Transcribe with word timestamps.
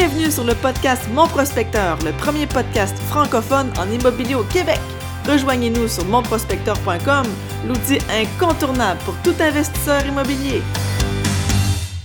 Bienvenue 0.00 0.30
sur 0.30 0.44
le 0.44 0.54
podcast 0.54 1.02
Mon 1.12 1.26
Prospecteur, 1.26 1.98
le 2.04 2.12
premier 2.12 2.46
podcast 2.46 2.96
francophone 3.08 3.72
en 3.80 3.90
immobilier 3.90 4.36
au 4.36 4.44
Québec. 4.44 4.78
Rejoignez-nous 5.26 5.88
sur 5.88 6.04
monprospecteur.com, 6.04 7.26
l'outil 7.66 7.98
incontournable 8.08 9.00
pour 9.04 9.16
tout 9.24 9.34
investisseur 9.40 10.06
immobilier. 10.06 10.62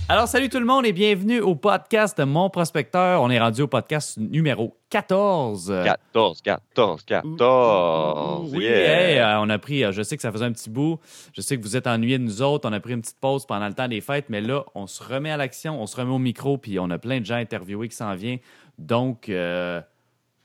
Alors, 0.06 0.28
salut 0.28 0.50
tout 0.50 0.58
le 0.58 0.66
monde 0.66 0.84
et 0.84 0.92
bienvenue 0.92 1.40
au 1.40 1.54
podcast 1.54 2.18
de 2.18 2.24
Mon 2.24 2.50
Prospecteur. 2.50 3.22
On 3.22 3.30
est 3.30 3.40
rendu 3.40 3.62
au 3.62 3.66
podcast 3.66 4.18
numéro 4.18 4.76
14. 4.90 5.72
14, 5.82 6.42
14, 6.42 7.02
14. 7.04 8.52
Oui, 8.54 8.64
yeah. 8.64 9.32
hey, 9.32 9.38
on 9.40 9.48
a 9.48 9.58
pris, 9.58 9.82
euh, 9.82 9.92
je 9.92 10.02
sais 10.02 10.16
que 10.16 10.20
ça 10.22 10.30
faisait 10.30 10.44
un 10.44 10.52
petit 10.52 10.68
bout, 10.68 11.00
je 11.32 11.40
sais 11.40 11.56
que 11.56 11.62
vous 11.62 11.74
êtes 11.74 11.86
ennuyés 11.86 12.18
de 12.18 12.22
nous 12.22 12.42
autres, 12.42 12.68
on 12.68 12.72
a 12.74 12.80
pris 12.80 12.92
une 12.92 13.00
petite 13.00 13.18
pause 13.18 13.46
pendant 13.46 13.66
le 13.66 13.72
temps 13.72 13.88
des 13.88 14.02
fêtes, 14.02 14.26
mais 14.28 14.42
là, 14.42 14.66
on 14.74 14.86
se 14.86 15.02
remet 15.02 15.30
à 15.30 15.38
l'action, 15.38 15.80
on 15.80 15.86
se 15.86 15.96
remet 15.96 16.12
au 16.12 16.18
micro, 16.18 16.58
puis 16.58 16.78
on 16.78 16.90
a 16.90 16.98
plein 16.98 17.20
de 17.20 17.24
gens 17.24 17.36
interviewés 17.36 17.88
qui 17.88 17.96
s'en 17.96 18.14
viennent. 18.14 18.40
Donc, 18.78 19.30
euh, 19.30 19.80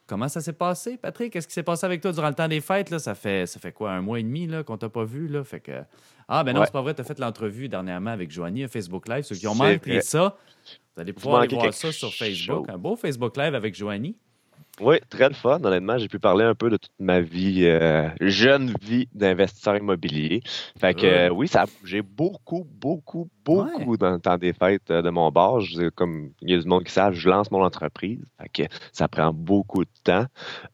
comment 0.09 0.27
ça 0.27 0.41
s'est 0.41 0.53
passé, 0.53 0.97
Patrick? 0.97 1.31
Qu'est-ce 1.31 1.47
qui 1.47 1.53
s'est 1.53 1.63
passé 1.63 1.85
avec 1.85 2.01
toi 2.01 2.11
durant 2.11 2.27
le 2.27 2.33
temps 2.33 2.47
des 2.47 2.59
fêtes? 2.59 2.89
Là? 2.89 2.99
Ça, 2.99 3.15
fait, 3.15 3.45
ça 3.45 3.59
fait 3.59 3.71
quoi, 3.71 3.91
un 3.91 4.01
mois 4.01 4.19
et 4.19 4.23
demi 4.23 4.47
là, 4.47 4.63
qu'on 4.63 4.77
t'a 4.77 4.89
pas 4.89 5.05
vu? 5.05 5.27
Là? 5.27 5.43
Fait 5.43 5.59
que... 5.59 5.71
Ah, 6.27 6.43
ben 6.43 6.53
non, 6.53 6.59
Ouais. 6.59 6.65
c'est 6.65 6.71
pas 6.73 6.81
vrai, 6.81 6.93
tu 6.93 7.01
as 7.01 7.03
fait 7.03 7.17
l'entrevue 7.19 7.69
dernièrement 7.69 8.11
avec 8.11 8.29
Joanie 8.31 8.63
à 8.63 8.67
Facebook 8.67 9.07
Live. 9.07 9.23
Ceux 9.23 9.35
qui 9.35 9.47
ont 9.47 9.55
manqué 9.55 10.01
ça, 10.01 10.35
vous 10.95 11.01
allez 11.01 11.13
pouvoir 11.13 11.41
aller 11.41 11.55
voir 11.55 11.73
ça 11.73 11.91
sur 11.91 12.13
Facebook. 12.13 12.69
Un 12.69 12.77
beau 12.77 12.95
Facebook 12.95 13.37
Live 13.37 13.55
avec 13.55 13.75
Joanie. 13.75 14.15
Oui, 14.79 14.97
très 15.09 15.33
fun. 15.33 15.59
Honnêtement, 15.63 15.97
j'ai 15.97 16.07
pu 16.07 16.19
parler 16.19 16.45
un 16.45 16.55
peu 16.55 16.69
de 16.69 16.77
toute 16.77 16.91
ma 16.99 17.19
vie, 17.19 17.65
euh, 17.65 18.09
jeune 18.21 18.73
vie 18.81 19.07
d'investisseur 19.13 19.75
immobilier. 19.77 20.41
Fait 20.79 20.93
que 20.93 21.01
Ouais. 21.01 21.13
euh, 21.13 21.29
oui, 21.29 21.47
ça 21.47 21.63
a 21.63 21.65
bougé 21.81 22.01
beaucoup, 22.01 22.65
beaucoup, 22.69 23.29
beaucoup 23.43 23.97
dans 23.97 24.11
le 24.11 24.19
temps 24.19 24.37
des 24.37 24.53
fêtes 24.53 24.89
euh, 24.91 25.01
de 25.01 25.09
mon 25.09 25.29
bar. 25.31 25.59
Je 25.59 25.89
Comme 25.89 26.31
il 26.41 26.51
y 26.51 26.53
a 26.53 26.59
du 26.59 26.67
monde 26.67 26.83
qui 26.85 26.93
savent, 26.93 27.13
je 27.13 27.29
lance 27.29 27.51
mon 27.51 27.63
entreprise. 27.63 28.23
Fait 28.41 28.49
que 28.67 28.73
ça 28.93 29.07
prend 29.07 29.33
beaucoup 29.33 29.83
de 29.83 29.89
temps. 30.03 30.25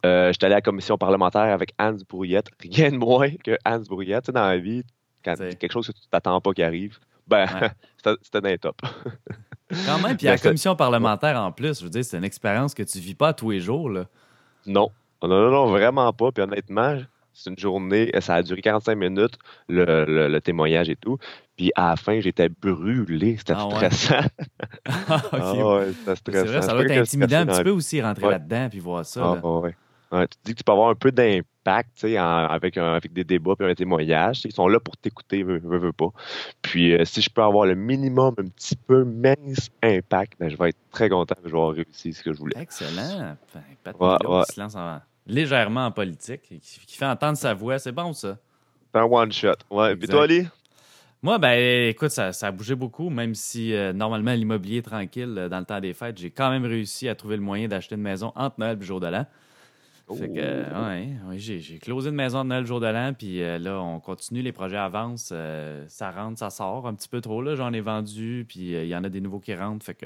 Euh, 0.06 0.32
J'étais 0.32 0.46
allé 0.46 0.54
à 0.54 0.58
la 0.58 0.62
commission 0.62 0.98
parlementaire 0.98 1.42
avec 1.54 1.74
Hans 1.80 1.98
Brouillette. 2.08 2.48
Rien 2.60 2.92
de 2.92 2.98
moins 2.98 3.30
que 3.44 3.58
Hans 3.66 3.80
Brouillette. 3.80 4.24
Tu 4.24 4.28
sais, 4.28 4.32
dans 4.34 4.46
la 4.48 4.58
vie, 4.58 4.84
quand 5.24 5.36
C'est- 5.38 5.58
quelque 5.58 5.72
chose 5.72 5.88
que 5.88 5.94
tu 5.94 6.08
t'attends 6.12 6.40
pas 6.42 6.52
qui 6.54 6.62
arrive, 6.64 7.00
ben, 7.28 7.46
Ouais. 7.60 7.70
c'était- 8.22 8.48
les 8.52 8.58
top. 8.60 8.80
Quand 9.86 10.00
même, 10.00 10.16
puis 10.18 10.28
à 10.28 10.32
la 10.32 10.36
Ben, 10.36 10.38
ça- 10.42 10.50
commission 10.50 10.76
parlementaire 10.76 11.40
en 11.42 11.52
plus, 11.52 11.80
je 11.80 11.84
veux 11.86 11.90
dire, 11.90 12.06
c'est 12.06 12.18
une 12.18 12.24
expérience 12.24 12.74
que 12.74 12.84
tu 12.84 13.00
vis 13.00 13.16
pas 13.16 13.34
tous 13.34 13.50
les 13.52 13.60
jours. 13.60 13.90
Là. 13.90 14.06
Non. 14.66 14.90
Non, 15.24 15.30
non, 15.30 15.50
non, 15.52 15.66
vraiment 15.68 16.12
pas. 16.14 16.32
Puis 16.32 16.44
honnêtement, 16.44 16.98
c'est 17.34 17.50
une 17.50 17.58
journée, 17.58 18.12
ça 18.20 18.36
a 18.36 18.44
duré 18.44 18.62
45 18.62 18.96
minutes, 18.96 19.38
le, 19.68 20.06
le- 20.06 20.28
le 20.28 20.42
témoignage 20.42 20.90
et 20.90 20.96
tout. 20.96 21.18
Puis 21.58 21.72
à 21.76 21.90
la 21.90 21.96
fin, 21.96 22.20
j'étais 22.20 22.48
brûlé. 22.50 23.38
C'était 23.38 23.54
Ah 23.56 23.68
ouais? 23.68 23.76
stressant. 23.76 24.28
Ah. 24.88 25.22
Ah 25.32 25.54
ouais, 25.54 25.88
c'était 26.16 26.32
c'est 26.32 26.44
vrai, 26.46 26.62
ça 26.62 26.74
doit 26.74 26.84
être 26.84 26.92
intimidant 26.92 27.38
un 27.40 27.46
petit 27.48 27.64
peu 27.64 27.72
aussi 27.72 28.02
rentrer 28.02 28.26
Ouais. 28.26 28.32
là-dedans 28.34 28.68
puis 28.70 28.80
voir 28.80 29.04
ça. 29.06 29.22
Ah, 29.24 29.36
là. 29.44 29.72
Ouais, 30.12 30.28
tu 30.28 30.38
te 30.38 30.44
dis 30.46 30.52
que 30.54 30.58
tu 30.60 30.64
peux 30.64 30.72
avoir 30.72 30.90
un 30.90 30.96
peu 30.96 31.12
d'impact 31.12 31.48
en- 31.70 32.48
avec, 32.48 32.78
un- 32.78 32.94
avec 32.94 33.12
des 33.14 33.24
débats 33.24 33.56
puis 33.58 33.68
un 33.70 33.74
témoignage. 33.76 34.42
Ils 34.46 34.52
sont 34.54 34.68
là 34.68 34.80
pour 34.80 34.96
t'écouter, 34.98 35.44
veux, 35.44 35.60
veux, 35.60 35.78
veux 35.78 35.94
pas. 35.94 36.10
Puis 36.62 36.94
euh, 36.94 37.06
si 37.06 37.22
je 37.22 37.30
peux 37.30 37.42
avoir 37.44 37.66
le 37.66 37.76
minimum, 37.76 38.34
un 38.38 38.46
petit 38.46 38.76
peu 38.76 39.04
mince 39.04 39.70
impact, 39.84 40.34
ben, 40.40 40.50
je 40.50 40.58
vais 40.58 40.70
être 40.70 40.78
très 40.92 41.10
content 41.10 41.36
que 41.36 41.48
je 41.50 41.54
vais 41.54 41.60
avoir 41.60 41.74
réussi 41.76 42.14
ce 42.14 42.24
que 42.24 42.34
je 42.34 42.38
voulais. 42.40 42.60
Excellent. 42.60 43.36
Enfin, 43.46 43.62
Pat 43.84 43.96
Ouais, 44.00 44.18
Milo 44.22 44.38
ouais. 44.40 44.44
qui 44.48 44.54
se 44.56 44.62
lance 44.62 44.76
en- 44.76 45.00
légèrement 45.28 45.86
en 45.88 45.92
politique 45.92 46.42
et 46.52 46.60
qui, 46.60 46.80
qui 46.86 46.98
fait 46.98 47.06
entendre 47.06 47.38
sa 47.38 47.54
voix. 47.54 47.80
C'est 47.80 47.92
bon, 47.92 48.14
ça. 48.14 48.38
C'est 48.94 49.00
un 49.00 49.06
one 49.06 49.32
shot. 49.32 49.54
Ouais. 49.72 49.96
Puis 49.96 50.08
toi, 50.08 50.24
Ali? 50.24 50.48
Moi, 51.24 51.40
ben, 51.40 51.90
écoute, 51.90 52.12
ça, 52.12 52.32
ça 52.32 52.48
a 52.48 52.52
bougé 52.52 52.76
beaucoup, 52.76 53.10
même 53.10 53.34
si 53.34 53.74
euh, 53.74 53.92
normalement 53.94 54.34
l'immobilier 54.34 54.78
est 54.78 54.82
tranquille 54.84 55.34
euh, 55.38 55.50
dans 55.50 55.58
le 55.58 55.66
temps 55.66 55.80
des 55.80 55.94
fêtes. 55.96 56.20
J'ai 56.20 56.30
quand 56.30 56.52
même 56.52 56.66
réussi 56.66 57.10
à 57.10 57.16
trouver 57.16 57.36
le 57.38 57.42
moyen 57.42 57.68
d'acheter 57.68 57.96
une 57.96 58.02
maison 58.02 58.32
entre 58.36 58.60
Noël 58.60 58.74
et 58.74 58.80
le 58.80 58.86
jour 58.86 59.00
de 59.00 59.08
l'an. 59.08 59.26
Fait 60.14 60.30
que, 60.30 60.34
euh, 60.38 60.88
ouais, 60.88 61.10
ouais, 61.28 61.40
j'ai, 61.40 61.60
j'ai 61.60 61.80
closé 61.80 62.10
une 62.10 62.16
maison 62.16 62.44
de 62.44 62.50
Noël 62.50 62.62
le 62.62 62.68
jour 62.68 62.80
de 62.80 62.86
l'an, 62.86 63.14
puis 63.18 63.42
euh, 63.42 63.58
là, 63.58 63.80
on 63.82 64.00
continue, 64.00 64.44
les 64.44 64.52
projets 64.52 64.78
avancent, 64.78 65.32
euh, 65.32 65.84
ça 65.88 66.12
rentre, 66.12 66.38
ça 66.38 66.52
sort 66.52 66.86
un 66.88 66.94
petit 66.94 67.10
peu 67.10 67.22
trop, 67.22 67.42
là, 67.42 67.56
j'en 67.56 67.74
ai 67.74 67.82
vendu, 67.82 68.46
puis 68.48 68.76
euh, 68.76 68.84
il 68.84 68.90
y 68.90 68.96
en 68.96 69.04
a 69.04 69.10
des 69.10 69.20
nouveaux 69.20 69.40
qui 69.40 69.56
rentrent, 69.56 69.84
fait 69.84 69.96
que 69.96 70.06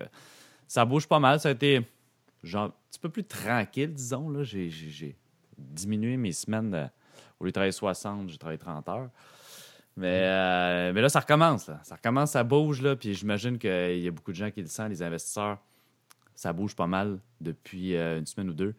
ça 0.69 0.85
bouge 0.85 1.06
pas 1.06 1.19
mal, 1.19 1.41
ça 1.41 1.50
a 1.50 1.51
été 1.51 1.81
genre, 2.44 2.68
un 2.68 2.74
petit 2.90 3.00
peu 3.00 3.09
plus 3.09 3.25
tranquille, 3.25 3.94
disons, 3.94 4.29
là, 4.29 4.44
j'ai, 4.44 5.18
diminué 5.57 6.16
mes 6.16 6.31
semaines, 6.31 6.90
au 7.38 7.44
lieu 7.44 7.50
de 7.50 7.53
travailler 7.53 7.74
60, 7.74 8.29
j'ai 8.29 8.38
travaillé 8.38 8.57
30 8.57 8.88
heures. 8.88 9.09
Mais, 9.97 10.22
euh, 10.24 10.94
mais 10.94 11.01
là, 11.01 11.09
ça 11.09 11.19
recommence, 11.19 11.68
là. 11.68 11.81
ça 11.84 11.95
recommence, 11.95 12.31
ça 12.31 12.45
bouge, 12.45 12.81
là, 12.81 12.95
puis 12.95 13.13
j'imagine 13.13 13.57
qu'il 13.57 14.00
y 14.00 14.07
a 14.07 14.12
beaucoup 14.12 14.31
de 14.31 14.38
gens 14.38 14.50
qui 14.50 14.62
le 14.62 14.68
sentent, 14.68 14.91
les 14.91 15.03
investisseurs, 15.03 15.57
ça 16.35 16.53
bouge 16.53 16.74
pas 16.74 16.88
mal 16.88 17.19
depuis 17.41 17.97
euh, 17.97 18.18
une 18.18 18.25
semaine 18.25 18.50
ou 18.50 18.53
deux. 18.53 18.74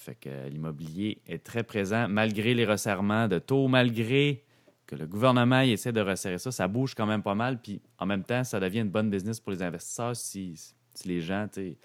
Fait 0.00 0.14
que 0.14 0.30
euh, 0.30 0.48
l'immobilier 0.48 1.20
est 1.26 1.44
très 1.44 1.62
présent 1.62 2.08
malgré 2.08 2.54
les 2.54 2.64
resserrements 2.64 3.28
de 3.28 3.38
taux, 3.38 3.68
malgré 3.68 4.42
que 4.86 4.96
le 4.96 5.06
gouvernement 5.06 5.60
il 5.60 5.72
essaie 5.72 5.92
de 5.92 6.00
resserrer 6.00 6.38
ça, 6.38 6.50
ça 6.50 6.66
bouge 6.68 6.94
quand 6.94 7.04
même 7.04 7.22
pas 7.22 7.34
mal. 7.34 7.60
Puis 7.60 7.82
en 7.98 8.06
même 8.06 8.24
temps, 8.24 8.42
ça 8.42 8.58
devient 8.60 8.80
une 8.80 8.88
bonne 8.88 9.10
business 9.10 9.40
pour 9.40 9.52
les 9.52 9.62
investisseurs 9.62 10.16
si, 10.16 10.54
si 10.94 11.06
les 11.06 11.20
gens 11.20 11.46
ils 11.54 11.76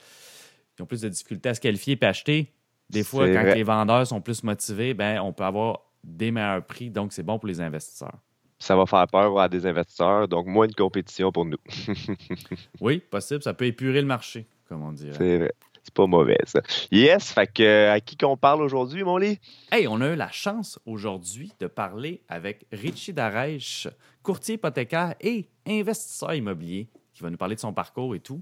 ont 0.79 0.85
plus 0.85 1.01
de 1.01 1.09
difficultés 1.09 1.49
à 1.49 1.55
se 1.55 1.59
qualifier 1.59 1.99
et 2.01 2.05
acheter. 2.05 2.53
Des 2.89 3.03
fois, 3.03 3.27
quand 3.27 3.41
vrai. 3.41 3.55
les 3.55 3.63
vendeurs 3.63 4.07
sont 4.07 4.21
plus 4.21 4.43
motivés, 4.43 4.93
ben, 4.93 5.19
on 5.19 5.33
peut 5.33 5.43
avoir 5.43 5.81
des 6.01 6.31
meilleurs 6.31 6.65
prix, 6.65 6.89
donc 6.89 7.11
c'est 7.11 7.23
bon 7.23 7.37
pour 7.37 7.47
les 7.47 7.59
investisseurs. 7.59 8.17
ça 8.59 8.77
va 8.77 8.85
faire 8.85 9.07
peur 9.07 9.37
à 9.37 9.49
des 9.49 9.65
investisseurs, 9.65 10.29
donc 10.29 10.45
moins 10.45 10.67
de 10.67 10.75
compétition 10.75 11.33
pour 11.33 11.43
nous. 11.43 11.57
Oui, 12.79 12.99
possible, 12.99 13.43
ça 13.43 13.53
peut 13.53 13.65
épurer 13.65 13.99
le 13.99 14.07
marché, 14.07 14.45
comme 14.69 14.83
on 14.83 14.93
dirait. 14.93 15.17
C'est 15.17 15.37
vrai. 15.37 15.53
C'est 15.85 15.93
pas 15.93 16.07
mauvais, 16.07 16.39
ça. 16.45 16.61
Yes, 16.91 17.31
fait 17.31 17.59
euh, 17.59 17.93
à 17.93 17.99
qui 17.99 18.17
qu'on 18.17 18.37
parle 18.37 18.63
aujourd'hui, 18.63 19.03
mon 19.03 19.17
lit? 19.17 19.39
Hey, 19.71 19.87
on 19.87 20.01
a 20.01 20.07
eu 20.07 20.15
la 20.15 20.31
chance 20.31 20.79
aujourd'hui 20.87 21.53
de 21.59 21.67
parler 21.67 22.23
avec 22.27 22.65
Richie 22.71 23.13
Darèche, 23.13 23.87
courtier 24.23 24.55
hypothécaire 24.55 25.13
et 25.21 25.47
investisseur 25.67 26.33
immobilier, 26.33 26.87
qui 27.13 27.21
va 27.21 27.29
nous 27.29 27.37
parler 27.37 27.53
de 27.53 27.59
son 27.59 27.71
parcours 27.71 28.15
et 28.15 28.19
tout. 28.19 28.41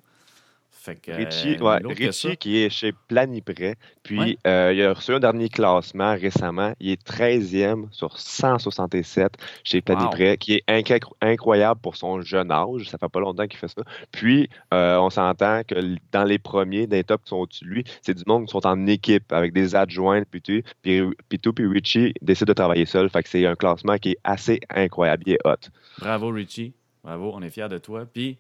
Fait 0.86 0.96
que, 1.02 1.14
Richie, 1.14 1.56
euh, 1.62 1.80
ouais. 1.80 1.94
Richie 1.94 2.36
qui 2.36 2.58
est 2.58 2.70
chez 2.70 2.92
Planiprêt. 3.08 3.76
Puis 4.04 4.20
Ouais. 4.20 4.38
euh, 4.46 4.74
il 4.76 4.82
a 4.84 4.94
reçu 4.94 5.14
un 5.14 5.20
dernier 5.22 5.48
classement 5.48 6.12
récemment. 6.14 6.74
Il 6.82 6.90
est 6.92 7.02
13e 7.08 7.88
sur 7.92 8.20
167 8.20 9.32
chez 9.64 9.80
Planiprêt, 9.82 10.36
qui 10.38 10.56
est 10.56 10.64
incro- 10.68 11.14
incroyable 11.22 11.80
pour 11.82 11.96
son 11.96 12.22
jeune 12.22 12.52
âge. 12.52 12.90
Ça 12.90 12.98
fait 12.98 13.08
pas 13.08 13.22
longtemps 13.22 13.48
qu'il 13.48 13.60
fait 13.60 13.70
ça. 13.70 13.82
Puis 14.12 14.50
euh, 14.74 14.98
on 14.98 15.10
s'entend 15.10 15.62
que 15.66 15.76
dans 16.12 16.26
les 16.26 16.38
premiers, 16.38 16.86
des 16.86 17.06
tops 17.06 17.24
qui 17.24 17.30
sont 17.30 17.38
au-dessus 17.38 17.64
de 17.64 17.70
lui, 17.70 17.84
c'est 18.02 18.14
du 18.16 18.24
monde 18.28 18.46
qui 18.48 18.52
sont 18.52 18.68
en 18.68 18.86
équipe 18.88 19.32
avec 19.32 19.54
des 19.54 19.76
adjoints, 19.76 20.24
puis 20.30 20.42
tout. 20.42 20.62
Puis, 20.82 21.02
puis 21.30 21.40
tout, 21.40 21.54
puis 21.54 21.66
Richie 21.66 22.14
décide 22.22 22.48
de 22.48 22.54
travailler 22.54 22.86
seul. 22.86 23.10
Fait 23.10 23.24
que 23.24 23.30
c'est 23.30 23.46
un 23.46 23.56
classement 23.56 23.98
qui 23.98 24.12
est 24.12 24.18
assez 24.26 24.60
incroyable. 24.70 25.24
Il 25.28 25.34
est 25.36 25.40
hot. 25.48 25.70
Bravo, 26.00 26.28
Richie. 26.30 26.74
Bravo, 27.06 27.32
on 27.34 27.42
est 27.42 27.50
fiers 27.50 27.70
de 27.70 27.78
toi. 27.78 28.06
Puis, 28.12 28.38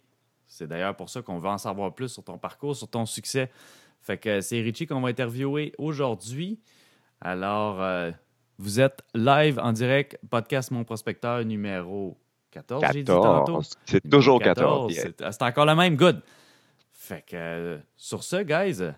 c'est 0.53 0.67
d'ailleurs 0.67 0.95
pour 0.95 1.09
ça 1.09 1.23
qu'on 1.23 1.39
veut 1.39 1.49
en 1.49 1.57
savoir 1.57 1.95
plus 1.95 2.09
sur 2.09 2.23
ton 2.23 2.37
parcours, 2.37 2.75
sur 2.75 2.87
ton 2.87 3.07
succès. 3.07 3.49
Fait 4.01 4.19
que 4.19 4.39
c'est 4.39 4.61
Richie 4.61 4.85
qu'on 4.85 5.01
va 5.01 5.09
interviewer 5.09 5.73
aujourd'hui. 5.79 6.59
Alors, 7.21 7.81
euh, 7.81 8.11
vous 8.59 8.79
êtes 8.79 9.01
live 9.15 9.59
en 9.59 9.71
direct, 9.71 10.19
podcast 10.29 10.69
Mon 10.69 10.83
Prospecteur 10.83 11.43
numéro 11.43 12.19
14, 12.51 12.83
j'ai 12.93 12.99
dit 12.99 13.05
tantôt. 13.05 13.45
14. 13.45 13.69
C'est 13.85 14.07
toujours 14.07 14.39
14. 14.39 14.93
C'est 14.93 15.31
c'est 15.31 15.41
encore 15.41 15.65
le 15.65 15.75
même, 15.75 15.95
good. 15.95 16.21
Fait 16.91 17.25
que 17.25 17.35
euh, 17.35 17.77
sur 17.95 18.23
ce, 18.23 18.43
guys, 18.43 18.93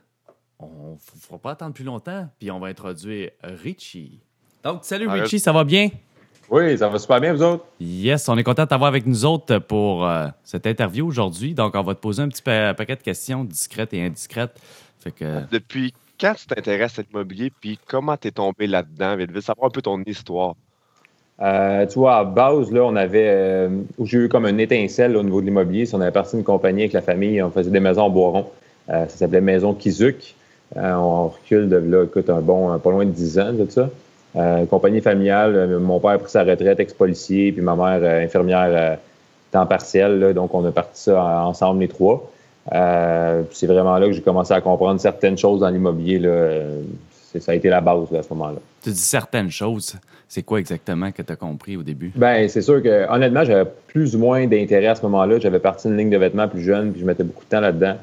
on 0.59 0.93
ne 0.93 0.97
fera 1.21 1.39
pas 1.39 1.51
attendre 1.51 1.73
plus 1.73 1.85
longtemps, 1.85 2.27
puis 2.37 2.51
on 2.51 2.59
va 2.59 2.67
introduire 2.67 3.31
Richie. 3.43 4.19
Donc, 4.61 4.83
salut. 4.83 5.07
Richie, 5.07 5.39
ça 5.39 5.53
va 5.53 5.63
bien? 5.63 5.89
Oui, 6.49 6.77
ça 6.77 6.89
va 6.89 6.99
super 6.99 7.19
bien, 7.19 7.33
vous 7.33 7.41
autres? 7.41 7.65
Yes, 7.79 8.29
on 8.29 8.37
est 8.37 8.43
content 8.43 8.63
de 8.63 8.67
t'avoir 8.67 8.89
avec 8.89 9.05
nous 9.07 9.25
autres 9.25 9.57
pour 9.59 10.05
euh, 10.07 10.27
cette 10.43 10.67
interview 10.67 11.07
aujourd'hui. 11.07 11.53
Donc, 11.55 11.73
on 11.75 11.81
va 11.81 11.95
te 11.95 11.99
poser 11.99 12.21
un 12.21 12.29
petit 12.29 12.41
pa- 12.43 12.73
paquet 12.75 12.95
de 12.95 13.01
questions 13.01 13.43
discrètes 13.43 13.93
et 13.93 14.03
indiscrètes. 14.05 14.59
Fait 14.99 15.11
que, 15.11 15.41
Depuis 15.51 15.93
quand 16.19 16.33
tu 16.35 16.45
t'intéresses 16.45 16.99
à 16.99 17.01
l'immobilier, 17.01 17.51
puis 17.61 17.79
comment 17.87 18.15
tu 18.15 18.27
es 18.27 18.31
tombé 18.31 18.67
là-dedans? 18.67 19.15
Vite, 19.17 19.31
vite, 19.31 19.41
savoir 19.41 19.67
un 19.67 19.71
peu 19.71 19.81
ton 19.81 20.01
histoire. 20.03 20.53
Euh, 21.41 21.85
tu 21.87 21.99
vois, 21.99 22.17
à 22.17 22.23
base, 22.23 22.71
là, 22.71 22.81
on 22.85 22.95
avait, 22.95 23.27
euh, 23.27 23.69
où 23.97 24.05
j'ai 24.05 24.19
eu 24.19 24.29
comme 24.29 24.45
une 24.45 24.59
étincelle 24.59 25.13
là, 25.13 25.19
au 25.19 25.23
niveau 25.23 25.41
de 25.41 25.45
l'immobilier. 25.47 25.85
Si 25.85 25.93
on 25.95 25.99
avait 26.01 26.11
parti 26.11 26.35
d'une 26.35 26.45
compagnie 26.45 26.81
avec 26.83 26.93
la 26.93 27.01
famille, 27.01 27.41
on 27.41 27.49
faisait 27.51 27.71
des 27.71 27.79
maisons 27.81 28.03
en 28.03 28.09
bois 28.09 28.29
rond. 28.29 28.49
Euh, 28.89 29.07
ça 29.07 29.17
s'appelait 29.17 29.41
Maison 29.41 29.73
Kizuk. 29.73 30.35
Euh, 30.77 30.93
on 30.93 31.27
recule 31.29 31.67
de 31.69 31.75
là, 31.77 32.03
écoute, 32.05 32.29
un 32.29 32.39
bon, 32.39 32.77
pas 32.79 32.91
loin 32.91 33.05
de 33.05 33.11
10 33.11 33.39
ans 33.39 33.51
de 33.51 33.69
ça. 33.69 33.89
Euh, 34.35 34.65
compagnie 34.65 35.01
familiale, 35.01 35.55
euh, 35.55 35.79
mon 35.79 35.99
père 35.99 36.11
a 36.11 36.17
pris 36.17 36.29
sa 36.31 36.43
retraite, 36.43 36.79
ex-policier, 36.79 37.51
puis 37.51 37.61
ma 37.61 37.75
mère 37.75 37.99
euh, 38.01 38.23
infirmière 38.25 38.97
temps 39.51 39.65
partiel. 39.65 40.19
là. 40.19 40.33
donc, 40.33 40.53
on 40.53 40.65
a 40.65 40.71
parti 40.71 41.01
ça 41.03 41.23
en- 41.23 41.47
ensemble, 41.49 41.79
les 41.81 41.87
trois. 41.87 42.29
C'est 43.51 43.67
vraiment 43.67 43.97
là 43.97 44.07
que 44.07 44.11
j'ai 44.13 44.21
commencé 44.21 44.53
à 44.53 44.59
comprendre 44.61 44.99
certaines 44.99 45.37
choses 45.37 45.59
dans 45.61 45.69
l'immobilier. 45.69 46.19
Ça 47.39 47.51
a 47.51 47.55
été 47.55 47.69
la 47.69 47.81
base 47.81 48.09
là, 48.11 48.19
à 48.19 48.23
ce 48.23 48.29
moment-là. 48.33 48.59
tu 48.83 48.89
dis 48.89 48.95
certaines 48.97 49.51
choses. 49.51 49.95
C'est 50.27 50.41
quoi 50.41 50.59
exactement 50.59 51.11
que 51.11 51.21
tu 51.21 51.31
as 51.31 51.35
compris 51.35 51.77
au 51.77 51.83
début? 51.83 52.11
Ben, 52.15 52.49
c'est 52.49 52.61
sûr 52.61 52.81
que, 52.81 53.09
honnêtement, 53.11 53.43
j'avais 53.45 53.69
plus 53.87 54.15
ou 54.15 54.19
moins 54.19 54.47
d'intérêt 54.47 54.87
à 54.87 54.95
ce 54.95 55.01
moment-là. 55.03 55.37
J'avais 55.39 55.59
parti 55.59 55.87
une 55.87 55.95
ligne 55.97 56.09
de 56.09 56.17
vêtements 56.17 56.47
plus 56.47 56.61
jeune, 56.61 56.91
puis 56.91 57.01
je 57.01 57.05
mettais 57.05 57.23
beaucoup 57.23 57.43
de 57.45 57.49
temps 57.49 57.59
là-dedans. 57.59 57.95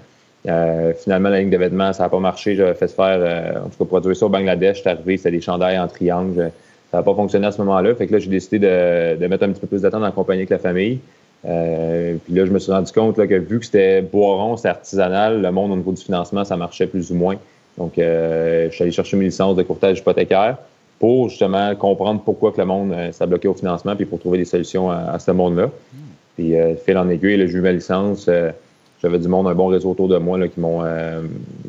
Finalement, 0.45 1.29
la 1.29 1.41
ligne 1.41 1.51
de 1.51 1.57
vêtements, 1.57 1.93
ça 1.93 2.05
n'a 2.05 2.09
pas 2.09 2.19
marché. 2.19 2.57
J'avais 2.57 2.75
fait 2.75 2.89
se 2.89 2.95
faire, 2.95 3.63
en 3.65 3.69
tout 3.69 3.79
cas, 3.79 3.85
produire 3.85 4.17
ça 4.17 4.27
au 4.27 4.29
Bangladesh. 4.29 4.79
J'étais 4.79 4.91
arrivé, 4.91 5.17
c'était 5.17 5.31
des 5.31 5.41
chandails 5.41 5.79
en 5.79 5.89
triangle. 5.89 6.51
ça 6.91 6.99
n'a 6.99 7.03
pas 7.03 7.15
fonctionné 7.15 7.47
à 7.47 7.53
ce 7.53 7.59
moment-là. 7.59 7.95
Fait 7.95 8.07
que 8.07 8.13
là, 8.13 8.19
j'ai 8.19 8.31
décidé 8.31 8.59
de, 8.59 9.27
mettre 9.27 9.45
un 9.45 9.51
petit 9.51 9.61
peu 9.61 9.67
plus 9.67 9.83
de 9.83 9.89
dans 9.89 9.99
la 9.99 10.11
compagnie 10.11 10.41
avec 10.41 10.51
la 10.51 10.59
famille. 10.59 10.99
puis 11.43 12.35
là, 12.35 12.47
je 12.47 12.51
me 12.51 12.59
suis 12.59 12.73
rendu 12.73 12.93
compte 12.93 13.17
que 13.17 13.35
vu 13.35 13.61
que 13.61 13.67
c'était 13.67 14.03
boiron, 14.03 14.57
c'était 14.57 14.71
artisanal, 14.71 15.41
le 15.41 15.53
monde 15.53 15.73
au 15.73 15.77
niveau 15.77 15.93
du 15.93 16.03
financement, 16.03 16.45
ça 16.45 16.57
marchait 16.57 16.87
plus 16.87 17.11
ou 17.13 17.15
moins. 17.15 17.37
Donc, 17.79 17.93
je 17.97 18.69
suis 18.73 18.83
allé 18.83 18.93
chercher 18.93 19.17
mes 19.17 19.27
licences 19.27 19.57
de 19.57 19.63
courtage 19.63 19.99
hypothécaire 19.99 20.57
pour 21.03 21.31
justement 21.31 21.75
comprendre 21.75 22.21
pourquoi 22.25 22.53
que 22.53 22.61
le 22.61 22.65
monde 22.65 22.93
euh, 22.93 23.11
s'est 23.11 23.27
bloqué 23.27 23.49
au 23.49 23.55
financement, 23.55 23.97
puis 23.97 24.05
pour 24.05 24.21
trouver 24.21 24.39
des 24.39 24.45
solutions 24.45 24.89
à, 24.89 25.19
ce 25.19 25.33
monde-là. 25.33 25.69
Puis, 26.37 26.55
euh, 26.55 26.77
fil 26.77 26.97
en 26.97 27.09
aiguille, 27.09 27.45
j'ai 27.49 27.59
eu 27.59 27.61
ma 27.61 27.73
licence. 27.73 28.31
Euh, 29.05 29.09
j'avais 29.09 29.19
du 29.19 29.29
monde, 29.29 29.49
un 29.49 29.55
bon 29.55 29.67
réseau 29.67 29.91
autour 29.91 30.09
de 30.09 30.19
moi 30.19 30.39
là, 30.39 30.49
qui 30.49 30.61
m'ont 30.61 30.83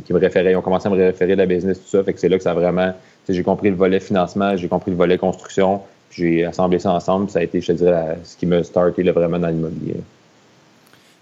qui 0.06 0.14
me 0.14 0.20
référaient, 0.20 0.52
ils 0.52 0.56
ont 0.56 0.62
commencé 0.62 0.88
à 0.88 0.92
me 0.92 0.96
référer 0.96 1.34
de 1.34 1.38
la 1.38 1.46
business, 1.46 1.80
tout 1.80 1.88
ça. 1.88 2.04
Fait 2.04 2.14
que 2.14 2.20
c'est 2.20 2.30
là 2.30 2.38
que 2.38 2.44
ça 2.44 2.52
a 2.52 2.54
vraiment. 2.54 2.94
J'ai 3.28 3.44
compris 3.44 3.70
le 3.70 3.76
volet 3.76 4.00
financement, 4.00 4.58
j'ai 4.58 4.68
compris 4.68 4.92
le 4.92 4.98
volet 4.98 5.18
construction, 5.18 5.82
puis 6.10 6.40
j'ai 6.40 6.46
assemblé 6.46 6.80
ça 6.80 6.92
ensemble. 6.92 7.30
Ça 7.30 7.40
a 7.40 7.44
été, 7.44 7.62
je 7.62 7.68
te 7.68 7.72
dirais, 7.74 8.20
ce 8.24 8.36
qui 8.36 8.46
m'a 8.46 8.64
starté 8.64 9.04
là, 9.04 9.14
vraiment 9.14 9.40
dans 9.40 9.48
l'immobilier. 9.48 9.96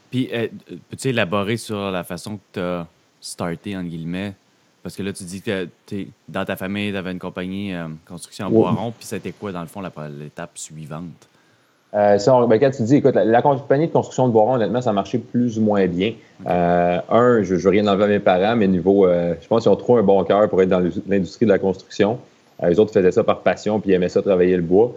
Puis, 0.09 0.29
peux-tu 0.89 1.09
élaborer 1.09 1.57
sur 1.57 1.91
la 1.91 2.03
façon 2.03 2.37
que 2.37 2.41
tu 2.53 2.59
as 2.59 2.87
starté, 3.21 3.77
en 3.77 3.83
guillemets, 3.83 4.33
parce 4.83 4.95
que 4.95 5.03
là, 5.03 5.13
tu 5.13 5.23
dis 5.23 5.41
que 5.41 5.67
es, 5.91 6.07
dans 6.27 6.43
ta 6.43 6.55
famille, 6.55 6.91
tu 6.91 6.97
avais 6.97 7.11
une 7.11 7.19
compagnie 7.19 7.73
euh, 7.73 7.87
construction 8.07 8.47
en 8.47 8.49
bois 8.49 8.71
rond, 8.71 8.91
puis 8.91 9.05
c'était 9.05 9.31
quoi, 9.31 9.51
dans 9.51 9.61
le 9.61 9.67
fond, 9.67 9.81
l'étape 10.19 10.57
suivante? 10.57 11.27
Euh, 11.93 12.17
ben, 12.47 12.59
quand 12.59 12.71
tu 12.71 12.83
dis, 12.83 12.95
écoute, 12.95 13.15
la, 13.15 13.41
compagnie 13.41 13.87
de 13.87 13.91
construction 13.91 14.27
de 14.27 14.33
bois 14.33 14.43
rond, 14.43 14.55
honnêtement, 14.55 14.81
ça 14.81 14.93
marchait 14.93 15.17
plus 15.17 15.59
ou 15.59 15.61
moins 15.61 15.87
bien. 15.87 16.13
Euh, 16.47 16.99
un, 17.09 17.43
je 17.43 17.53
ne 17.53 17.59
veux 17.59 17.69
rien 17.69 17.85
enlever 17.87 18.05
à 18.05 18.07
mes 18.07 18.19
parents, 18.19 18.55
mais 18.55 18.67
niveau, 18.67 19.05
euh, 19.05 19.33
je 19.41 19.47
pense 19.47 19.63
qu'ils 19.63 19.71
ont 19.71 19.75
trop 19.75 19.97
un 19.97 20.03
bon 20.03 20.23
cœur 20.23 20.47
pour 20.49 20.61
être 20.61 20.69
dans 20.69 20.81
l'industrie 21.07 21.45
de 21.45 21.51
la 21.51 21.59
construction. 21.59 22.17
les 22.63 22.79
autres 22.79 22.93
faisaient 22.93 23.11
ça 23.11 23.23
par 23.23 23.39
passion, 23.39 23.79
puis 23.79 23.91
ils 23.91 23.93
aimaient 23.93 24.09
ça 24.09 24.21
travailler 24.21 24.55
le 24.55 24.61
bois. 24.61 24.93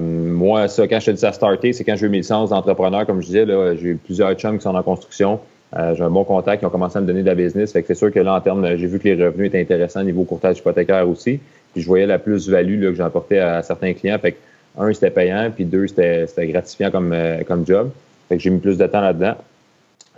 moi, 0.00 0.68
ça, 0.68 0.86
quand 0.86 1.00
je 1.00 1.06
te 1.06 1.10
dis 1.10 1.20
ça 1.20 1.32
starté, 1.32 1.72
c'est 1.72 1.84
quand 1.84 1.96
j'ai 1.96 2.06
eu 2.06 2.10
mes 2.10 2.18
licences 2.18 2.50
d'entrepreneur, 2.50 3.04
comme 3.04 3.20
je 3.20 3.26
disais, 3.26 3.46
j'ai 3.76 3.88
eu 3.88 3.96
plusieurs 3.96 4.34
chums 4.34 4.58
qui 4.58 4.62
sont 4.62 4.74
en 4.74 4.82
construction. 4.82 5.40
Euh, 5.76 5.94
j'ai 5.94 6.02
un 6.02 6.10
bon 6.10 6.24
contact, 6.24 6.62
ils 6.62 6.66
ont 6.66 6.70
commencé 6.70 6.96
à 6.96 7.00
me 7.00 7.06
donner 7.06 7.22
de 7.22 7.26
la 7.26 7.34
business. 7.34 7.72
Fait 7.72 7.82
que 7.82 7.88
c'est 7.88 7.94
sûr 7.94 8.12
que 8.12 8.20
là, 8.20 8.34
en 8.34 8.40
termes, 8.40 8.76
j'ai 8.76 8.86
vu 8.86 8.98
que 8.98 9.08
les 9.08 9.26
revenus 9.26 9.48
étaient 9.48 9.60
intéressants 9.60 10.00
au 10.00 10.04
niveau 10.04 10.24
courtage 10.24 10.58
hypothécaire 10.58 11.08
aussi. 11.08 11.40
Puis 11.72 11.82
je 11.82 11.86
voyais 11.86 12.06
la 12.06 12.18
plus-value 12.18 12.80
que 12.80 12.94
j'apportais 12.94 13.38
à, 13.38 13.62
certains 13.62 13.92
clients. 13.92 14.18
Fait 14.18 14.32
que, 14.32 14.38
un, 14.78 14.92
c'était 14.92 15.10
payant, 15.10 15.50
puis 15.54 15.64
deux, 15.64 15.86
c'était 15.86 16.26
gratifiant 16.48 16.90
comme, 16.90 17.12
euh, 17.12 17.42
comme 17.44 17.66
job. 17.66 17.90
Fait 18.28 18.36
que 18.36 18.42
j'ai 18.42 18.50
mis 18.50 18.60
plus 18.60 18.78
de 18.78 18.86
temps 18.86 19.00
là-dedans. 19.00 19.34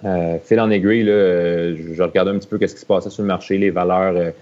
Euh, 0.05 0.39
fil 0.45 0.61
en 0.61 0.71
aiguille, 0.71 1.03
là, 1.05 1.75
je, 1.75 2.03
regardais 2.03 2.31
un 2.31 2.39
petit 2.39 2.49
peu 2.49 2.59
qu'est-ce 2.59 2.75
qui 2.75 2.81
se 2.81 2.87
passait 2.87 3.11
sur 3.11 3.23
le 3.23 3.29
marché, 3.29 3.59
les 3.59 3.71
valeurs. 3.71 4.33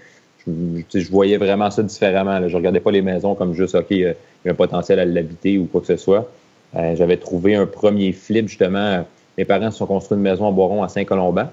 je, 0.47 1.11
voyais 1.11 1.37
vraiment 1.37 1.69
ça 1.69 1.83
différemment. 1.83 2.39
Là. 2.39 2.47
Je 2.47 2.55
regardais 2.55 2.79
pas 2.79 2.91
les 2.91 3.01
maisons 3.01 3.35
comme 3.35 3.53
juste, 3.53 3.75
OK, 3.75 3.87
il 3.91 3.99
y 3.99 4.05
a 4.05 4.13
un 4.51 4.53
potentiel 4.53 4.99
à 4.99 5.05
l'habiter 5.05 5.57
ou 5.57 5.65
quoi 5.65 5.81
que 5.81 5.87
ce 5.87 5.97
soit. 5.97 6.31
J'avais 6.73 7.17
trouvé 7.17 7.55
un 7.55 7.65
premier 7.65 8.11
flip, 8.11 8.47
justement, 8.47 9.03
mes 9.39 9.45
parents 9.45 9.71
se 9.71 9.77
sont 9.77 9.85
construits 9.85 10.17
une 10.17 10.23
maison 10.23 10.43
en 10.47 10.51
Boiron 10.51 10.83
à 10.83 10.89
Saint-Colomban. 10.89 11.45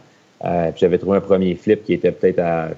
Euh, 0.44 0.72
j'avais 0.74 0.98
trouvé 0.98 1.18
un 1.18 1.20
premier 1.20 1.54
flip 1.54 1.84
qui 1.84 1.92
était 1.92 2.10
peut-être 2.10 2.40
à, 2.40 2.70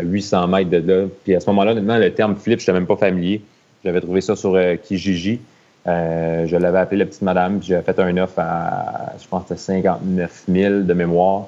800 0.00 0.46
mètres 0.46 0.70
de 0.70 0.76
là. 0.76 1.08
Puis 1.24 1.34
à 1.34 1.40
ce 1.40 1.50
moment-là, 1.50 1.72
honnêtement, 1.72 1.98
le 1.98 2.14
terme 2.14 2.36
flip, 2.36 2.60
je 2.60 2.62
n'étais 2.62 2.72
même 2.72 2.86
pas 2.86 2.94
familier. 2.94 3.42
J'avais 3.84 4.00
trouvé 4.00 4.20
ça 4.20 4.36
sur 4.36 4.54
euh, 4.54 4.76
Kijiji. 4.76 5.40
Euh, 5.86 6.46
je 6.46 6.56
l'avais 6.56 6.78
appelé 6.78 6.98
la 7.00 7.06
petite 7.06 7.22
madame, 7.22 7.58
puis 7.58 7.68
j'avais 7.68 7.82
fait 7.82 7.98
un 7.98 8.16
offre 8.18 8.38
à, 8.38 9.14
je 9.20 9.26
pense, 9.26 9.42
que 9.42 9.56
c'était 9.56 9.82
59 9.82 10.44
000 10.48 10.80
de 10.80 10.94
mémoire. 10.94 11.46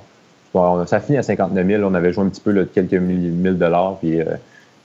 ça 0.52 0.96
a 0.96 1.00
fini 1.00 1.18
à 1.18 1.22
59 1.22 1.66
000. 1.66 1.82
On 1.84 1.94
avait 1.94 2.12
joué 2.12 2.24
un 2.24 2.28
petit 2.28 2.40
peu 2.40 2.50
là, 2.50 2.62
de 2.62 2.68
quelques 2.68 2.94
mille 2.94 3.58
dollars. 3.58 3.98
Puis 4.00 4.18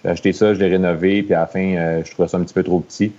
j'ai 0.04 0.10
acheté 0.10 0.34
ça, 0.34 0.54
je 0.54 0.60
l'ai 0.60 0.70
rénové, 0.70 1.24
puis 1.24 1.34
à 1.34 1.42
la 1.42 1.48
fin, 1.48 2.02
je 2.06 2.12
trouvais 2.12 2.28
ça 2.28 2.38
un 2.38 2.44
petit 2.44 2.54
peu 2.54 2.64
trop 2.64 2.80
petit. 2.80 3.12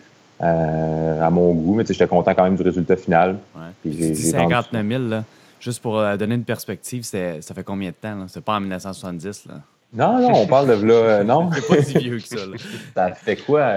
Euh, 0.43 1.21
à 1.21 1.29
mon 1.29 1.53
goût. 1.53 1.75
Mais 1.75 1.85
j'étais 1.87 2.06
content 2.06 2.35
quand 2.35 2.44
même 2.44 2.56
du 2.56 2.62
résultat 2.62 2.97
final. 2.97 3.38
Ouais. 3.55 3.62
Puis 3.82 4.17
59 4.17 4.87
000, 4.87 5.03
là, 5.09 5.25
juste 5.61 5.82
pour 5.82 5.99
euh, 5.99 6.17
donner 6.17 6.35
une 6.35 6.44
perspective, 6.44 7.03
ça 7.03 7.55
fait 7.55 7.62
combien 7.62 7.91
de 7.91 7.94
temps? 7.94 8.27
C'est 8.27 8.43
pas 8.43 8.55
en 8.55 8.61
1970? 8.61 9.47
Là? 9.47 9.55
Non, 9.93 10.21
non, 10.21 10.43
on 10.43 10.47
parle 10.47 10.69
de 10.69 10.87
là. 10.87 10.95
Euh, 10.95 11.25
non. 11.25 11.51
C'est 11.53 11.67
pas 11.67 11.83
si 11.83 11.99
vieux 11.99 12.19
que 12.19 12.27
ça. 12.27 12.47
Là. 12.47 12.57
ça 12.95 13.15
fait 13.15 13.37
quoi? 13.37 13.73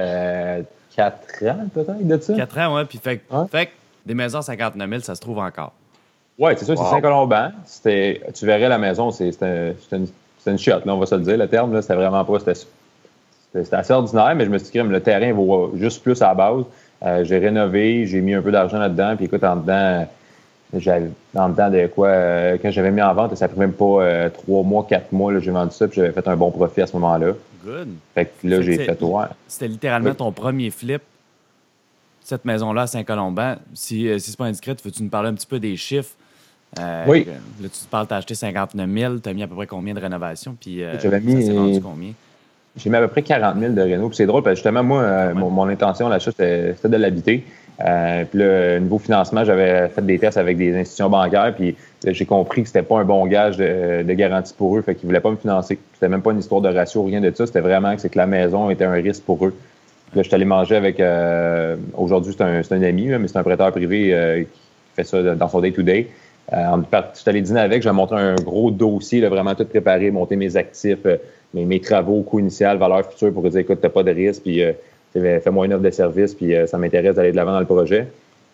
4 0.96 1.46
ans 1.48 1.68
peut-être 1.74 2.08
de 2.08 2.18
ça? 2.20 2.34
4 2.36 2.58
ans, 2.60 2.78
oui. 2.78 2.86
Puis 2.86 3.00
fait, 3.00 3.22
fait 3.52 3.70
des 4.06 4.14
maisons 4.14 4.40
à 4.40 4.44
59 4.44 4.90
000, 4.90 5.02
ça 5.02 5.16
se 5.16 5.22
trouve 5.22 5.40
encore. 5.40 5.74
Oui, 6.38 6.52
c'est 6.58 6.66
ça, 6.66 6.76
c'est 6.76 6.84
Saint-Colomban. 6.84 7.52
Tu 7.84 8.46
verrais 8.46 8.70
la 8.70 8.78
maison, 8.78 9.12
c'est 9.12 9.32
une, 9.92 10.08
une 10.48 10.58
chiotte, 10.58 10.86
là, 10.86 10.96
on 10.96 10.98
va 10.98 11.06
se 11.06 11.16
le 11.16 11.22
dire. 11.22 11.38
Le 11.38 11.48
terme, 11.48 11.80
c'était 11.82 11.96
vraiment 11.96 12.26
pas. 12.26 12.40
C'était 12.40 13.76
assez 13.76 13.94
ordinaire, 13.94 14.34
mais 14.36 14.46
je 14.46 14.50
me 14.50 14.58
suis 14.58 14.72
dit 14.72 14.80
que 14.80 14.80
le 14.80 15.02
terrain 15.02 15.32
vaut 15.34 15.74
juste 15.76 16.02
plus 16.02 16.22
à 16.22 16.30
la 16.30 16.34
base. 16.34 16.64
Euh, 17.06 17.24
j'ai 17.24 17.38
rénové, 17.38 18.08
j'ai 18.08 18.22
mis 18.22 18.34
un 18.34 18.42
peu 18.42 18.52
d'argent 18.52 18.80
là-dedans, 18.80 19.16
puis 19.16 19.26
écoute, 19.26 19.44
en 19.44 19.58
dedans, 19.58 20.08
j'avais 20.80 21.10
en 21.36 21.50
dedans 21.50 21.70
de 21.70 21.88
quoi, 21.88 22.08
euh, 22.08 22.58
quand 22.62 22.72
j'avais 22.72 22.92
mis 22.92 23.02
en 23.02 23.14
vente, 23.14 23.36
ça 23.36 23.48
fait 23.48 23.58
même 23.58 23.74
pas 23.74 23.86
euh, 23.86 24.30
trois 24.30 24.64
mois, 24.64 24.86
quatre 24.88 25.12
mois, 25.12 25.38
j'ai 25.40 25.52
vendu 25.52 25.74
ça, 25.74 25.88
puis 25.88 26.02
j'avais 26.02 26.12
fait 26.12 26.28
un 26.28 26.36
bon 26.36 26.52
profit 26.52 26.82
à 26.82 26.88
ce 26.88 26.94
moment-là. 26.94 27.34
Good. 27.66 27.90
Fait 28.14 28.26
que 28.26 28.48
là, 28.48 28.62
j'ai 28.62 28.78
fait 28.78 29.02
ouais. 29.02 29.26
C'était 29.48 29.68
littéralement 29.68 30.14
ton 30.14 30.32
premier 30.32 30.70
flip, 30.70 31.02
cette 32.22 32.46
maison-là 32.46 32.84
à 32.84 32.88
Saint-Colomban. 32.88 33.56
Si, 33.74 34.08
si 34.20 34.32
c'est 34.32 34.38
pas 34.38 34.46
indiscret, 34.46 34.76
veux-tu 34.84 35.04
nous 35.04 35.10
parler 35.10 35.30
un 35.30 35.34
petit 35.34 35.48
peu 35.48 35.60
des 35.60 35.76
chiffres? 35.78 36.16
oui. 37.08 37.28
Là, 37.62 37.70
tu 37.70 37.86
parles, 37.90 38.08
tu 38.08 38.14
as 38.14 38.18
acheté 38.18 38.36
59 38.36 38.90
000, 38.90 39.18
tu 39.20 39.30
as 39.30 39.34
mis 39.34 39.44
à 39.44 39.48
peu 39.48 39.56
près 39.56 39.68
combien 39.68 39.94
de 39.94 40.00
rénovations? 40.00 40.56
Puis, 40.60 40.82
j'avais 41.00 41.20
mis. 41.20 41.46
Ça 41.46 41.82
combien? 41.82 42.14
J'ai 42.76 42.90
mis 42.90 42.96
à 42.96 43.02
peu 43.02 43.08
près 43.08 43.22
40 43.22 43.60
000 43.60 43.74
de 43.74 43.82
Renault. 43.82 44.10
Puis 44.10 44.18
c'est 44.18 44.26
drôle 44.26 44.42
parce 44.42 44.54
que 44.54 44.58
justement, 44.58 44.84
moi, 44.84 45.02
euh, 45.02 45.34
mon, 45.36 45.68
intention 45.68 46.10
l'achat, 46.10 46.32
c'était 46.32 46.90
de 46.90 46.98
l'habiter. 46.98 47.46
Euh, 47.82 48.24
puis 48.30 48.40
là, 48.40 48.80
niveau 48.80 49.00
financement, 49.00 49.44
j'avais 49.44 49.88
fait 49.90 50.06
des 50.06 50.20
tests 50.20 50.38
avec 50.38 50.58
des 50.58 50.76
institutions 50.76 51.10
bancaires. 51.10 51.54
Puis 51.56 51.76
j'ai 52.06 52.26
compris 52.26 52.62
que 52.62 52.68
c'était 52.68 52.84
pas 52.84 53.00
un 53.00 53.06
bon 53.06 53.26
gage 53.26 53.58
de, 53.58 54.14
garantie 54.14 54.54
pour 54.56 54.78
eux. 54.78 54.82
Fait 54.82 54.96
qu'ils 54.96 55.08
voulaient 55.08 55.20
pas 55.20 55.32
me 55.32 55.38
financer. 55.38 55.80
C'était 55.94 56.10
même 56.10 56.22
pas 56.22 56.32
une 56.32 56.40
histoire 56.40 56.62
de 56.62 56.70
ratio, 56.70 57.04
rien 57.04 57.22
de 57.22 57.32
ça. 57.34 57.46
C'était 57.46 57.62
vraiment 57.62 57.96
que 57.96 58.02
c'est 58.02 58.10
que 58.10 58.18
la 58.18 58.28
maison 58.28 58.70
était 58.70 58.86
un 58.86 58.94
risque 58.94 59.24
pour 59.24 59.46
eux. 59.46 59.54
Là, 60.16 60.22
je 60.22 60.28
suis 60.28 60.36
allé 60.36 60.46
manger 60.46 60.76
avec. 60.76 61.00
Euh, 61.00 61.76
aujourd'hui, 61.98 62.34
c'est 62.38 62.44
un, 62.44 62.62
un, 62.62 62.84
ami, 62.84 63.08
mais 63.08 63.28
c'est 63.28 63.38
un 63.38 63.44
prêteur 63.44 63.72
privé 63.72 64.46
qui 64.52 64.62
fait 64.96 65.04
ça 65.04 65.36
dans 65.36 65.48
son 65.48 65.62
day-to-day. 65.62 66.08
je 66.52 66.88
suis 67.14 67.30
allé 67.30 67.42
dîner 67.42 67.62
avec, 67.62 67.82
j'ai 67.82 67.92
montré 67.92 68.18
un 68.18 68.36
gros 68.36 68.70
dossier, 68.70 69.22
là, 69.22 69.30
vraiment 69.30 69.56
tout 69.56 69.66
préparé, 69.66 70.12
monter 70.12 70.36
mes 70.36 70.56
actifs, 70.56 71.00
mes, 71.54 71.80
travaux, 71.80 72.22
coût 72.22 72.40
initial, 72.40 72.78
valeur 72.78 73.06
future 73.10 73.32
pour 73.34 73.48
dire 73.50 73.60
écoute, 73.60 73.80
tu 73.80 73.86
n'as 73.86 73.92
pas 73.92 74.04
de 74.04 74.12
risque, 74.12 74.44
puis 74.44 74.64
euh, 74.64 74.74
fais-moi 75.14 75.66
une 75.66 75.74
offre 75.74 75.84
de 75.84 75.90
service, 75.90 76.34
puis 76.34 76.56
euh, 76.56 76.68
ça 76.68 76.78
m'intéresse 76.78 77.16
d'aller 77.16 77.32
de 77.32 77.36
l'avant 77.36 77.54
dans 77.54 77.60
le 77.60 77.66
projet. 77.66 78.08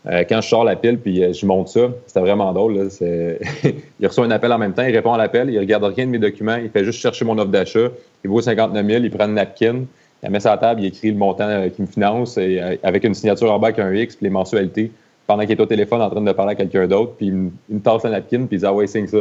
Euh, 0.07 0.23
quand 0.27 0.41
je 0.41 0.47
sors 0.47 0.63
la 0.63 0.75
pile, 0.75 0.97
puis 0.97 1.33
je 1.33 1.45
monte 1.45 1.67
ça, 1.67 1.89
c'était 2.07 2.21
vraiment 2.21 2.53
drôle. 2.53 2.89
il 3.99 4.07
reçoit 4.07 4.25
un 4.25 4.31
appel 4.31 4.51
en 4.51 4.57
même 4.57 4.73
temps, 4.73 4.83
il 4.83 4.95
répond 4.95 5.13
à 5.13 5.17
l'appel, 5.17 5.49
il 5.49 5.59
regarde 5.59 5.83
rien 5.83 6.05
de 6.05 6.11
mes 6.11 6.19
documents, 6.19 6.55
il 6.55 6.69
fait 6.69 6.85
juste 6.85 6.99
chercher 6.99 7.25
mon 7.25 7.37
offre 7.37 7.49
d'achat, 7.49 7.89
il 8.23 8.29
vaut 8.29 8.41
59 8.41 8.85
000, 8.85 9.03
il 9.03 9.11
prend 9.11 9.25
une 9.25 9.33
napkin, 9.33 9.75
il 9.75 9.85
la 10.23 10.29
met 10.29 10.39
sur 10.39 10.51
la 10.51 10.57
table, 10.57 10.81
il 10.81 10.87
écrit 10.87 11.11
le 11.11 11.17
montant 11.17 11.69
qui 11.69 11.81
me 11.81 11.87
finance, 11.87 12.37
et, 12.37 12.61
avec 12.81 13.03
une 13.03 13.13
signature 13.13 13.51
en 13.51 13.59
bas 13.59 13.67
avec 13.67 13.79
un 13.79 13.93
X, 13.93 14.15
puis 14.15 14.25
les 14.25 14.29
mensualités, 14.29 14.91
pendant 15.27 15.41
qu'il 15.43 15.51
est 15.51 15.61
au 15.61 15.65
téléphone 15.65 16.01
en 16.01 16.09
train 16.09 16.21
de 16.21 16.31
parler 16.31 16.53
à 16.53 16.55
quelqu'un 16.55 16.87
d'autre, 16.87 17.13
puis 17.17 17.27
il 17.27 17.75
me 17.75 17.79
tasse 17.81 18.03
la 18.03 18.11
napkin, 18.11 18.45
puis 18.45 18.55
il 18.55 18.59
dit 18.59 18.65
Ah 18.65 18.73
ouais, 18.73 18.87
signe 18.87 19.07
ça. 19.07 19.19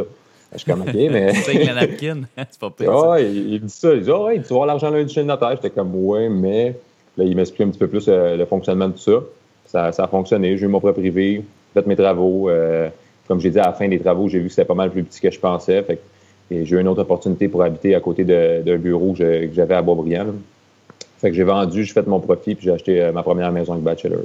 Je 0.51 0.57
suis 0.59 0.71
comme, 0.71 0.81
OK, 0.81 0.93
mais. 0.93 1.33
C'est 1.33 1.53
la 1.63 1.73
napkin, 1.81 2.21
c'est 2.35 2.59
pas 2.59 2.69
pire. 2.69 2.91
Ah, 2.91 3.19
il, 3.19 3.61
dit 3.61 3.69
ça. 3.69 3.93
Il 3.93 4.01
dit, 4.01 4.11
oh, 4.11 4.25
ouais, 4.25 4.41
tu 4.41 4.53
vas 4.53 4.65
l'argent 4.65 4.89
lundi 4.89 5.13
chez 5.13 5.21
le 5.21 5.27
notaire. 5.27 5.51
J'étais 5.51 5.69
comme, 5.69 5.93
ouais, 5.93 6.29
mais. 6.29 6.75
Là, 7.17 7.23
il 7.25 7.35
m'explique 7.35 7.67
un 7.67 7.71
petit 7.71 7.79
peu 7.79 7.87
plus 7.87 8.05
euh, 8.07 8.37
le 8.37 8.45
fonctionnement 8.45 8.87
de 8.87 8.93
tout 8.93 8.99
ça. 8.99 9.19
ça. 9.65 9.91
Ça 9.91 10.03
a 10.03 10.07
fonctionné. 10.07 10.57
J'ai 10.57 10.65
eu 10.65 10.69
mon 10.69 10.79
propre 10.79 10.99
privé, 10.99 11.43
fait 11.73 11.85
mes 11.85 11.95
travaux. 11.95 12.49
Euh, 12.49 12.89
comme 13.27 13.39
j'ai 13.39 13.49
dit, 13.49 13.59
à 13.59 13.67
la 13.67 13.73
fin 13.73 13.87
des 13.87 13.99
travaux, 13.99 14.27
j'ai 14.27 14.39
vu 14.39 14.45
que 14.45 14.51
c'était 14.51 14.65
pas 14.65 14.73
mal 14.73 14.91
plus 14.91 15.03
petit 15.03 15.21
que 15.21 15.31
je 15.31 15.39
pensais. 15.39 15.81
Fait 15.83 15.99
et 16.51 16.65
j'ai 16.65 16.75
eu 16.75 16.79
une 16.79 16.87
autre 16.87 17.01
opportunité 17.01 17.47
pour 17.47 17.63
habiter 17.63 17.93
à 17.93 17.99
côté 17.99 18.23
d'un 18.23 18.77
bureau 18.77 19.13
que 19.13 19.49
j'avais 19.53 19.75
à 19.75 19.81
Boisbriand. 19.81 20.33
Fait 21.19 21.29
que 21.29 21.35
j'ai 21.35 21.43
vendu, 21.43 21.83
j'ai 21.83 21.93
fait 21.93 22.07
mon 22.07 22.19
profit, 22.19 22.55
puis 22.55 22.65
j'ai 22.65 22.71
acheté 22.71 23.01
euh, 23.01 23.11
ma 23.11 23.23
première 23.23 23.51
maison 23.51 23.73
avec 23.73 23.83
Bachelor. 23.83 24.21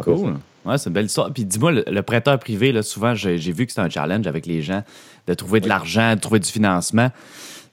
Cool. 0.00 0.34
Ouais, 0.64 0.78
c'est 0.78 0.90
une 0.90 0.94
belle 0.94 1.06
histoire. 1.06 1.32
Puis 1.32 1.44
dis-moi, 1.44 1.72
le, 1.72 2.02
prêteur 2.02 2.38
privé, 2.38 2.72
là, 2.72 2.82
souvent, 2.82 3.14
j'ai 3.14 3.36
vu 3.52 3.66
que 3.66 3.72
c'est 3.72 3.80
un 3.80 3.88
challenge 3.88 4.26
avec 4.26 4.46
les 4.46 4.62
gens 4.62 4.82
de 5.26 5.34
trouver 5.34 5.60
de 5.60 5.68
l'argent, 5.68 6.14
de 6.14 6.20
trouver 6.20 6.40
du 6.40 6.48
financement. 6.48 7.08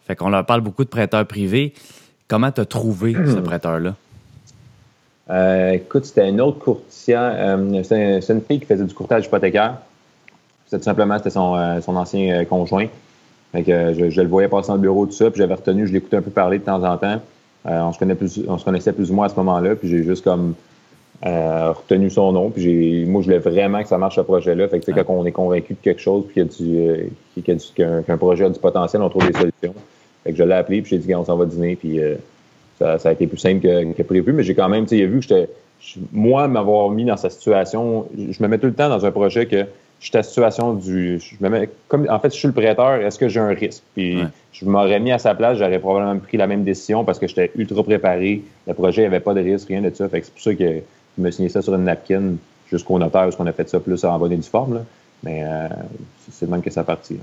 Fait 0.07 0.15
qu'on 0.15 0.29
leur 0.29 0.45
parle 0.45 0.61
beaucoup 0.61 0.83
de 0.83 0.89
prêteurs 0.89 1.25
privés. 1.27 1.73
Comment 2.27 2.51
tu 2.51 2.61
as 2.61 2.65
trouvé 2.65 3.13
ce 3.13 3.39
prêteur-là? 3.39 3.95
Euh, 5.29 5.71
écoute, 5.71 6.05
c'était 6.05 6.23
un 6.23 6.39
autre 6.39 6.59
courtier. 6.59 7.15
Euh, 7.17 7.83
c'est 7.83 8.33
une 8.33 8.41
fille 8.41 8.59
qui 8.59 8.65
faisait 8.65 8.83
du 8.83 8.93
courtage 8.93 9.25
hypothécaire. 9.25 9.77
Tout 10.71 10.81
simplement, 10.81 11.17
c'était 11.17 11.29
son, 11.29 11.55
euh, 11.55 11.79
ancien 11.87 12.43
conjoint. 12.45 12.87
Fait 13.51 13.63
que 13.63 13.93
je, 14.09 14.21
le 14.21 14.27
voyais 14.27 14.47
passer 14.47 14.67
dans 14.69 14.75
le 14.75 14.81
bureau, 14.81 15.05
tout 15.05 15.13
ça, 15.13 15.29
puis 15.29 15.37
j'avais 15.37 15.53
retenu, 15.53 15.87
je 15.87 15.93
l'écoutais 15.93 16.17
un 16.17 16.21
peu 16.21 16.31
parler 16.31 16.59
de 16.59 16.63
temps 16.63 16.83
en 16.83 16.97
temps. 16.97 17.21
on, 17.63 17.93
se 17.93 17.99
connaissait 17.99 18.17
plus, 18.17 18.41
on 18.47 18.57
se 18.57 18.65
connaissait 18.65 18.91
plus 18.91 19.11
ou 19.11 19.13
moins 19.13 19.27
à 19.27 19.29
ce 19.29 19.35
moment-là, 19.35 19.75
puis 19.75 19.87
j'ai 19.87 20.03
juste 20.03 20.23
comme 20.23 20.55
retenu 21.23 22.09
son 22.09 22.33
nom. 22.33 22.49
Puis 22.49 23.05
moi, 23.05 23.21
je 23.21 23.27
voulais 23.27 23.39
vraiment 23.39 23.81
que 23.81 23.87
ça 23.87 23.97
marche 23.97 24.15
ce 24.15 24.21
projet-là. 24.21 24.67
Fait 24.67 24.79
que 24.79 24.91
quand 24.91 25.13
on 25.13 25.25
est 25.25 25.31
convaincu 25.31 25.73
de 25.73 25.79
quelque 25.81 26.01
chose, 26.01 26.25
puis 26.27 27.43
qu'un 27.43 28.17
projet 28.17 28.45
a 28.45 28.49
du 28.49 28.59
potentiel, 28.59 29.01
on 29.01 29.09
trouve 29.09 29.27
des 29.27 29.37
solutions. 29.37 29.75
Fait 30.25 30.31
que 30.31 30.37
je 30.37 30.43
l'ai 30.43 30.55
appelé, 30.55 30.81
puis 30.81 30.89
j'ai 30.89 30.97
dit, 30.97 31.15
on 31.15 31.23
s'en 31.23 31.37
va 31.37 31.45
dîner, 31.45 31.77
puis 31.77 31.99
ça, 32.79 32.97
a 33.03 33.11
été 33.11 33.27
plus 33.27 33.37
simple 33.37 33.61
que, 33.61 34.03
prévu. 34.03 34.33
Mais 34.33 34.43
j'ai 34.43 34.55
quand 34.55 34.67
même, 34.67 34.83
tu 34.83 34.89
sais, 34.89 34.97
il 34.97 35.03
a 35.03 35.07
vu 35.07 35.19
que 35.19 35.25
j'étais, 35.27 35.47
moi, 36.11 36.47
m'avoir 36.47 36.89
mis 36.89 37.05
dans 37.05 37.17
sa 37.17 37.29
situation, 37.29 38.07
je 38.17 38.41
me 38.41 38.47
mets 38.47 38.57
tout 38.57 38.67
le 38.67 38.73
temps 38.73 38.89
dans 38.89 39.05
un 39.05 39.11
projet 39.11 39.45
que 39.45 39.65
je 39.99 40.07
suis 40.07 40.15
à 40.15 40.19
la 40.19 40.23
situation 40.23 40.73
du. 40.73 41.19
Je 41.19 41.35
me 41.39 41.49
mets, 41.49 41.69
comme, 41.87 42.07
en 42.09 42.19
fait, 42.19 42.33
je 42.33 42.37
suis 42.37 42.47
le 42.47 42.53
prêteur, 42.53 42.95
est-ce 42.95 43.17
que 43.17 43.27
j'ai 43.27 43.39
un 43.39 43.49
risque? 43.49 43.83
Puis 43.95 44.19
je 44.51 44.65
m'aurais 44.65 44.99
mis 44.99 45.11
à 45.11 45.17
sa 45.17 45.35
place, 45.35 45.57
j'aurais 45.57 45.79
probablement 45.79 46.19
pris 46.19 46.37
la 46.37 46.47
même 46.47 46.63
décision 46.63 47.03
parce 47.03 47.19
que 47.19 47.27
j'étais 47.27 47.51
ultra 47.55 47.83
préparé. 47.83 48.43
Le 48.67 48.73
projet, 48.73 49.01
il 49.01 49.05
n'y 49.05 49.15
avait 49.15 49.23
pas 49.23 49.33
de 49.33 49.41
risque, 49.41 49.67
rien 49.67 49.81
de 49.81 49.93
ça. 49.93 50.07
Fait 50.09 50.21
que 50.21 50.25
c'est 50.25 50.33
pour 50.33 50.41
ça 50.41 50.53
que 50.53 50.81
je 51.17 51.23
me 51.23 51.31
signé 51.31 51.49
ça 51.49 51.61
sur 51.61 51.75
une 51.75 51.85
napkin 51.85 52.35
jusqu'au 52.69 52.99
notaire, 52.99 53.23
parce 53.23 53.35
qu'on 53.35 53.47
a 53.47 53.53
fait 53.53 53.69
ça 53.69 53.79
plus 53.79 54.03
en 54.03 54.17
bonne 54.19 54.33
et 54.33 54.37
due 54.37 54.43
forme. 54.43 54.75
Là. 54.75 54.81
Mais 55.23 55.43
euh, 55.43 55.67
c'est 56.31 56.45
de 56.45 56.51
même 56.51 56.61
que 56.61 56.71
ça 56.71 56.83
partit. 56.83 57.17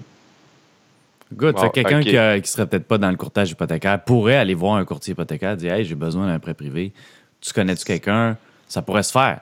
Good. 1.37 1.57
quelqu'un 1.73 2.01
qui, 2.01 2.15
ne 2.15 2.41
serait 2.45 2.67
peut-être 2.67 2.87
pas 2.87 2.99
dans 2.99 3.11
le 3.11 3.17
courtage 3.17 3.51
hypothécaire 3.51 4.03
pourrait 4.03 4.37
aller 4.37 4.55
voir 4.55 4.77
un 4.77 4.85
courtier 4.85 5.13
hypothécaire 5.13 5.53
et 5.53 5.57
dire 5.57 5.73
Hey, 5.75 5.85
j'ai 5.85 5.95
besoin 5.95 6.27
d'un 6.27 6.39
prêt 6.39 6.55
privé. 6.55 6.93
Tu 7.41 7.53
connais-tu 7.53 7.85
quelqu'un? 7.85 8.37
Ça 8.69 8.83
pourrait 8.83 9.03
se 9.03 9.13
faire. 9.13 9.41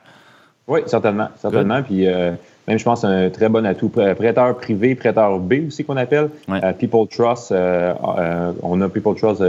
Oui, 0.67 0.81
certainement. 0.85 1.27
Certainement. 1.39 1.81
Puis 1.83 2.07
euh, 2.07 2.31
même, 2.67 2.79
je 2.79 2.83
pense, 2.83 3.03
un 3.03 3.29
très 3.29 3.49
bon 3.49 3.65
atout. 3.65 3.89
Prêteur 3.89 4.55
privé, 4.57 4.95
prêteur 4.95 5.39
B 5.39 5.67
aussi 5.67 5.83
qu'on 5.83 5.97
appelle. 5.97 6.29
Euh, 6.49 6.73
People 6.73 7.07
Trust. 7.07 7.51
Euh, 7.51 7.93
on 8.63 8.81
a 8.81 8.89
People 8.89 9.15
Trust. 9.15 9.43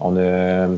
on 0.00 0.16
a 0.16 0.68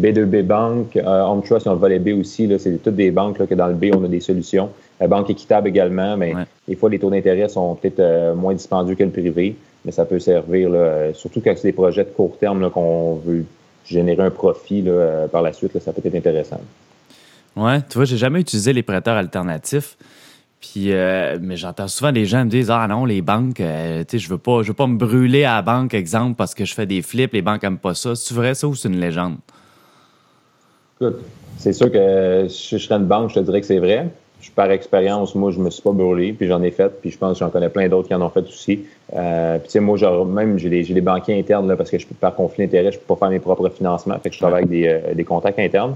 B2B 0.00 0.42
Bank. 0.42 0.98
Home 1.04 1.42
Trust, 1.42 1.66
on 1.66 1.72
a 1.72 1.74
Volet 1.74 1.98
B 1.98 2.18
aussi. 2.18 2.50
C'est 2.58 2.82
toutes 2.82 2.96
des 2.96 3.10
banques 3.10 3.38
là, 3.38 3.46
que 3.46 3.54
dans 3.54 3.66
le 3.66 3.74
B, 3.74 3.86
on 3.94 4.04
a 4.04 4.08
des 4.08 4.20
solutions. 4.20 4.70
Banque 5.06 5.30
équitable 5.30 5.68
également, 5.68 6.16
mais 6.16 6.32
des 6.66 6.76
fois, 6.76 6.88
les 6.88 6.98
taux 6.98 7.10
d'intérêt 7.10 7.48
sont 7.48 7.74
peut-être 7.74 8.34
moins 8.34 8.54
dispendieux 8.54 8.94
que 8.94 9.04
le 9.04 9.10
privé 9.10 9.56
mais 9.84 9.92
ça 9.92 10.04
peut 10.04 10.18
servir, 10.18 10.70
là, 10.70 11.12
surtout 11.14 11.40
quand 11.40 11.54
c'est 11.56 11.68
des 11.68 11.72
projets 11.72 12.04
de 12.04 12.10
court 12.10 12.36
terme 12.38 12.70
qu'on 12.70 13.16
veut 13.16 13.44
générer 13.84 14.22
un 14.22 14.30
profit 14.30 14.82
là, 14.82 14.90
euh, 14.92 15.28
par 15.28 15.42
la 15.42 15.52
suite, 15.52 15.78
ça 15.78 15.92
peut 15.92 16.02
être 16.04 16.14
intéressant. 16.14 16.60
Ouais, 17.56 17.80
tu 17.82 17.98
vois, 17.98 18.04
j'ai 18.04 18.16
jamais 18.16 18.40
utilisé 18.40 18.72
les 18.72 18.82
prêteurs 18.82 19.16
alternatifs. 19.16 19.96
Puis, 20.60 20.92
euh, 20.92 21.38
mais 21.40 21.56
j'entends 21.56 21.88
souvent 21.88 22.10
des 22.10 22.24
gens 22.24 22.44
me 22.44 22.50
dire 22.50 22.70
Ah 22.70 22.88
non, 22.88 23.04
les 23.04 23.20
banques, 23.20 23.60
euh, 23.60 24.02
tu 24.08 24.12
sais, 24.12 24.18
je 24.18 24.30
veux 24.30 24.38
pas, 24.38 24.62
je 24.62 24.68
veux 24.68 24.74
pas 24.74 24.86
me 24.86 24.96
brûler 24.96 25.44
à 25.44 25.56
la 25.56 25.62
banque, 25.62 25.92
exemple, 25.92 26.36
parce 26.36 26.54
que 26.54 26.64
je 26.64 26.74
fais 26.74 26.86
des 26.86 27.02
flips, 27.02 27.34
les 27.34 27.42
banques 27.42 27.62
n'aiment 27.62 27.78
pas 27.78 27.94
ça. 27.94 28.14
C'est 28.14 28.34
vrai 28.34 28.54
ça 28.54 28.66
ou 28.66 28.74
c'est 28.74 28.88
une 28.88 28.98
légende? 28.98 29.36
Écoute, 30.98 31.18
c'est 31.58 31.74
sûr 31.74 31.92
que 31.92 32.46
si 32.48 32.78
je 32.78 32.82
serais 32.82 32.98
une 32.98 33.06
banque, 33.06 33.30
je 33.30 33.34
te 33.34 33.40
dirais 33.40 33.60
que 33.60 33.66
c'est 33.66 33.78
vrai 33.78 34.08
par 34.50 34.70
expérience, 34.70 35.34
moi, 35.34 35.50
je 35.50 35.58
me 35.58 35.70
suis 35.70 35.82
pas 35.82 35.92
brûlé, 35.92 36.32
puis 36.32 36.46
j'en 36.46 36.62
ai 36.62 36.70
fait, 36.70 36.88
puis 37.00 37.10
je 37.10 37.18
pense 37.18 37.34
que 37.34 37.44
j'en 37.44 37.50
connais 37.50 37.68
plein 37.68 37.88
d'autres 37.88 38.08
qui 38.08 38.14
en 38.14 38.22
ont 38.22 38.30
fait 38.30 38.40
aussi. 38.40 38.84
Euh, 39.14 39.58
puis 39.58 39.66
tu 39.66 39.72
sais, 39.72 39.80
moi, 39.80 39.96
genre, 39.96 40.26
même 40.26 40.58
j'ai 40.58 40.68
des, 40.70 41.00
banquiers 41.00 41.38
internes 41.38 41.68
là, 41.68 41.76
parce 41.76 41.90
que 41.90 41.98
je 41.98 42.06
par 42.20 42.34
conflit 42.34 42.64
d'intérêt, 42.64 42.92
je 42.92 42.98
peux 42.98 43.14
pas 43.14 43.16
faire 43.16 43.30
mes 43.30 43.38
propres 43.38 43.68
financements, 43.68 44.18
fait 44.18 44.30
que 44.30 44.34
je 44.34 44.40
travaille 44.40 44.64
avec 44.64 44.70
des, 44.70 44.86
euh, 44.86 45.24
contacts 45.24 45.58
internes. 45.58 45.94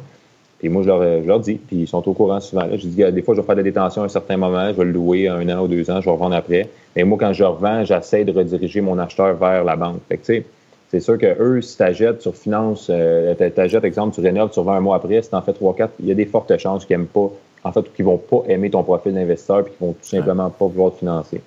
Puis 0.58 0.68
moi, 0.68 0.82
je 0.82 0.88
leur, 1.24 1.38
dis, 1.40 1.54
puis 1.54 1.76
ils 1.76 1.88
sont 1.88 2.06
au 2.08 2.12
courant 2.12 2.40
souvent. 2.40 2.64
Je 2.72 2.86
dis, 2.88 3.12
des 3.12 3.22
fois, 3.22 3.34
je 3.34 3.40
vais 3.40 3.46
faire 3.46 3.54
de 3.54 3.60
la 3.60 3.64
détention 3.64 4.02
à 4.02 4.06
un 4.06 4.08
certain 4.08 4.36
moment, 4.36 4.68
je 4.68 4.72
vais 4.72 4.84
le 4.84 4.90
louer 4.90 5.28
un 5.28 5.48
an 5.50 5.62
ou 5.62 5.68
deux 5.68 5.88
ans, 5.88 6.00
je 6.00 6.06
vais 6.06 6.10
revendre 6.10 6.34
après. 6.34 6.68
Mais 6.96 7.04
moi, 7.04 7.16
quand 7.18 7.32
je 7.32 7.44
revends, 7.44 7.84
j'essaie 7.84 8.24
de 8.24 8.32
rediriger 8.32 8.80
mon 8.80 8.98
acheteur 8.98 9.36
vers 9.36 9.62
la 9.62 9.76
banque. 9.76 10.00
Fait 10.08 10.16
que 10.16 10.26
tu 10.26 10.34
sais, 10.34 10.44
c'est 10.90 11.00
sûr 11.00 11.18
que 11.18 11.36
eux, 11.38 11.60
si 11.60 11.76
tu 11.76 11.82
achètes, 11.82 12.18
tu 12.18 12.28
refinances, 12.28 12.88
euh, 12.90 13.34
tu 13.36 13.86
exemple, 13.86 14.14
tu 14.14 14.20
rénoves, 14.20 14.50
tu 14.50 14.58
revends 14.58 14.72
un 14.72 14.80
mois 14.80 14.96
après, 14.96 15.20
si 15.22 15.28
tu 15.28 15.34
en 15.36 15.42
fais 15.42 15.52
trois, 15.52 15.74
quatre, 15.74 15.92
il 16.00 16.06
y 16.06 16.10
a 16.10 16.14
des 16.14 16.24
fortes 16.24 16.56
chances 16.58 16.86
qu'ils 16.86 16.96
n'aiment 16.96 17.06
pas 17.06 17.30
en 17.64 17.72
fait, 17.72 17.92
qui 17.94 18.02
vont 18.02 18.18
pas 18.18 18.42
aimer 18.48 18.70
ton 18.70 18.82
profil 18.82 19.14
d'investisseur 19.14 19.64
puis 19.64 19.72
qui 19.72 19.84
vont 19.84 19.92
tout 19.92 20.08
simplement 20.08 20.50
pas 20.50 20.66
vouloir 20.66 20.92
te 20.92 20.98
financer. 20.98 21.40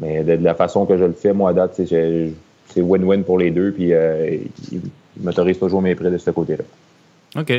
Mais 0.00 0.22
de, 0.22 0.32
la 0.32 0.54
façon 0.54 0.86
que 0.86 0.96
je 0.96 1.04
le 1.04 1.12
fais, 1.12 1.32
moi, 1.32 1.50
à 1.50 1.52
date, 1.52 1.74
c'est 1.74 2.82
win-win 2.82 3.22
pour 3.22 3.38
les 3.38 3.50
deux, 3.50 3.72
puis 3.72 3.92
euh, 3.92 4.36
ils 4.72 4.80
m'autorisent 5.20 5.58
toujours 5.58 5.80
mes 5.80 5.94
prêts 5.94 6.10
de 6.10 6.18
ce 6.18 6.30
côté-là. 6.30 6.64
OK. 7.38 7.52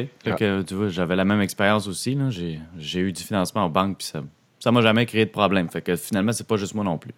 tu 0.66 0.74
vois, 0.74 0.90
j'avais 0.90 1.16
la 1.16 1.26
même 1.26 1.42
expérience 1.42 1.88
aussi. 1.88 2.18
J'ai 2.78 3.00
eu 3.00 3.12
du 3.12 3.24
financement 3.24 3.66
en 3.66 3.70
banque, 3.70 3.98
puis 3.98 4.08
ça 4.08 4.22
ça 4.60 4.72
m'a 4.72 4.82
jamais 4.82 5.06
créé 5.06 5.26
de 5.26 5.32
problème. 5.32 5.70
Fait 5.70 5.82
que 5.82 5.96
finalement, 5.96 6.32
c'est 6.34 6.48
pas 6.48 6.58
juste 6.58 6.76
moi 6.76 6.84
non 6.84 6.98
plus. 6.98 7.14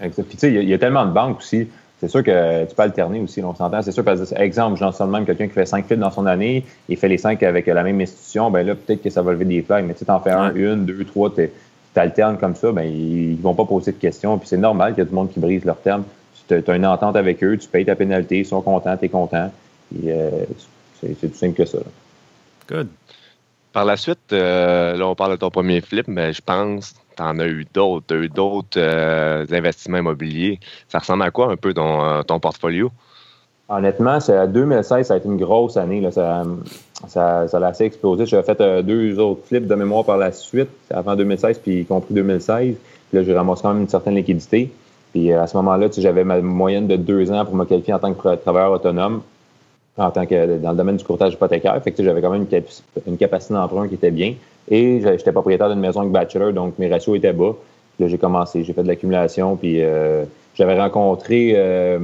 Exact. 0.00 0.24
Puis 0.24 0.36
tu 0.36 0.40
sais, 0.40 0.52
il 0.52 0.68
y, 0.68 0.74
a 0.74 0.78
tellement 0.78 1.06
de 1.06 1.12
banques 1.12 1.38
aussi. 1.38 1.68
C'est 2.00 2.08
sûr 2.08 2.22
que 2.22 2.64
tu 2.66 2.74
peux 2.74 2.82
alterner 2.82 3.20
aussi, 3.20 3.42
on 3.42 3.54
s'entend. 3.54 3.80
C'est 3.80 3.92
sûr, 3.92 4.04
parce 4.04 4.30
que, 4.30 4.38
exemple, 4.38 4.78
j'en 4.78 4.92
sais 4.92 5.06
même 5.06 5.24
quelqu'un 5.24 5.46
qui 5.46 5.54
fait 5.54 5.64
cinq 5.64 5.86
fils 5.86 5.98
dans 5.98 6.10
son 6.10 6.26
année, 6.26 6.64
il 6.88 6.96
fait 6.98 7.08
les 7.08 7.16
cinq 7.16 7.42
avec 7.42 7.66
la 7.66 7.82
même 7.82 8.00
institution, 8.00 8.50
ben 8.50 8.66
là, 8.66 8.74
peut-être 8.74 9.02
que 9.02 9.08
ça 9.08 9.22
va 9.22 9.32
lever 9.32 9.46
des 9.46 9.62
flags. 9.62 9.86
Mais 9.86 9.94
tu 9.94 10.04
en 10.10 10.20
fais 10.20 10.30
un, 10.30 10.54
une, 10.54 10.84
deux, 10.84 11.04
trois, 11.04 11.32
tu 11.34 11.50
alternes 11.94 12.36
comme 12.36 12.54
ça, 12.54 12.70
ben 12.72 12.82
ils 12.82 13.36
vont 13.36 13.54
pas 13.54 13.64
poser 13.64 13.92
de 13.92 13.96
questions. 13.96 14.36
Puis 14.38 14.48
c'est 14.48 14.58
normal 14.58 14.92
qu'il 14.92 15.04
y 15.04 15.06
a 15.06 15.08
du 15.08 15.14
monde 15.14 15.32
qui 15.32 15.40
brise 15.40 15.64
leur 15.64 15.78
terme. 15.78 16.04
Tu 16.48 16.54
as 16.54 16.76
une 16.76 16.86
entente 16.86 17.16
avec 17.16 17.42
eux, 17.42 17.56
tu 17.56 17.66
payes 17.66 17.86
ta 17.86 17.96
pénalité, 17.96 18.40
ils 18.40 18.46
sont 18.46 18.60
contents, 18.60 18.96
tu 18.96 19.06
es 19.06 19.08
content. 19.08 19.50
Euh, 20.04 20.30
c'est 21.00 21.14
tout 21.18 21.34
simple 21.34 21.54
que 21.54 21.64
ça. 21.64 21.78
Good. 22.68 22.88
Par 23.72 23.84
la 23.84 23.96
suite, 23.96 24.32
euh, 24.32 24.96
là, 24.96 25.08
on 25.08 25.14
parle 25.14 25.32
de 25.32 25.36
ton 25.36 25.50
premier 25.50 25.80
flip, 25.80 26.08
mais 26.08 26.32
je 26.32 26.40
pense 26.42 26.94
tu 27.16 27.22
en 27.22 27.38
as 27.38 27.46
eu 27.46 27.66
d'autres. 27.72 28.06
Tu 28.08 28.14
as 28.14 28.18
eu 28.18 28.28
d'autres 28.28 28.78
euh, 28.78 29.46
investissements 29.50 29.98
immobiliers. 29.98 30.60
Ça 30.88 30.98
ressemble 30.98 31.22
à 31.22 31.30
quoi 31.30 31.50
un 31.50 31.56
peu 31.56 31.72
ton, 31.74 32.04
euh, 32.04 32.22
ton 32.22 32.40
portfolio? 32.40 32.90
Honnêtement, 33.68 34.20
c'est 34.20 34.46
2016, 34.46 35.08
ça 35.08 35.14
a 35.14 35.16
été 35.16 35.26
une 35.26 35.38
grosse 35.38 35.76
année. 35.76 36.08
Ça, 36.12 36.44
ça, 37.08 37.48
ça 37.48 37.58
a 37.58 37.66
assez 37.66 37.84
explosé. 37.84 38.24
J'avais 38.24 38.44
fait 38.44 38.82
deux 38.84 39.18
autres 39.18 39.44
flips 39.46 39.66
de 39.66 39.74
mémoire 39.74 40.04
par 40.04 40.18
la 40.18 40.30
suite, 40.30 40.70
avant 40.88 41.16
2016, 41.16 41.58
puis 41.58 41.80
y 41.80 41.84
compris 41.84 42.14
2016. 42.14 42.76
Puis 42.76 43.18
là, 43.18 43.24
j'ai 43.24 43.34
ramassé 43.34 43.62
quand 43.62 43.72
même 43.72 43.82
une 43.82 43.88
certaine 43.88 44.14
liquidité. 44.14 44.70
Puis 45.12 45.32
à 45.32 45.48
ce 45.48 45.56
moment-là, 45.56 45.88
j'avais 45.96 46.22
ma 46.22 46.40
moyenne 46.40 46.86
de 46.86 46.94
deux 46.94 47.32
ans 47.32 47.44
pour 47.44 47.56
me 47.56 47.64
qualifier 47.64 47.94
en 47.94 47.98
tant 47.98 48.14
que 48.14 48.36
travailleur 48.36 48.70
autonome 48.70 49.22
en 49.98 50.10
tant 50.10 50.26
que 50.26 50.58
dans 50.58 50.70
le 50.70 50.76
domaine 50.76 50.96
du 50.96 51.04
courtage 51.04 51.34
hypothécaire. 51.34 51.80
Fait 51.82 51.92
que 51.92 52.02
j'avais 52.02 52.20
quand 52.20 52.30
même 52.30 52.46
une, 53.06 53.16
capacité 53.16 53.54
d'emprunt 53.54 53.88
qui 53.88 53.94
était 53.94 54.10
bien. 54.10 54.34
Et 54.68 55.00
j'étais 55.00 55.32
propriétaire 55.32 55.70
d'une 55.70 55.80
maison 55.80 56.00
avec 56.00 56.12
bachelor, 56.12 56.52
donc 56.52 56.78
mes 56.78 56.90
ratios 56.90 57.16
étaient 57.16 57.32
bas. 57.32 57.54
Puis 57.94 58.04
là, 58.04 58.10
j'ai 58.10 58.18
commencé, 58.18 58.62
j'ai 58.64 58.72
fait 58.72 58.82
de 58.82 58.88
l'accumulation, 58.88 59.56
puis 59.56 59.82
euh, 59.82 60.24
j'avais 60.54 60.78
rencontré, 60.78 61.52
euh, 61.54 61.98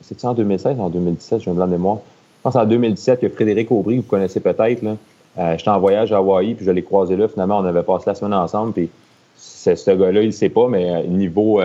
c'est 0.00 0.24
en 0.24 0.34
2016 0.34 0.78
ou 0.78 0.82
en 0.82 0.88
2017, 0.88 1.42
j'ai 1.42 1.50
un 1.50 1.54
blanc 1.54 1.66
de 1.66 1.72
mémoire. 1.72 1.98
Je 2.38 2.42
pense 2.44 2.56
en 2.56 2.64
2017 2.64 3.20
que 3.20 3.28
Frédéric 3.28 3.70
Aubry, 3.70 3.96
vous 3.96 4.02
connaissez 4.02 4.40
peut-être, 4.40 4.82
là. 4.82 4.96
Euh, 5.38 5.56
j'étais 5.56 5.70
en 5.70 5.78
voyage 5.78 6.12
à 6.12 6.16
Hawaï, 6.16 6.54
puis 6.54 6.64
je 6.64 6.70
l'ai 6.70 6.82
croisé 6.82 7.16
là. 7.16 7.28
Finalement, 7.28 7.58
on 7.58 7.64
avait 7.64 7.82
passé 7.82 8.04
la 8.06 8.14
semaine 8.14 8.34
ensemble, 8.34 8.72
puis 8.72 8.88
ce 9.36 9.90
gars-là, 9.90 10.22
il 10.22 10.28
ne 10.28 10.32
sait 10.32 10.48
pas, 10.48 10.68
mais 10.68 11.04
niveau 11.06 11.60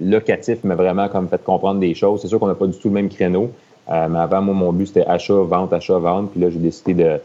locatif 0.00 0.64
m'a 0.64 0.74
vraiment 0.74 1.08
comme 1.08 1.28
fait 1.28 1.42
comprendre 1.42 1.80
des 1.80 1.94
choses. 1.94 2.22
C'est 2.22 2.28
sûr 2.28 2.38
qu'on 2.38 2.46
n'a 2.46 2.54
pas 2.54 2.66
du 2.66 2.78
tout 2.78 2.88
le 2.88 2.94
même 2.94 3.08
créneau. 3.08 3.50
Euh, 3.90 4.08
mais 4.08 4.18
avant, 4.18 4.40
moi, 4.42 4.54
mon 4.54 4.72
but, 4.72 4.86
c'était 4.86 5.06
achat, 5.06 5.34
vente, 5.34 5.72
achat, 5.72 5.98
vente. 5.98 6.30
Puis 6.30 6.40
là, 6.40 6.50
j'ai 6.50 6.58
décidé 6.58 6.94
de, 6.94 7.20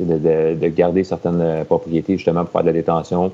de, 0.00 0.54
de, 0.54 0.68
garder 0.68 1.04
certaines 1.04 1.40
euh, 1.40 1.64
propriétés 1.64 2.16
justement 2.16 2.44
pour 2.44 2.52
faire 2.52 2.62
de 2.62 2.66
la 2.68 2.72
détention. 2.72 3.32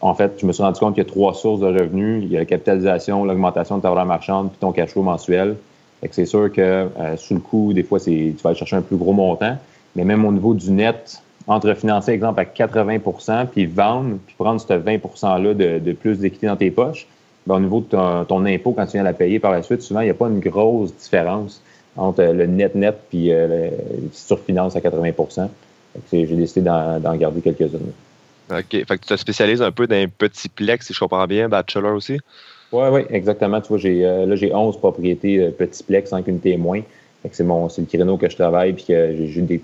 en 0.00 0.14
fait, 0.14 0.32
je 0.38 0.46
me 0.46 0.52
suis 0.52 0.62
rendu 0.62 0.80
compte 0.80 0.94
qu'il 0.94 1.04
y 1.04 1.06
a 1.06 1.10
trois 1.10 1.34
sources 1.34 1.60
de 1.60 1.66
revenus. 1.66 2.22
Il 2.24 2.32
y 2.32 2.36
a 2.36 2.40
la 2.40 2.46
capitalisation, 2.46 3.24
l'augmentation 3.24 3.78
de 3.78 3.82
ta 3.82 3.90
valeur 3.90 4.06
marchande, 4.06 4.50
puis 4.50 4.58
ton 4.58 4.72
cash 4.72 4.90
flow 4.90 5.02
mensuel. 5.02 5.56
c'est 6.10 6.26
sûr 6.26 6.50
que 6.52 6.60
euh, 6.60 7.16
sous 7.16 7.34
le 7.34 7.40
coup, 7.40 7.72
des 7.72 7.84
fois, 7.84 8.00
tu 8.00 8.34
vas 8.42 8.50
aller 8.50 8.58
chercher 8.58 8.76
un 8.76 8.82
plus 8.82 8.96
gros 8.96 9.12
montant. 9.12 9.56
Mais 9.94 10.04
même 10.04 10.24
au 10.24 10.32
niveau 10.32 10.54
du 10.54 10.72
net, 10.72 11.22
entre 11.46 11.74
financer, 11.74 12.10
exemple, 12.10 12.40
à 12.40 12.44
80% 12.44 13.46
puis 13.46 13.66
vendre, 13.66 14.16
puis 14.26 14.34
prendre 14.36 14.60
ce 14.60 14.72
20 14.72 14.96
%-là 14.96 15.54
de, 15.54 15.78
de, 15.78 15.92
plus 15.92 16.18
d'équité 16.18 16.48
dans 16.48 16.56
tes 16.56 16.72
poches, 16.72 17.06
ben, 17.46 17.56
au 17.56 17.60
niveau 17.60 17.80
de 17.80 17.86
ton, 17.86 18.24
ton, 18.24 18.44
impôt, 18.46 18.72
quand 18.72 18.86
tu 18.86 18.92
viens 18.92 19.02
la 19.04 19.12
payer 19.12 19.38
par 19.38 19.52
la 19.52 19.62
suite, 19.62 19.82
souvent, 19.82 20.00
il 20.00 20.04
n'y 20.04 20.10
a 20.10 20.14
pas 20.14 20.26
une 20.26 20.40
grosse 20.40 20.96
différence 20.96 21.62
entre 21.96 22.24
le 22.24 22.46
net-net 22.46 22.96
puis 23.08 23.32
euh, 23.32 23.70
refinances 24.30 24.76
à 24.76 24.80
80% 24.80 25.48
J'ai 26.12 26.26
décidé 26.26 26.62
d'en 26.62 27.16
garder 27.16 27.40
quelques-unes. 27.40 27.92
OK. 28.50 28.64
Fait 28.70 28.84
que 28.84 28.94
tu 28.96 29.06
te 29.06 29.16
spécialises 29.16 29.62
un 29.62 29.72
peu 29.72 29.86
dans 29.86 29.96
un 29.96 30.08
petit 30.08 30.48
plex, 30.48 30.86
si 30.86 30.92
je 30.92 31.00
comprends 31.00 31.26
bien, 31.26 31.48
bachelor 31.48 31.94
aussi? 31.94 32.18
Oui, 32.72 32.84
oui, 32.90 33.00
exactement. 33.10 33.60
Tu 33.60 33.68
vois, 33.68 33.78
j'ai, 33.78 34.04
euh, 34.04 34.26
là, 34.26 34.36
j'ai 34.36 34.54
11 34.54 34.76
propriétés 34.78 35.38
euh, 35.38 35.50
petit 35.50 35.82
plex, 35.82 36.10
5 36.10 36.26
unités 36.26 36.56
moins. 36.56 36.82
c'est, 37.30 37.44
mon, 37.44 37.68
c'est 37.68 37.82
le 37.82 37.86
créneau 37.86 38.16
que 38.16 38.28
je 38.28 38.36
travaille. 38.36 38.72
Puis 38.72 38.86
que 38.86 39.14
j'ai, 39.28 39.40
des. 39.42 39.62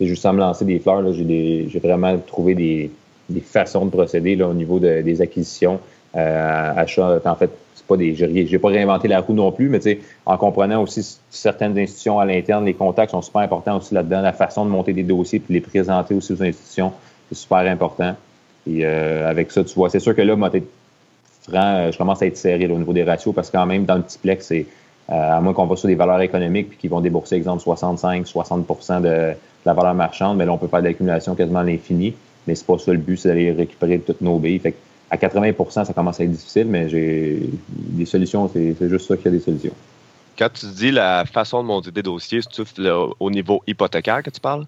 juste 0.00 0.22
sans 0.22 0.32
me 0.32 0.40
lancer 0.40 0.64
des 0.64 0.78
fleurs, 0.78 1.02
là, 1.02 1.12
j'ai, 1.12 1.68
j'ai 1.68 1.78
vraiment 1.78 2.16
trouvé 2.18 2.54
des, 2.54 2.90
des, 3.28 3.40
façons 3.40 3.84
de 3.86 3.90
procéder 3.90 4.36
là, 4.36 4.48
au 4.48 4.54
niveau 4.54 4.78
de, 4.78 5.02
des 5.02 5.20
acquisitions. 5.20 5.80
Euh, 6.16 6.72
achat, 6.76 7.20
en 7.24 7.34
fait, 7.34 7.50
pas 7.86 7.96
des. 7.96 8.14
J'ai 8.14 8.58
pas 8.58 8.68
réinventé 8.68 9.08
la 9.08 9.20
roue 9.20 9.32
non 9.32 9.52
plus, 9.52 9.68
mais 9.68 9.80
en 10.24 10.36
comprenant 10.36 10.82
aussi 10.82 11.18
certaines 11.30 11.78
institutions 11.78 12.18
à 12.18 12.24
l'interne, 12.24 12.64
les 12.64 12.74
contacts 12.74 13.12
sont 13.12 13.22
super 13.22 13.42
importants 13.42 13.78
aussi 13.78 13.94
là-dedans, 13.94 14.22
la 14.22 14.32
façon 14.32 14.64
de 14.64 14.70
monter 14.70 14.92
des 14.92 15.02
dossiers 15.02 15.38
puis 15.38 15.54
les 15.54 15.60
présenter 15.60 16.14
aussi 16.14 16.32
aux 16.32 16.42
institutions, 16.42 16.92
c'est 17.28 17.38
super 17.38 17.58
important. 17.58 18.14
Et 18.68 18.84
euh, 18.84 19.28
avec 19.28 19.52
ça, 19.52 19.62
tu 19.62 19.74
vois, 19.74 19.90
c'est 19.90 20.00
sûr 20.00 20.14
que 20.14 20.22
là, 20.22 20.34
moi, 20.34 20.50
franc, 20.50 20.64
euh, 21.54 21.92
je 21.92 21.98
commence 21.98 22.22
à 22.22 22.26
être 22.26 22.36
serré 22.36 22.66
au 22.66 22.78
niveau 22.78 22.92
des 22.92 23.04
ratios 23.04 23.34
parce 23.34 23.50
que 23.50 23.56
quand 23.56 23.66
même, 23.66 23.84
dans 23.84 23.96
le 23.96 24.02
petit 24.02 24.18
plex, 24.18 24.46
c'est 24.46 24.66
à 25.08 25.40
moins 25.40 25.52
qu'on 25.52 25.66
va 25.66 25.76
sur 25.76 25.86
des 25.86 25.94
valeurs 25.94 26.20
économiques 26.20 26.70
puis 26.70 26.78
qu'ils 26.78 26.90
vont 26.90 27.00
débourser, 27.00 27.36
exemple, 27.36 27.62
65, 27.62 28.26
60% 28.26 29.02
de, 29.02 29.34
la 29.64 29.72
valeur 29.72 29.94
marchande, 29.94 30.36
mais 30.38 30.46
là, 30.46 30.52
on 30.52 30.58
peut 30.58 30.66
faire 30.66 30.80
de 30.80 30.88
l'accumulation 30.88 31.36
quasiment 31.36 31.60
à 31.60 31.64
l'infini. 31.64 32.14
Mais 32.46 32.54
c'est 32.54 32.66
pas 32.66 32.78
ça 32.78 32.92
le 32.92 32.98
but, 32.98 33.16
c'est 33.16 33.28
d'aller 33.28 33.52
récupérer 33.52 33.98
toutes 33.98 34.20
nos 34.20 34.38
billes. 34.38 34.60
À 35.10 35.16
80% 35.16 35.84
ça 35.84 35.92
commence 35.92 36.20
à 36.20 36.24
être 36.24 36.32
difficile, 36.32 36.66
mais 36.66 36.88
j'ai 36.88 37.48
des 37.68 38.06
solutions, 38.06 38.50
c'est 38.52 38.88
juste 38.88 39.06
ça 39.06 39.16
qu'il 39.16 39.26
y 39.26 39.28
a 39.28 39.38
des 39.38 39.44
solutions. 39.44 39.72
Quand 40.38 40.48
tu 40.52 40.66
dis 40.66 40.90
la 40.90 41.24
façon 41.24 41.62
de 41.62 41.68
monter 41.68 41.90
des 41.90 42.02
dossiers, 42.02 42.40
c'est 42.50 42.62
au 43.20 43.30
niveau 43.30 43.62
hypothécaire 43.66 44.22
que 44.22 44.30
tu 44.30 44.40
parles? 44.40 44.66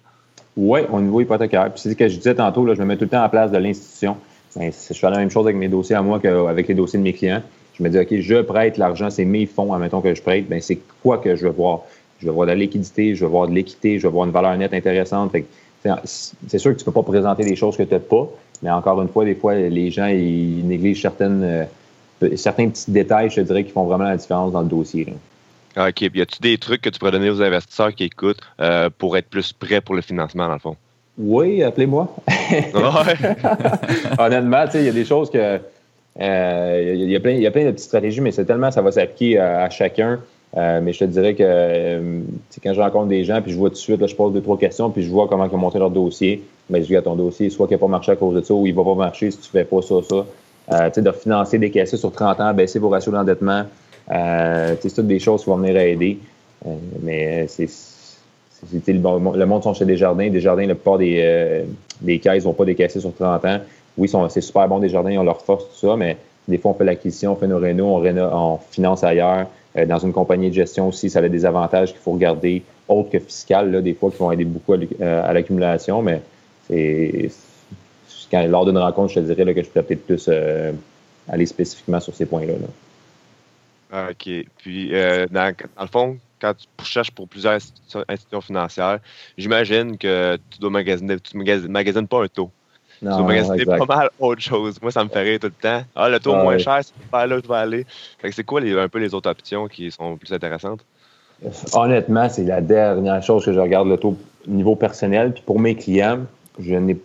Oui, 0.56 0.80
au 0.90 1.00
niveau 1.00 1.20
hypothécaire. 1.20 1.70
Puis 1.72 1.82
c'est 1.82 1.90
ce 1.90 1.94
que 1.94 2.08
je 2.08 2.16
disais 2.16 2.34
tantôt, 2.34 2.64
là, 2.64 2.74
je 2.74 2.80
me 2.80 2.86
mets 2.86 2.96
tout 2.96 3.04
le 3.04 3.10
temps 3.10 3.24
en 3.24 3.28
place 3.28 3.50
de 3.50 3.58
l'institution. 3.58 4.16
Ben, 4.56 4.72
je 4.72 4.94
fais 4.94 5.10
la 5.10 5.18
même 5.18 5.30
chose 5.30 5.44
avec 5.44 5.56
mes 5.56 5.68
dossiers 5.68 5.94
à 5.94 6.02
moi 6.02 6.18
qu'avec 6.20 6.68
les 6.68 6.74
dossiers 6.74 6.98
de 6.98 7.04
mes 7.04 7.12
clients. 7.12 7.42
Je 7.74 7.82
me 7.82 7.90
dis, 7.90 7.98
OK, 7.98 8.18
je 8.18 8.42
prête 8.42 8.76
l'argent, 8.76 9.10
c'est 9.10 9.24
mes 9.24 9.46
fonds, 9.46 9.72
admettons 9.72 10.00
que 10.00 10.14
je 10.14 10.20
prête, 10.20 10.48
ben 10.48 10.60
c'est 10.60 10.80
quoi 11.02 11.18
que 11.18 11.36
je 11.36 11.46
veux 11.46 11.52
voir? 11.52 11.82
Je 12.18 12.26
veux 12.26 12.32
voir 12.32 12.46
de 12.46 12.52
la 12.52 12.58
liquidité, 12.58 13.14
je 13.14 13.24
veux 13.24 13.30
voir 13.30 13.46
de 13.46 13.54
l'équité, 13.54 14.00
je 14.00 14.08
veux 14.08 14.12
voir 14.12 14.26
une 14.26 14.32
valeur 14.32 14.56
nette 14.56 14.74
intéressante. 14.74 15.32
C'est 16.04 16.58
sûr 16.58 16.72
que 16.72 16.76
tu 16.76 16.82
ne 16.82 16.84
peux 16.86 16.92
pas 16.92 17.04
présenter 17.04 17.44
des 17.44 17.54
choses 17.54 17.76
que 17.76 17.84
tu 17.84 17.94
n'as 17.94 18.00
pas, 18.00 18.28
mais 18.62 18.70
encore 18.70 19.00
une 19.00 19.08
fois, 19.08 19.24
des 19.24 19.34
fois, 19.34 19.54
les 19.54 19.90
gens 19.90 20.06
ils 20.06 20.66
négligent 20.66 21.02
certaines, 21.02 21.42
euh, 21.42 22.36
certains 22.36 22.68
petits 22.68 22.90
détails, 22.90 23.30
je 23.30 23.40
dirais, 23.40 23.64
qui 23.64 23.72
font 23.72 23.84
vraiment 23.84 24.04
la 24.04 24.16
différence 24.16 24.52
dans 24.52 24.62
le 24.62 24.68
dossier. 24.68 25.06
OK. 25.76 26.00
Y 26.00 26.20
a-tu 26.20 26.40
des 26.40 26.58
trucs 26.58 26.82
que 26.82 26.90
tu 26.90 26.98
pourrais 26.98 27.12
donner 27.12 27.30
aux 27.30 27.42
investisseurs 27.42 27.94
qui 27.94 28.04
écoutent 28.04 28.40
euh, 28.60 28.90
pour 28.96 29.16
être 29.16 29.28
plus 29.28 29.52
prêts 29.52 29.80
pour 29.80 29.94
le 29.94 30.02
financement, 30.02 30.46
dans 30.46 30.54
le 30.54 30.58
fond? 30.58 30.76
Oui, 31.18 31.62
appelez-moi. 31.62 32.08
Honnêtement, 34.18 34.64
il 34.74 34.82
y 34.82 34.88
a 34.88 34.92
des 34.92 35.04
choses 35.04 35.30
que. 35.30 35.60
Euh, 36.20 36.94
il 36.96 37.08
y, 37.08 37.14
a 37.14 37.20
plein, 37.20 37.32
y 37.32 37.46
a 37.46 37.50
plein 37.52 37.64
de 37.64 37.70
petites 37.70 37.86
stratégies, 37.86 38.20
mais 38.20 38.32
c'est 38.32 38.44
tellement 38.44 38.72
ça 38.72 38.82
va 38.82 38.90
s'appliquer 38.90 39.38
à, 39.38 39.70
chacun. 39.70 40.18
Euh, 40.56 40.80
mais 40.82 40.92
je 40.92 41.00
te 41.00 41.04
dirais 41.04 41.34
que 41.34 41.42
euh, 41.44 42.20
quand 42.62 42.72
je 42.72 42.80
rencontre 42.80 43.08
des 43.08 43.24
gens, 43.24 43.42
puis 43.42 43.52
je 43.52 43.58
vois 43.58 43.68
tout 43.68 43.74
de 43.74 43.80
suite, 43.80 44.00
là, 44.00 44.06
je 44.06 44.14
pose 44.14 44.32
deux, 44.32 44.40
trois 44.40 44.56
questions, 44.56 44.90
puis 44.90 45.02
je 45.02 45.10
vois 45.10 45.28
comment 45.28 45.44
ils 45.44 45.54
ont 45.54 45.58
monté 45.58 45.78
leur 45.78 45.90
dossier. 45.90 46.42
Mais 46.70 46.82
je 46.82 46.86
dis 46.86 46.96
à 46.96 47.02
ton 47.02 47.16
dossier, 47.16 47.50
soit 47.50 47.66
qu'il 47.66 47.76
n'a 47.76 47.80
pas 47.80 47.86
marché 47.86 48.12
à 48.12 48.16
cause 48.16 48.34
de 48.34 48.40
ça, 48.40 48.54
ou 48.54 48.66
il 48.66 48.72
ne 48.72 48.76
va 48.76 48.84
pas 48.84 48.94
marcher 48.94 49.30
si 49.30 49.38
tu 49.38 49.48
ne 49.48 49.60
fais 49.60 49.64
pas 49.64 49.82
ça, 49.82 49.96
ça. 50.08 50.26
Euh, 50.70 50.90
de 50.90 51.12
financer 51.12 51.58
des 51.58 51.70
caisses 51.70 51.96
sur 51.96 52.12
30 52.12 52.40
ans, 52.40 52.54
baisser 52.54 52.78
vos 52.78 52.88
ratios 52.88 53.14
d'endettement. 53.14 53.64
c'est 54.08 54.94
toutes 54.94 55.06
des 55.06 55.18
choses 55.18 55.42
qui 55.42 55.50
vont 55.50 55.56
venir 55.56 55.76
à 55.76 55.84
aider. 55.84 56.18
mais 57.02 57.46
c'est 57.48 57.68
le, 58.88 59.38
le 59.38 59.46
monde 59.46 59.62
sont 59.62 59.72
chez 59.72 59.84
Desjardins. 59.84 60.28
Desjardins, 60.28 60.66
la 60.66 60.74
plupart 60.74 60.98
des, 60.98 61.64
des 62.00 62.18
caisses 62.18 62.44
n'ont 62.44 62.52
pas 62.52 62.64
décaissé 62.64 63.00
sur 63.00 63.14
30 63.14 63.44
ans. 63.44 63.58
Oui, 63.96 64.10
c'est 64.28 64.40
super 64.40 64.68
bon, 64.68 64.78
Desjardins, 64.78 65.10
ils 65.10 65.18
ont 65.18 65.24
leur 65.24 65.40
force, 65.40 65.64
tout 65.64 65.86
ça, 65.88 65.96
mais 65.96 66.16
des 66.46 66.58
fois, 66.58 66.72
on 66.72 66.74
fait 66.74 66.84
l'acquisition, 66.84 67.32
on 67.32 67.36
fait 67.36 67.46
nos 67.46 67.58
rénaux, 67.58 67.86
on, 67.86 68.02
on 68.02 68.58
finance 68.70 69.04
ailleurs. 69.04 69.46
Euh, 69.78 69.86
dans 69.86 69.98
une 69.98 70.12
compagnie 70.12 70.48
de 70.48 70.54
gestion 70.54 70.88
aussi, 70.88 71.10
ça 71.10 71.20
a 71.20 71.28
des 71.28 71.44
avantages 71.44 71.92
qu'il 71.92 72.00
faut 72.00 72.12
regarder, 72.12 72.62
autres 72.88 73.10
que 73.10 73.18
fiscal, 73.18 73.70
là, 73.70 73.80
des 73.80 73.94
fois, 73.94 74.10
qui 74.10 74.18
vont 74.18 74.32
aider 74.32 74.44
beaucoup 74.44 74.72
à 74.74 74.78
euh, 75.00 75.32
l'accumulation, 75.32 76.02
mais 76.02 76.22
lors 78.48 78.66
d'une 78.66 78.78
rencontre, 78.78 79.12
je 79.14 79.20
te 79.20 79.32
dirais 79.32 79.54
que 79.54 79.62
je 79.62 79.68
pourrais 79.68 79.84
peut-être 79.84 80.06
plus 80.06 80.26
euh, 80.28 80.72
aller 81.28 81.46
spécifiquement 81.46 82.00
sur 82.00 82.14
ces 82.14 82.26
points-là. 82.26 82.54
Ah, 83.90 84.08
OK. 84.10 84.28
Puis, 84.58 84.90
dans, 85.30 85.54
le 85.80 85.86
fond, 85.86 86.18
quand 86.40 86.54
tu 86.54 86.84
cherches 86.84 87.10
pour 87.10 87.26
plusieurs 87.28 87.58
institutions 88.08 88.40
financières, 88.40 88.98
j'imagine 89.36 89.96
que 89.96 90.38
tu 90.50 90.58
tu 90.58 91.68
magasines 91.68 92.06
pas 92.06 92.22
un 92.22 92.28
taux. 92.28 92.50
Non, 93.00 93.26
tu 93.56 93.64
pas 93.64 93.84
mal 93.86 94.10
autre 94.18 94.40
chose. 94.40 94.80
Moi, 94.82 94.90
ça 94.90 95.04
me 95.04 95.08
fait 95.08 95.22
rire 95.22 95.38
tout 95.40 95.46
le 95.46 95.52
temps. 95.52 95.82
Ah, 95.94 96.08
le 96.08 96.18
taux 96.18 96.34
ah, 96.34 96.42
moins 96.42 96.58
cher, 96.58 96.80
c'est 96.82 97.10
pas 97.10 97.26
là 97.26 97.36
où 97.36 97.40
tu 97.40 97.48
vas 97.48 97.60
aller. 97.60 97.86
c'est 98.30 98.44
quoi 98.44 98.60
les, 98.60 98.76
un 98.76 98.88
peu 98.88 98.98
les 98.98 99.14
autres 99.14 99.30
options 99.30 99.68
qui 99.68 99.90
sont 99.90 100.16
plus 100.16 100.32
intéressantes? 100.32 100.84
Honnêtement, 101.72 102.28
c'est 102.28 102.44
la 102.44 102.60
dernière 102.60 103.22
chose 103.22 103.44
que 103.44 103.52
je 103.52 103.60
regarde 103.60 103.88
le 103.88 103.96
taux 103.96 104.16
niveau 104.46 104.74
personnel. 104.74 105.32
Puis 105.32 105.42
pour 105.46 105.60
mes 105.60 105.76
clients, 105.76 106.20
je 106.58 106.74
n'ai 106.74 106.96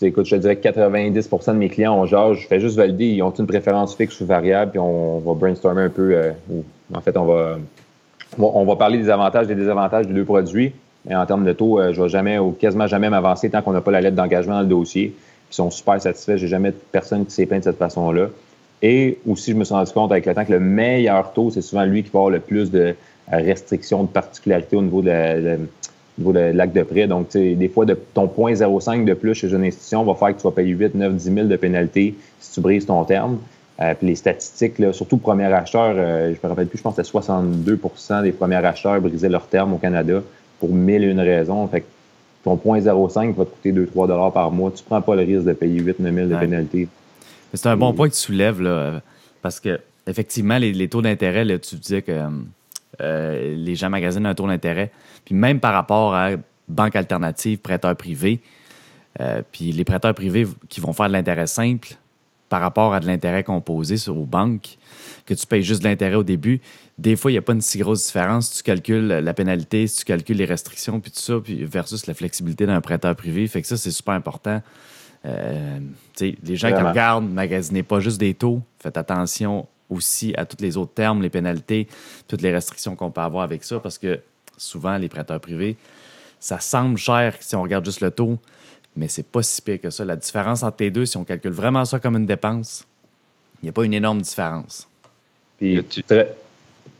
écoute, 0.00 0.26
je 0.26 0.36
te 0.36 0.40
dirais 0.40 0.56
que 0.56 0.68
90% 0.68 1.52
de 1.52 1.58
mes 1.58 1.68
clients 1.68 1.94
ont 1.94 2.06
genre, 2.06 2.34
je 2.34 2.46
fais 2.46 2.60
juste 2.60 2.76
valider, 2.76 3.06
ils 3.06 3.22
ont 3.22 3.30
une 3.30 3.46
préférence 3.46 3.94
fixe 3.94 4.20
ou 4.20 4.26
variable, 4.26 4.72
puis 4.72 4.80
on 4.80 5.18
va 5.18 5.34
brainstormer 5.34 5.82
un 5.82 5.90
peu. 5.90 6.14
Euh, 6.14 6.32
en 6.94 7.00
fait, 7.00 7.16
on 7.16 7.24
va, 7.24 7.58
on 8.38 8.64
va 8.64 8.76
parler 8.76 8.98
des 8.98 9.10
avantages 9.10 9.44
et 9.44 9.48
des 9.48 9.56
désavantages 9.56 10.06
des 10.06 10.14
deux 10.14 10.24
produits. 10.24 10.72
Mais 11.04 11.14
en 11.14 11.26
termes 11.26 11.44
de 11.44 11.52
taux, 11.52 11.78
euh, 11.78 11.92
je 11.92 12.00
ne 12.00 12.04
vais 12.04 12.10
jamais 12.10 12.38
ou 12.38 12.52
quasiment 12.52 12.86
jamais 12.86 13.10
m'avancer 13.10 13.50
tant 13.50 13.62
qu'on 13.62 13.72
n'a 13.72 13.80
pas 13.80 13.90
la 13.90 14.00
lettre 14.00 14.16
d'engagement 14.16 14.54
dans 14.54 14.60
le 14.60 14.66
dossier. 14.66 15.14
Ils 15.50 15.54
sont 15.54 15.70
super 15.70 16.00
satisfaits. 16.00 16.36
J'ai 16.36 16.48
jamais 16.48 16.72
personne 16.92 17.24
qui 17.24 17.32
s'est 17.32 17.46
plaint 17.46 17.60
de 17.60 17.64
cette 17.64 17.78
façon-là. 17.78 18.28
Et 18.82 19.18
aussi, 19.26 19.52
je 19.52 19.56
me 19.56 19.64
suis 19.64 19.74
rendu 19.74 19.90
compte 19.92 20.12
avec 20.12 20.26
le 20.26 20.34
temps 20.34 20.44
que 20.44 20.52
le 20.52 20.60
meilleur 20.60 21.32
taux, 21.32 21.50
c'est 21.50 21.62
souvent 21.62 21.84
lui 21.84 22.02
qui 22.02 22.10
va 22.10 22.20
avoir 22.20 22.30
le 22.30 22.40
plus 22.40 22.70
de 22.70 22.94
restrictions, 23.30 24.04
de 24.04 24.08
particularités 24.08 24.76
au 24.76 24.82
niveau 24.82 25.02
de, 25.02 26.52
l'acte 26.52 26.76
de 26.76 26.82
prêt. 26.82 27.06
Donc, 27.06 27.30
des 27.32 27.68
fois, 27.68 27.84
de, 27.86 27.98
ton 28.14 28.26
0.05 28.26 29.04
de 29.04 29.14
plus 29.14 29.34
chez 29.34 29.52
une 29.52 29.64
institution 29.64 30.04
va 30.04 30.14
faire 30.14 30.36
que 30.36 30.40
tu 30.40 30.46
vas 30.46 30.52
payer 30.52 30.72
8, 30.72 30.94
9, 30.94 31.14
10 31.14 31.34
000 31.34 31.46
de 31.46 31.56
pénalité 31.56 32.14
si 32.40 32.52
tu 32.52 32.60
brises 32.60 32.86
ton 32.86 33.02
terme. 33.04 33.38
Euh, 33.80 33.94
puis 33.94 34.08
les 34.08 34.16
statistiques, 34.16 34.74
surtout 34.92 35.18
premier 35.18 35.52
acheteur, 35.52 35.94
euh, 35.96 36.34
je 36.34 36.38
me 36.42 36.48
rappelle 36.48 36.66
plus, 36.66 36.78
je 36.78 36.82
pense 36.82 36.96
que 36.96 37.02
c'était 37.02 37.18
62% 37.18 38.22
des 38.22 38.32
premiers 38.32 38.56
acheteurs 38.56 39.00
brisaient 39.00 39.28
leur 39.28 39.46
terme 39.46 39.74
au 39.74 39.78
Canada 39.78 40.20
pour 40.58 40.72
mille 40.74 41.04
et 41.04 41.08
une 41.08 41.20
raisons. 41.20 41.66
Fait 41.68 41.82
que 41.82 41.86
ton 42.44 42.56
0.05 42.56 43.34
va 43.34 43.44
te 43.44 43.50
coûter 43.50 43.72
2-3 43.72 44.32
par 44.32 44.50
mois. 44.50 44.70
Tu 44.70 44.82
ne 44.82 44.86
prends 44.86 45.02
pas 45.02 45.16
le 45.16 45.22
risque 45.22 45.44
de 45.44 45.52
payer 45.52 45.80
8 45.80 46.00
9 46.00 46.14
000 46.14 46.28
de 46.28 46.36
pénalité. 46.36 46.88
C'est 47.54 47.68
un 47.68 47.76
bon 47.76 47.92
point 47.94 48.08
que 48.08 48.14
tu 48.14 48.20
soulèves, 48.20 48.60
là, 48.60 49.00
parce 49.40 49.58
que 49.60 49.80
effectivement, 50.06 50.58
les, 50.58 50.88
taux 50.88 51.02
d'intérêt, 51.02 51.46
tu 51.58 51.76
disais 51.76 52.02
que 52.02 52.12
euh, 53.00 53.54
les 53.56 53.74
gens 53.74 53.90
magasinent 53.90 54.26
un 54.26 54.34
taux 54.34 54.46
d'intérêt. 54.46 54.90
Puis 55.24 55.34
même 55.34 55.60
par 55.60 55.72
rapport 55.72 56.14
à 56.14 56.30
banque 56.68 56.96
alternative, 56.96 57.58
prêteurs 57.58 57.96
privés, 57.96 58.40
euh, 59.20 59.42
puis 59.52 59.72
les 59.72 59.84
prêteurs 59.84 60.14
privés 60.14 60.46
qui 60.68 60.80
vont 60.80 60.92
faire 60.92 61.08
de 61.08 61.12
l'intérêt 61.12 61.46
simple 61.46 61.96
par 62.48 62.60
rapport 62.60 62.94
à 62.94 63.00
de 63.00 63.06
l'intérêt 63.06 63.44
composé 63.44 63.96
sur, 63.96 64.16
aux 64.16 64.24
banques, 64.24 64.78
que 65.26 65.34
tu 65.34 65.46
payes 65.46 65.62
juste 65.62 65.82
de 65.82 65.88
l'intérêt 65.88 66.14
au 66.14 66.22
début, 66.22 66.60
des 66.98 67.14
fois, 67.14 67.30
il 67.30 67.34
n'y 67.34 67.38
a 67.38 67.42
pas 67.42 67.52
une 67.52 67.60
si 67.60 67.78
grosse 67.78 68.06
différence. 68.06 68.48
Si 68.50 68.56
tu 68.58 68.62
calcules 68.64 69.06
la 69.06 69.32
pénalité, 69.32 69.86
si 69.86 69.98
tu 69.98 70.04
calcules 70.04 70.36
les 70.36 70.44
restrictions, 70.44 71.00
puis 71.00 71.12
tout 71.12 71.20
ça, 71.20 71.38
puis 71.42 71.64
versus 71.64 72.06
la 72.06 72.14
flexibilité 72.14 72.66
d'un 72.66 72.80
prêteur 72.80 73.14
privé. 73.14 73.46
Fait 73.46 73.62
que 73.62 73.68
ça, 73.68 73.76
c'est 73.76 73.92
super 73.92 74.14
important. 74.14 74.60
Euh, 75.24 75.78
les 76.20 76.56
gens 76.56 76.68
qui 76.68 76.82
regardent, 76.82 77.30
magasinez 77.30 77.84
pas 77.84 78.00
juste 78.00 78.18
des 78.18 78.34
taux. 78.34 78.62
Faites 78.80 78.96
attention 78.96 79.68
aussi 79.88 80.34
à 80.36 80.44
tous 80.44 80.60
les 80.60 80.76
autres 80.76 80.92
termes, 80.92 81.22
les 81.22 81.30
pénalités, 81.30 81.86
toutes 82.26 82.42
les 82.42 82.52
restrictions 82.52 82.96
qu'on 82.96 83.10
peut 83.10 83.20
avoir 83.20 83.44
avec 83.44 83.64
ça, 83.64 83.78
parce 83.78 83.96
que 83.96 84.20
souvent, 84.56 84.98
les 84.98 85.08
prêteurs 85.08 85.40
privés, 85.40 85.76
ça 86.40 86.58
semble 86.58 86.98
cher 86.98 87.36
si 87.40 87.54
on 87.54 87.62
regarde 87.62 87.84
juste 87.84 88.00
le 88.00 88.10
taux, 88.10 88.38
mais 88.96 89.06
c'est 89.06 89.26
pas 89.26 89.42
si 89.42 89.62
pire 89.62 89.80
que 89.80 89.90
ça. 89.90 90.04
La 90.04 90.16
différence 90.16 90.64
entre 90.64 90.78
les 90.80 90.90
deux, 90.90 91.06
si 91.06 91.16
on 91.16 91.24
calcule 91.24 91.52
vraiment 91.52 91.84
ça 91.84 92.00
comme 92.00 92.16
une 92.16 92.26
dépense, 92.26 92.86
il 93.62 93.66
n'y 93.66 93.70
a 93.70 93.72
pas 93.72 93.84
une 93.84 93.94
énorme 93.94 94.20
différence. 94.20 94.88
Puis, 95.58 95.82
tu, 95.84 96.02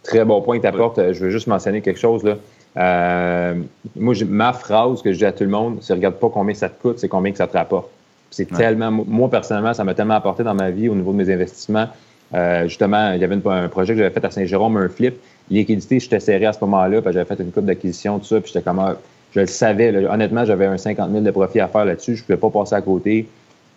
Très 0.09 0.25
bon 0.25 0.41
point 0.41 0.57
que 0.57 0.63
tu 0.63 0.69
apportes. 0.69 1.13
Je 1.13 1.25
veux 1.25 1.31
juste 1.31 1.47
mentionner 1.47 1.83
quelque 1.83 2.01
chose. 2.01 2.25
Là. 2.25 2.37
Euh, 2.79 3.55
moi, 3.95 4.15
ma 4.27 4.55
phrase 4.55 5.03
que 5.03 5.13
je 5.13 5.19
dis 5.19 5.25
à 5.27 5.33
tout 5.33 5.45
le 5.45 5.51
monde, 5.51 5.79
c'est 5.83 5.93
regarde 5.93 6.15
pas 6.15 6.31
combien 6.31 6.55
ça 6.55 6.71
te 6.71 6.81
coûte, 6.81 6.99
c'est 6.99 7.09
combien 7.09 7.31
que 7.31 7.39
ça 7.39 7.47
te 7.47 7.57
rapporte. 7.57 7.89
C'est 8.31 8.47
tellement, 8.47 8.91
moi 8.91 9.31
personnellement, 9.31 9.75
ça 9.75 9.85
m'a 9.85 9.95
tellement 9.95 10.15
apporté 10.15 10.43
dans 10.43 10.55
ma 10.55 10.71
vie 10.71 10.89
au 10.89 10.95
niveau 10.95 11.13
de 11.13 11.17
mes 11.17 11.33
investissements. 11.33 11.89
Euh, 12.35 12.65
justement, 12.69 13.13
il 13.13 13.21
y 13.21 13.25
avait 13.25 13.39
un 13.47 13.69
projet 13.69 13.95
que 13.95 13.99
j'avais 13.99 14.13
fait 14.13 14.25
à 14.25 14.31
Saint-Jérôme, 14.31 14.77
un 14.77 14.89
flip. 14.89 15.17
Liquidité, 15.51 15.99
j'étais 15.99 16.21
serré 16.21 16.47
à 16.47 16.53
ce 16.53 16.61
moment-là, 16.61 17.01
j'avais 17.07 17.25
fait 17.25 17.41
une 17.41 17.53
coupe 17.53 17.65
d'acquisition, 17.65 18.19
tout 18.19 18.27
ça, 18.27 18.41
puis 18.41 18.53
j'étais 18.53 18.63
comme, 18.63 18.79
ah, 18.81 18.97
je 19.35 19.41
le 19.41 19.47
savais. 19.47 20.07
Honnêtement, 20.07 20.45
j'avais 20.45 20.67
un 20.67 20.77
50 20.77 21.11
000 21.11 21.23
de 21.23 21.31
profit 21.31 21.61
à 21.61 21.69
faire 21.69 21.87
là-dessus, 21.87 22.17
je 22.17 22.23
ne 22.23 22.27
pouvais 22.27 22.51
pas 22.51 22.51
passer 22.51 22.75
à 22.75 22.83
côté. 22.83 23.27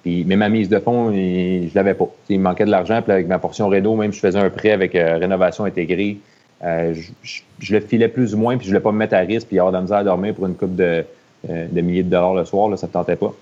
Puis, 0.01 0.23
mais 0.25 0.35
ma 0.35 0.49
mise 0.49 0.69
de 0.69 0.79
fonds, 0.79 1.11
je 1.13 1.73
l'avais 1.75 1.93
pas. 1.93 2.07
il 2.29 2.39
me 2.39 2.43
manquait 2.43 2.65
de 2.65 2.71
l'argent. 2.71 3.01
Puis 3.01 3.11
avec 3.11 3.27
ma 3.27 3.39
portion 3.39 3.69
Renault, 3.69 3.95
même 3.95 4.11
je 4.11 4.19
faisais 4.19 4.39
un 4.39 4.49
prêt 4.49 4.71
avec 4.71 4.95
euh, 4.95 5.17
rénovation 5.17 5.65
intégrée. 5.65 6.17
Euh, 6.63 6.93
je, 7.23 7.73
le 7.73 7.79
filais 7.79 8.07
plus 8.07 8.33
ou 8.33 8.37
moins, 8.37 8.57
puis 8.57 8.65
je 8.65 8.71
ne 8.71 8.77
voulais 8.77 8.83
pas 8.83 8.91
me 8.91 8.97
mettre 8.97 9.15
à 9.15 9.19
risque 9.19 9.47
puis 9.47 9.59
avoir 9.59 9.71
de 9.71 9.77
la 9.77 9.81
misère 9.81 9.97
à 9.97 10.03
dormir 10.03 10.33
pour 10.33 10.45
une 10.45 10.55
coupe 10.55 10.75
de, 10.75 11.03
euh, 11.49 11.67
de 11.71 11.81
milliers 11.81 12.03
de 12.03 12.09
dollars 12.09 12.33
le 12.33 12.45
soir. 12.45 12.69
Là, 12.69 12.77
ça 12.77 12.87
ne 12.87 12.91
tentait 12.91 13.15
pas. 13.15 13.33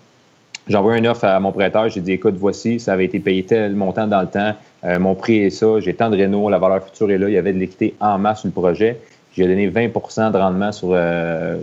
J'ai 0.68 0.76
envoyé 0.76 1.00
une 1.00 1.08
offre 1.08 1.26
à 1.26 1.40
mon 1.40 1.52
prêteur. 1.52 1.90
J'ai 1.90 2.02
dit, 2.02 2.12
écoute, 2.12 2.36
voici, 2.38 2.80
ça 2.80 2.94
avait 2.94 3.06
été 3.06 3.20
payé 3.20 3.44
tel 3.44 3.74
montant 3.76 4.06
dans 4.06 4.22
le 4.22 4.28
temps. 4.28 4.54
mon 5.00 5.16
prix 5.16 5.40
est 5.40 5.50
ça. 5.50 5.80
J'ai 5.80 5.96
tant 5.96 6.12
de 6.12 6.22
Renault. 6.22 6.50
La 6.50 6.60
valeur 6.60 6.84
future 6.86 7.10
est 7.10 7.18
là. 7.18 7.28
Il 7.28 7.34
y 7.34 7.38
avait 7.38 7.54
de 7.54 7.58
l'équité 7.58 7.96
en 8.00 8.20
masse 8.20 8.42
sur 8.42 8.50
le 8.50 8.54
projet. 8.54 9.00
J'ai 9.40 9.48
donné 9.48 9.70
20% 9.70 10.34
de 10.34 10.38
rendement 10.38 10.74
sur, 10.74 10.98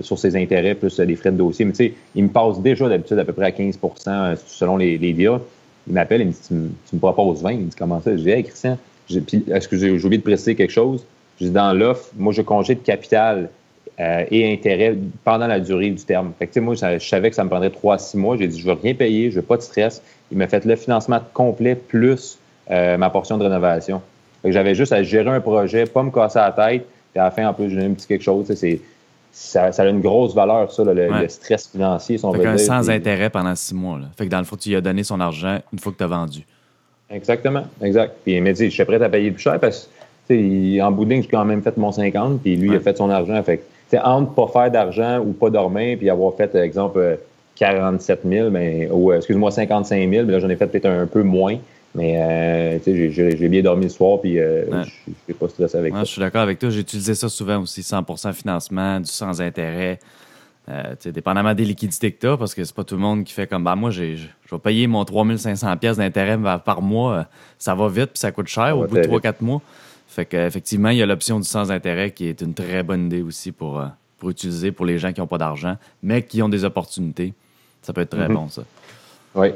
sur 0.02 0.18
ses 0.18 0.34
intérêts 0.34 0.74
plus 0.74 0.98
des 0.98 1.14
frais 1.14 1.30
de 1.30 1.36
dossier. 1.36 1.66
Mais 1.66 1.72
tu 1.72 1.88
sais, 1.88 1.94
il 2.14 2.24
me 2.24 2.28
passe 2.30 2.58
déjà 2.60 2.88
d'habitude 2.88 3.18
à 3.18 3.24
peu 3.24 3.34
près 3.34 3.44
à 3.44 3.50
15% 3.50 4.36
selon 4.46 4.78
les, 4.78 4.96
les. 4.96 5.14
Il 5.86 5.92
m'appelle, 5.92 6.22
il 6.22 6.26
me 6.28 6.32
dit 6.32 6.40
tu, 6.48 6.54
me 6.94 6.98
proposes 6.98 7.42
20 7.42 7.52
Il 7.52 7.58
me 7.58 7.64
dit 7.64 7.76
Comment 7.76 8.00
ça? 8.00 8.12
Je 8.12 8.22
dis 8.22 8.30
Hey, 8.30 8.44
Christian, 8.44 8.78
est-ce 9.10 9.68
que 9.68 9.76
j'ai 9.76 9.90
oublié 9.90 10.18
de 10.18 10.22
préciser 10.22 10.54
quelque 10.54 10.72
chose 10.72 11.04
Je 11.38 11.46
dis 11.46 11.50
Dans 11.50 11.72
l'offre, 11.72 12.08
moi, 12.16 12.32
je 12.32 12.42
congé 12.42 12.74
de 12.74 12.80
capital 12.80 13.50
euh, 14.00 14.24
et 14.30 14.52
intérêt 14.52 14.96
pendant 15.24 15.46
la 15.46 15.60
durée 15.60 15.90
du 15.90 16.02
terme. 16.02 16.32
Fait 16.38 16.46
que, 16.46 16.60
moi, 16.60 16.74
je 16.74 16.98
savais 16.98 17.30
que 17.30 17.36
ça 17.36 17.44
me 17.44 17.48
prendrait 17.48 17.70
3 17.70 17.94
à 17.94 17.98
6 17.98 18.16
mois. 18.16 18.36
J'ai 18.36 18.48
dit 18.48 18.58
Je 18.58 18.66
veux 18.66 18.72
rien 18.72 18.94
payer, 18.94 19.30
je 19.30 19.36
veux 19.36 19.46
pas 19.46 19.56
de 19.56 19.62
stress. 19.62 20.02
Il 20.32 20.38
m'a 20.38 20.48
fait 20.48 20.64
le 20.64 20.76
financement 20.76 21.20
complet 21.32 21.74
plus 21.74 22.38
euh, 22.70 22.96
ma 22.96 23.10
portion 23.10 23.38
de 23.38 23.44
rénovation. 23.44 24.02
J'avais 24.44 24.74
juste 24.74 24.92
à 24.92 25.02
gérer 25.02 25.30
un 25.30 25.40
projet, 25.40 25.86
pas 25.86 26.02
me 26.02 26.10
casser 26.10 26.38
la 26.38 26.52
tête, 26.52 26.86
puis 27.16 27.20
à 27.22 27.24
la 27.24 27.30
fin, 27.30 27.48
en 27.48 27.54
plus, 27.54 27.70
j'ai 27.70 27.82
un 27.82 27.94
petit 27.94 28.06
quelque 28.06 28.22
chose. 28.22 28.52
C'est, 28.54 28.78
ça, 29.32 29.72
ça, 29.72 29.84
a 29.84 29.88
une 29.88 30.02
grosse 30.02 30.34
valeur, 30.34 30.70
ça, 30.70 30.84
le, 30.84 31.28
stress 31.28 31.66
financier, 31.66 32.18
son 32.18 32.28
on 32.28 32.58
sans 32.58 32.90
intérêt 32.90 33.30
pendant 33.30 33.54
six 33.54 33.74
mois. 33.74 33.98
Là. 33.98 34.06
Fait 34.18 34.26
que 34.26 34.30
dans 34.30 34.38
le 34.38 34.44
fond, 34.44 34.56
tu 34.56 34.68
lui 34.68 34.76
as 34.76 34.82
donné 34.82 35.02
son 35.02 35.18
argent 35.18 35.58
une 35.72 35.78
fois 35.78 35.92
que 35.92 35.96
tu 35.96 36.04
as 36.04 36.08
vendu. 36.08 36.44
Exactement, 37.08 37.62
exact. 37.82 38.16
Puis 38.22 38.34
il 38.34 38.42
m'a 38.42 38.52
dit, 38.52 38.66
je 38.66 38.70
suis 38.70 38.84
prêt 38.84 39.02
à 39.02 39.08
payer 39.08 39.30
plus 39.30 39.40
cher 39.40 39.58
parce 39.58 39.88
que, 40.28 40.82
en 40.82 40.92
bout 40.92 41.06
de 41.06 41.10
ligne, 41.10 41.22
j'ai 41.22 41.28
quand 41.28 41.46
même 41.46 41.62
fait 41.62 41.74
mon 41.78 41.90
50, 41.90 42.42
puis 42.42 42.54
lui, 42.54 42.68
il 42.68 42.76
a 42.76 42.80
fait 42.80 42.98
son 42.98 43.08
argent. 43.08 43.42
Fait 43.42 43.62
que, 43.90 43.96
entre 43.96 44.34
pas 44.34 44.48
faire 44.48 44.70
d'argent 44.70 45.20
ou 45.20 45.32
pas 45.32 45.48
dormir, 45.48 45.96
puis 45.96 46.10
avoir 46.10 46.34
fait, 46.34 46.54
exemple, 46.54 47.18
47 47.54 48.20
000, 48.28 48.50
mais, 48.50 48.90
ou 48.90 49.10
excuse-moi, 49.10 49.50
55 49.50 50.10
000, 50.10 50.26
mais 50.26 50.32
là, 50.32 50.38
j'en 50.38 50.50
ai 50.50 50.56
fait 50.56 50.66
peut-être 50.66 50.84
un 50.84 51.06
peu 51.06 51.22
moins. 51.22 51.56
Mais 51.96 52.18
euh, 52.18 52.78
j'ai 52.84 53.48
bien 53.48 53.62
dormi 53.62 53.84
le 53.84 53.88
soir, 53.88 54.20
puis 54.20 54.38
euh, 54.38 54.84
je 54.84 54.90
n'ai 55.28 55.34
pas 55.34 55.48
stressé 55.48 55.78
avec 55.78 55.94
ça. 55.94 56.00
Je 56.00 56.10
suis 56.10 56.20
d'accord 56.20 56.42
avec 56.42 56.58
toi. 56.58 56.68
J'ai 56.68 56.80
utilisé 56.80 57.14
ça 57.14 57.30
souvent 57.30 57.62
aussi, 57.62 57.80
100% 57.80 58.34
financement, 58.34 59.00
du 59.00 59.10
sans 59.10 59.40
intérêt. 59.40 59.98
Euh, 60.68 60.94
dépendamment 61.06 61.54
des 61.54 61.64
liquidités 61.64 62.12
que 62.12 62.20
tu 62.20 62.26
as, 62.26 62.36
parce 62.36 62.54
que 62.54 62.64
c'est 62.64 62.74
pas 62.74 62.84
tout 62.84 62.96
le 62.96 63.00
monde 63.00 63.24
qui 63.24 63.32
fait 63.32 63.46
comme 63.46 63.64
bah 63.64 63.76
moi, 63.76 63.90
je 63.90 64.02
vais 64.02 64.58
payer 64.62 64.86
mon 64.86 65.04
3500 65.04 65.74
pièces 65.78 65.96
d'intérêt 65.96 66.38
par 66.64 66.82
mois. 66.82 67.26
Ça 67.56 67.74
va 67.74 67.88
vite, 67.88 68.10
puis 68.10 68.18
ça 68.18 68.30
coûte 68.30 68.48
cher 68.48 68.76
au 68.76 68.84
bout 68.84 68.96
de 68.96 69.02
3-4 69.02 69.36
mois. 69.40 69.62
Fait 70.06 70.26
qu'effectivement, 70.26 70.90
il 70.90 70.98
y 70.98 71.02
a 71.02 71.06
l'option 71.06 71.40
du 71.40 71.46
sans 71.48 71.70
intérêt 71.70 72.10
qui 72.10 72.26
est 72.26 72.42
une 72.42 72.52
très 72.52 72.82
bonne 72.82 73.06
idée 73.06 73.22
aussi 73.22 73.52
pour, 73.52 73.82
pour 74.18 74.28
utiliser 74.28 74.70
pour 74.70 74.84
les 74.84 74.98
gens 74.98 75.12
qui 75.14 75.20
n'ont 75.20 75.26
pas 75.26 75.38
d'argent, 75.38 75.76
mais 76.02 76.22
qui 76.22 76.42
ont 76.42 76.48
des 76.48 76.64
opportunités. 76.64 77.32
Ça 77.80 77.94
peut 77.94 78.02
être 78.02 78.10
très 78.10 78.28
mm-hmm. 78.28 78.34
bon, 78.34 78.48
ça. 78.48 78.62
Oui, 79.34 79.48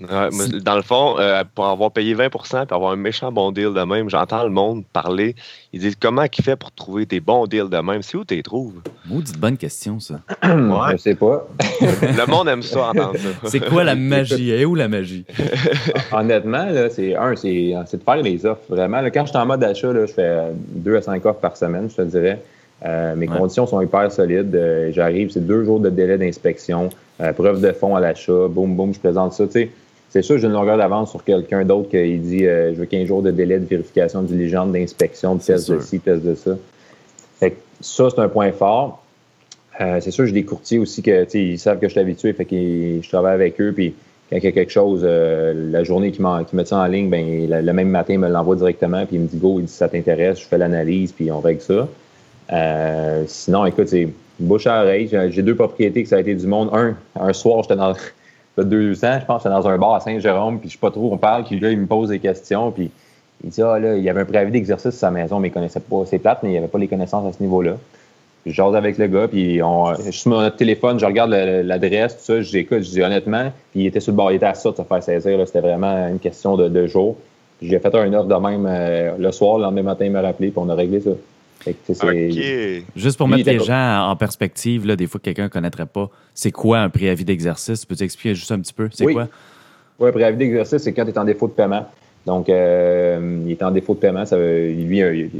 dans 0.00 0.74
le 0.76 0.82
fond, 0.82 1.16
euh, 1.18 1.44
pour 1.54 1.66
avoir 1.66 1.92
payé 1.92 2.14
20% 2.16 2.66
puis 2.66 2.74
avoir 2.74 2.92
un 2.92 2.96
méchant 2.96 3.30
bon 3.30 3.52
deal 3.52 3.72
de 3.72 3.82
même, 3.82 4.10
j'entends 4.10 4.42
le 4.42 4.50
monde 4.50 4.84
parler. 4.92 5.36
Ils 5.72 5.80
disent 5.80 5.94
comment 5.94 6.24
il 6.24 6.44
fait 6.44 6.56
pour 6.56 6.72
trouver 6.72 7.06
des 7.06 7.20
bons 7.20 7.46
deals 7.46 7.68
de 7.68 7.78
même? 7.78 8.02
C'est 8.02 8.16
où 8.16 8.24
tu 8.24 8.34
les 8.34 8.42
trouves? 8.42 8.80
Maudite 9.06 9.38
bonne 9.38 9.56
question, 9.56 10.00
ça. 10.00 10.14
ouais. 10.42 10.92
Je 10.92 10.96
sais 10.96 11.14
pas. 11.14 11.46
le 11.80 12.30
monde 12.30 12.48
aime 12.48 12.62
ça, 12.62 12.88
entendre 12.88 13.16
ça. 13.16 13.48
C'est 13.48 13.60
quoi 13.60 13.84
la 13.84 13.94
magie? 13.94 14.50
Et 14.50 14.64
où 14.64 14.74
la 14.74 14.88
magie? 14.88 15.24
Honnêtement, 16.12 16.66
c'est 16.90 17.14
un, 17.14 17.36
c'est 17.36 17.96
de 17.96 18.02
faire 18.02 18.16
les 18.16 18.44
offres. 18.44 18.62
Vraiment, 18.68 19.00
quand 19.04 19.26
je 19.26 19.30
suis 19.30 19.38
en 19.38 19.46
mode 19.46 19.60
d'achat, 19.60 19.92
je 19.92 20.06
fais 20.12 20.38
deux 20.70 20.96
à 20.96 21.02
cinq 21.02 21.24
offres 21.24 21.40
par 21.40 21.56
semaine, 21.56 21.88
je 21.88 21.96
te 21.96 22.02
dirais. 22.02 22.42
Euh, 22.84 23.14
mes 23.14 23.28
conditions 23.28 23.66
sont 23.66 23.80
hyper 23.80 24.10
solides. 24.10 24.54
Euh, 24.54 24.90
j'arrive, 24.92 25.30
c'est 25.30 25.46
deux 25.46 25.64
jours 25.64 25.78
de 25.78 25.88
délai 25.88 26.18
d'inspection, 26.18 26.90
preuve 27.36 27.60
de 27.60 27.70
fonds 27.70 27.94
à 27.94 28.00
l'achat, 28.00 28.48
boum, 28.48 28.74
boum, 28.74 28.92
je 28.92 28.98
présente 28.98 29.32
ça. 29.32 29.46
Tu 29.46 29.52
sais, 29.52 29.70
c'est 30.14 30.22
sûr, 30.22 30.38
j'ai 30.38 30.46
une 30.46 30.52
longueur 30.52 30.78
d'avance 30.78 31.10
sur 31.10 31.24
quelqu'un 31.24 31.64
d'autre 31.64 31.88
qui 31.88 32.18
dit 32.18 32.46
euh, 32.46 32.72
je 32.72 32.78
veux 32.78 32.86
15 32.86 33.08
jours 33.08 33.20
de 33.20 33.32
délai 33.32 33.58
de 33.58 33.64
vérification 33.64 34.22
diligente, 34.22 34.70
d'inspection, 34.70 35.34
de 35.34 35.42
test 35.42 35.68
de 35.72 35.80
ci, 35.80 35.98
test 35.98 36.22
de 36.22 36.36
ça. 36.36 36.52
Fait 37.40 37.56
ça, 37.80 38.10
c'est 38.10 38.20
un 38.20 38.28
point 38.28 38.52
fort. 38.52 39.02
Euh, 39.80 39.98
c'est 40.00 40.12
sûr, 40.12 40.24
j'ai 40.24 40.32
des 40.32 40.44
courtiers 40.44 40.78
aussi 40.78 41.02
que 41.02 41.26
ils 41.36 41.58
savent 41.58 41.80
que 41.80 41.88
je 41.88 41.90
suis 41.90 42.00
habitué, 42.00 42.32
fait 42.32 42.44
que 42.44 42.54
je 42.54 43.08
travaille 43.08 43.34
avec 43.34 43.60
eux, 43.60 43.72
puis 43.74 43.92
quand 44.30 44.36
il 44.36 44.44
y 44.44 44.46
a 44.46 44.52
quelque 44.52 44.70
chose, 44.70 45.00
euh, 45.02 45.72
la 45.72 45.82
journée 45.82 46.12
qui, 46.12 46.18
qui 46.18 46.56
met 46.56 46.64
ça 46.64 46.78
en 46.78 46.86
ligne, 46.86 47.10
ben, 47.10 47.48
le 47.50 47.72
même 47.72 47.88
matin, 47.88 48.12
il 48.12 48.20
me 48.20 48.28
l'envoie 48.28 48.54
directement, 48.54 49.04
puis 49.06 49.16
il 49.16 49.22
me 49.22 49.26
dit 49.26 49.38
go, 49.38 49.56
il 49.58 49.64
dit 49.64 49.72
ça 49.72 49.88
t'intéresse, 49.88 50.38
je 50.38 50.46
fais 50.46 50.58
l'analyse, 50.58 51.10
puis 51.10 51.32
on 51.32 51.40
règle 51.40 51.60
ça. 51.60 51.88
sinon, 53.26 53.66
écoute, 53.66 53.88
c'est 53.88 54.06
bouche 54.38 54.68
à 54.68 54.82
oreille. 54.82 55.10
J'ai 55.30 55.42
deux 55.42 55.56
propriétés 55.56 56.04
que 56.04 56.08
ça 56.08 56.18
a 56.18 56.20
été 56.20 56.36
du 56.36 56.46
monde. 56.46 56.70
Un, 56.72 56.94
un 57.20 57.32
soir, 57.32 57.64
j'étais 57.64 57.74
dans 57.74 57.94
deux 58.58 59.04
ans, 59.04 59.18
je 59.20 59.24
pense, 59.24 59.42
j'étais 59.42 59.54
dans 59.54 59.66
un 59.66 59.78
bar 59.78 59.94
à 59.94 60.00
Saint-Jérôme, 60.00 60.60
puis 60.60 60.68
je 60.68 60.74
sais 60.74 60.80
pas 60.80 60.90
trop, 60.90 61.10
on 61.12 61.16
parle, 61.16 61.44
puis 61.44 61.58
là, 61.58 61.70
il 61.70 61.78
me 61.78 61.86
pose 61.86 62.10
des 62.10 62.20
questions, 62.20 62.70
puis 62.70 62.90
il 63.42 63.50
dit, 63.50 63.62
ah 63.62 63.78
là, 63.78 63.96
il 63.96 64.08
avait 64.08 64.20
un 64.20 64.24
préavis 64.24 64.52
d'exercice 64.52 64.90
sur 64.90 65.00
sa 65.00 65.10
maison, 65.10 65.40
mais 65.40 65.48
il 65.48 65.50
connaissait 65.50 65.80
pas, 65.80 66.06
ses 66.06 66.18
plates, 66.18 66.42
mais 66.42 66.52
il 66.52 66.56
avait 66.56 66.68
pas 66.68 66.78
les 66.78 66.88
connaissances 66.88 67.26
à 67.26 67.36
ce 67.36 67.42
niveau-là. 67.42 67.76
Je 68.46 68.62
avec 68.62 68.98
le 68.98 69.06
gars, 69.06 69.26
puis 69.26 69.62
on, 69.62 69.94
je 69.94 70.02
suis 70.02 70.12
sur 70.12 70.30
mon 70.30 70.50
téléphone, 70.50 71.00
je 71.00 71.06
regarde 71.06 71.30
l'adresse, 71.30 72.18
tout 72.18 72.24
ça, 72.24 72.42
j'écoute, 72.42 72.82
je 72.82 72.90
dis 72.90 73.02
honnêtement, 73.02 73.50
puis 73.72 73.84
il 73.84 73.86
était 73.86 74.00
sur 74.00 74.12
le 74.12 74.16
bord, 74.16 74.30
il 74.30 74.36
était 74.36 74.46
à 74.46 74.54
ça 74.54 74.70
de 74.70 74.76
se 74.76 74.82
faire 74.82 75.02
saisir, 75.02 75.38
c'était 75.46 75.60
vraiment 75.60 76.08
une 76.08 76.18
question 76.18 76.56
de, 76.56 76.68
de 76.68 76.86
jour. 76.86 77.16
J'ai 77.62 77.78
fait 77.78 77.94
un 77.94 78.12
offre 78.12 78.26
de 78.26 78.34
même 78.34 78.66
euh, 78.68 79.12
le 79.18 79.32
soir, 79.32 79.56
le 79.56 79.64
lendemain 79.64 79.82
matin, 79.82 80.04
il 80.04 80.10
m'a 80.10 80.20
rappelé, 80.20 80.50
puis 80.50 80.58
on 80.62 80.68
a 80.68 80.74
réglé 80.74 81.00
ça. 81.00 81.10
Juste 82.96 83.18
pour 83.18 83.28
mettre 83.28 83.48
les 83.48 83.58
gens 83.58 84.08
en 84.08 84.16
perspective, 84.16 84.86
là, 84.86 84.96
des 84.96 85.06
fois 85.06 85.18
que 85.18 85.24
quelqu'un 85.24 85.44
ne 85.44 85.48
connaîtrait 85.48 85.86
pas, 85.86 86.10
c'est 86.34 86.50
quoi 86.50 86.78
un 86.80 86.90
préavis 86.90 87.24
d'exercice? 87.24 87.84
Peux-tu 87.84 88.04
expliquer 88.04 88.34
juste 88.34 88.52
un 88.52 88.60
petit 88.60 88.72
peu? 88.72 88.88
C'est 88.92 89.06
quoi? 89.12 89.28
Oui, 89.98 90.08
un 90.08 90.12
préavis 90.12 90.36
d'exercice, 90.36 90.82
c'est 90.82 90.92
quand 90.92 91.04
tu 91.04 91.10
es 91.10 91.18
en 91.18 91.24
défaut 91.24 91.46
de 91.46 91.52
paiement. 91.52 91.86
Donc, 92.26 92.48
euh, 92.48 93.42
il 93.44 93.52
est 93.52 93.62
en 93.62 93.70
défaut 93.70 93.94
de 93.94 94.00
paiement. 94.00 94.24
Ça 94.24 94.36
lui, 94.36 95.30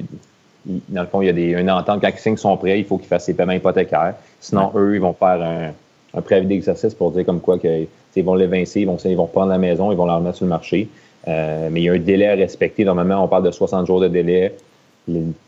dans 0.88 1.02
le 1.02 1.08
fond, 1.08 1.22
il 1.22 1.26
y 1.26 1.30
a 1.30 1.32
des, 1.32 1.52
une 1.52 1.70
entente. 1.70 2.00
Quand 2.00 2.08
il 2.08 2.18
signe 2.18 2.36
son 2.36 2.56
prêt, 2.56 2.78
il 2.78 2.84
faut 2.84 2.98
qu'il 2.98 3.08
fasse 3.08 3.24
ses 3.26 3.34
paiements 3.34 3.52
hypothécaires. 3.52 4.14
Sinon, 4.40 4.72
eux, 4.76 4.94
ils 4.94 5.00
vont 5.00 5.14
faire 5.14 5.74
un, 6.14 6.20
préavis 6.20 6.46
d'exercice 6.46 6.94
pour 6.94 7.10
dire 7.10 7.26
comme 7.26 7.40
quoi 7.40 7.58
qu'ils 7.58 8.24
vont 8.24 8.34
l'évincer, 8.34 8.80
ils 8.80 8.86
vont, 8.86 8.96
ils 9.04 9.16
vont 9.16 9.26
prendre 9.26 9.50
la 9.50 9.58
maison, 9.58 9.90
ils 9.90 9.96
vont 9.96 10.06
la 10.06 10.16
remettre 10.16 10.36
sur 10.36 10.46
le 10.46 10.50
marché. 10.50 10.88
Euh, 11.26 11.68
mais 11.70 11.80
il 11.80 11.84
y 11.84 11.88
a 11.88 11.92
un 11.92 11.98
délai 11.98 12.28
à 12.28 12.34
respecter. 12.34 12.84
Normalement, 12.84 13.24
on 13.24 13.28
parle 13.28 13.44
de 13.44 13.50
60 13.50 13.86
jours 13.86 14.00
de 14.00 14.08
délai 14.08 14.54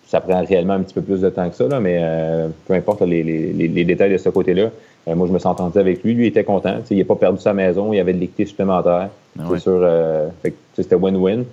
ça 0.07 0.21
prend 0.21 0.45
réellement 0.45 0.75
un 0.75 0.81
petit 0.81 0.95
peu 0.95 1.03
plus 1.03 1.21
de 1.21 1.29
temps 1.31 1.49
que 1.51 1.57
ça, 1.57 1.67
là, 1.67 1.81
mais 1.81 1.99
euh, 2.01 2.49
peu 2.67 2.75
importe 2.75 3.03
les, 3.03 3.23
les, 3.23 3.85
détails 3.85 4.13
de 4.13 4.19
ce 4.19 4.29
côté-là. 4.29 4.71
Euh, 5.09 5.15
moi, 5.15 5.27
je 5.27 5.33
me 5.33 5.39
suis 5.39 5.49
entendu 5.49 5.79
avec 5.79 6.03
lui. 6.05 6.15
Lui, 6.15 6.25
il 6.25 6.29
était 6.29 6.45
content. 6.45 6.77
il 6.91 6.99
n'a 6.99 7.05
pas 7.05 7.17
perdu 7.17 7.41
sa 7.41 7.53
maison. 7.53 7.93
Il 7.93 7.99
avait 7.99 8.13
de 8.13 8.19
l'équité 8.19 8.47
supplémentaire. 8.47 9.09
Ah 9.39 9.43
c'est 9.51 9.59
sûr. 9.59 9.81
Euh, 9.83 10.29
c'était 10.75 10.95
win-win. 10.95 11.45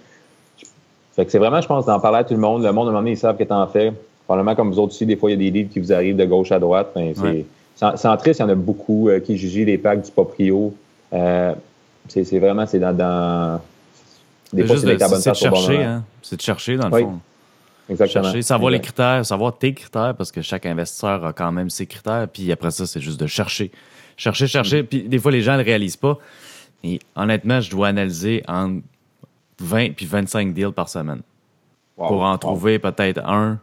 c'est 1.16 1.38
vraiment, 1.38 1.62
je 1.62 1.68
pense, 1.68 1.86
d'en 1.86 2.00
parler 2.00 2.20
à 2.20 2.24
tout 2.24 2.36
le 2.36 2.40
monde. 2.40 2.64
Le 2.64 2.72
monde, 2.72 2.88
à 2.88 2.90
un 2.90 2.94
moment 2.94 3.02
donné, 3.02 3.12
ils 3.12 3.18
savent 3.18 3.38
que 3.38 3.44
tu 3.44 3.54
en 3.54 3.68
fais. 3.68 3.92
Probablement, 4.26 4.56
comme 4.56 4.72
vous 4.72 4.80
autres 4.80 4.94
aussi, 4.94 5.06
des 5.06 5.16
fois, 5.16 5.32
il 5.32 5.34
y 5.34 5.36
a 5.36 5.52
des 5.52 5.60
livres 5.60 5.70
qui 5.72 5.80
vous 5.80 5.92
arrivent 5.92 6.16
de 6.16 6.26
gauche 6.26 6.52
à 6.52 6.60
droite. 6.60 6.92
Ben, 6.96 7.14
c'est, 7.76 8.08
en 8.08 8.18
triste, 8.18 8.40
il 8.40 8.44
y 8.44 8.46
en 8.46 8.50
a 8.50 8.56
beaucoup 8.56 9.10
qui 9.26 9.36
jugent 9.36 9.66
les 9.66 9.78
packs 9.80 10.04
du 10.04 10.12
Proprio. 10.12 10.74
c'est, 12.08 12.40
vraiment, 12.40 12.66
c'est 12.68 12.80
dans, 12.80 13.60
des 14.54 14.66
fois, 14.66 14.78
c'est, 14.78 14.96
de, 14.96 15.16
c'est 15.20 15.34
chercher, 15.34 15.84
hein. 15.84 16.04
C'est 16.22 16.36
de 16.38 16.42
chercher, 16.42 16.78
dans 16.78 16.90
le 16.90 16.98
fond. 16.98 17.20
Exactement. 17.90 18.24
Chercher, 18.24 18.42
savoir 18.42 18.72
les 18.72 18.80
critères, 18.80 19.26
savoir 19.26 19.58
tes 19.58 19.74
critères, 19.74 20.16
parce 20.16 20.32
que 20.32 20.42
chaque 20.42 20.66
investisseur 20.66 21.26
a 21.26 21.34
quand 21.34 21.52
même 21.52 21.70
ses 21.70 21.86
critères. 21.86 22.28
Puis 22.32 22.52
après 22.52 22.72
ça, 22.72 22.86
c'est 22.86 23.02
juste 23.02 23.20
de 23.20 23.28
chercher. 23.28 23.72
Chercher, 24.16 24.48
chercher. 24.48 24.84
Mm. 24.84 24.86
Puis 24.88 25.04
des 25.04 25.20
fois, 25.20 25.32
les 25.32 25.42
gens 25.42 25.54
ne 25.54 25.58
le 25.58 25.64
réalisent 25.64 25.98
pas. 25.98 26.18
Et 26.84 27.00
honnêtement, 27.16 27.62
je 27.62 27.70
dois 27.70 27.90
analyser 27.90 28.44
entre 28.48 28.84
20 29.60 29.96
puis 29.96 30.06
25 30.06 30.54
deals 30.54 30.72
par 30.72 30.90
semaine. 30.90 31.22
Pour 31.96 32.24
en 32.24 32.38
trouver 32.38 32.80
peut-être 32.80 33.20
un, 33.24 33.60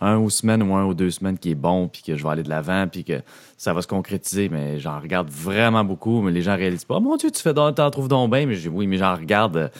un 0.00 0.16
ou 0.16 0.30
semaine 0.30 0.62
ou 0.62 0.74
un 0.74 0.84
ou 0.84 0.94
deux 0.94 1.10
semaines 1.10 1.38
qui 1.38 1.50
est 1.50 1.54
bon, 1.54 1.86
puis 1.86 2.02
que 2.02 2.16
je 2.16 2.22
vais 2.22 2.30
aller 2.30 2.42
de 2.42 2.48
l'avant, 2.48 2.88
puis 2.90 3.04
que 3.04 3.20
ça 3.58 3.74
va 3.74 3.82
se 3.82 3.86
concrétiser. 3.86 4.48
Mais 4.48 4.80
j'en 4.80 4.98
regarde 4.98 5.28
vraiment 5.28 5.84
beaucoup, 5.84 6.22
mais 6.22 6.32
les 6.32 6.42
gens 6.42 6.52
ne 6.52 6.58
réalisent 6.58 6.84
pas. 6.84 6.96
Oh, 6.96 7.00
mon 7.00 7.16
Dieu, 7.16 7.30
tu 7.30 7.42
fais 7.42 7.52
t'en 7.52 7.90
trouves 7.90 8.08
donc 8.08 8.32
bien. 8.32 8.46
Mais 8.46 8.54
je 8.54 8.62
dis 8.62 8.68
oui, 8.68 8.86
mais 8.86 8.96
j'en 8.96 9.14
regarde 9.14 9.70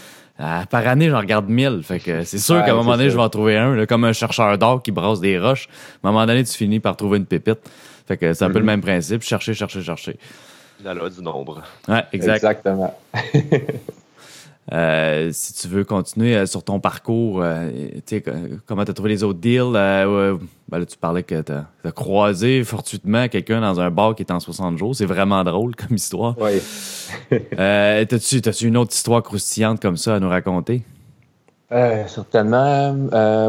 euh, 0.41 0.65
par 0.65 0.87
année, 0.89 1.11
j'en 1.11 1.21
regarde 1.21 1.49
mille. 1.49 1.83
Fait 1.83 1.99
que 1.99 2.25
c'est 2.25 2.39
sûr 2.39 2.65
qu'à 2.65 2.73
un 2.73 2.75
moment 2.75 2.97
donné, 2.97 3.11
je 3.11 3.17
vais 3.17 3.23
en 3.23 3.29
trouver 3.29 3.57
un, 3.57 3.87
comme 3.87 4.05
un 4.05 4.13
chercheur 4.13 4.57
d'or 4.59 4.83
qui 4.83 4.91
brasse 4.91 5.21
des 5.21 5.39
roches. 5.39 5.69
À 6.03 6.09
un 6.09 6.13
moment 6.13 6.27
donné, 6.27 6.45
tu 6.45 6.53
finis 6.53 6.81
par 6.81 6.97
trouver 6.97 7.19
une 7.19 7.27
pépite. 7.27 7.61
Fait 8.07 8.17
que 8.17 8.33
c'est 8.33 8.45
un 8.45 8.51
peu 8.51 8.59
le 8.59 8.65
mm-hmm. 8.65 8.67
même 8.67 8.81
principe. 8.81 9.23
Chercher, 9.23 9.55
chercher, 9.55 9.83
chercher. 9.83 10.19
La 10.83 10.95
loi 10.95 11.11
du 11.11 11.23
nombre. 11.23 11.63
Ouais, 11.87 12.05
exact. 12.13 12.37
Exactement. 12.37 12.99
Euh, 14.71 15.31
si 15.33 15.55
tu 15.55 15.67
veux 15.67 15.85
continuer 15.85 16.37
euh, 16.37 16.47
sur 16.47 16.63
ton 16.63 16.79
parcours, 16.79 17.41
euh, 17.43 17.69
comment 18.65 18.85
tu 18.85 18.93
as 18.93 18.95
trouvé 18.95 19.11
les 19.11 19.25
autres 19.25 19.41
deals? 19.41 19.73
Ben 20.69 20.87
tu 20.87 20.97
parlais 20.97 21.25
que 21.25 21.43
tu 21.43 21.53
as, 21.53 21.93
croisé 21.93 22.63
fortuitement 22.63 23.29
quelqu'un 23.29 23.61
dans 23.61 23.81
un 23.81 23.91
bar 23.91 24.15
qui 24.15 24.23
est 24.23 24.31
en 24.31 24.41
60 24.41 24.79
jours. 24.79 24.95
C'est 24.95 25.05
vraiment 25.05 25.43
drôle 25.43 25.75
comme 25.75 25.97
histoire. 25.97 26.37
Oui. 26.41 26.63
T'as-tu 27.57 28.41
as 28.47 28.63
une 28.63 28.77
autre 28.77 28.93
histoire 28.93 29.23
croustillante 29.23 29.81
comme 29.81 29.97
ça 29.97 30.15
à 30.15 30.21
nous 30.21 30.29
raconter? 30.29 30.83
certainement. 32.07 32.95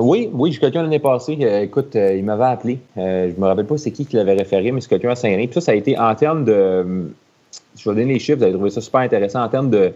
oui, 0.02 0.30
oui, 0.32 0.54
j'ai 0.54 0.60
quelqu'un 0.60 0.82
l'année 0.82 0.99
passée. 0.99 1.34
écoute, 1.62 1.95
il 1.95 2.23
m'avait 2.23 2.45
appelé. 2.45 2.80
je 2.95 3.38
me 3.38 3.45
rappelle 3.45 3.65
pas 3.65 3.78
c'est 3.78 3.91
qui 3.91 4.06
qui 4.06 4.15
l'avait 4.15 4.34
référé, 4.34 4.71
mais 4.71 4.80
c'est 4.80 4.88
quelqu'un 4.88 5.12
à. 5.12 5.15
Tout 5.15 5.54
ça, 5.56 5.62
ça 5.62 5.71
a 5.73 5.76
été 5.76 5.97
en 5.97 6.15
termes 6.15 6.45
de. 6.45 7.12
Je 7.78 7.89
vais 7.89 7.95
donner 7.95 8.13
les 8.13 8.19
chiffres, 8.19 8.38
vous 8.38 8.43
allez 8.45 8.54
trouver 8.54 8.69
ça 8.69 8.82
super 8.82 9.02
intéressant. 9.02 9.43
En 9.43 9.49
termes 9.49 9.69
de 9.69 9.93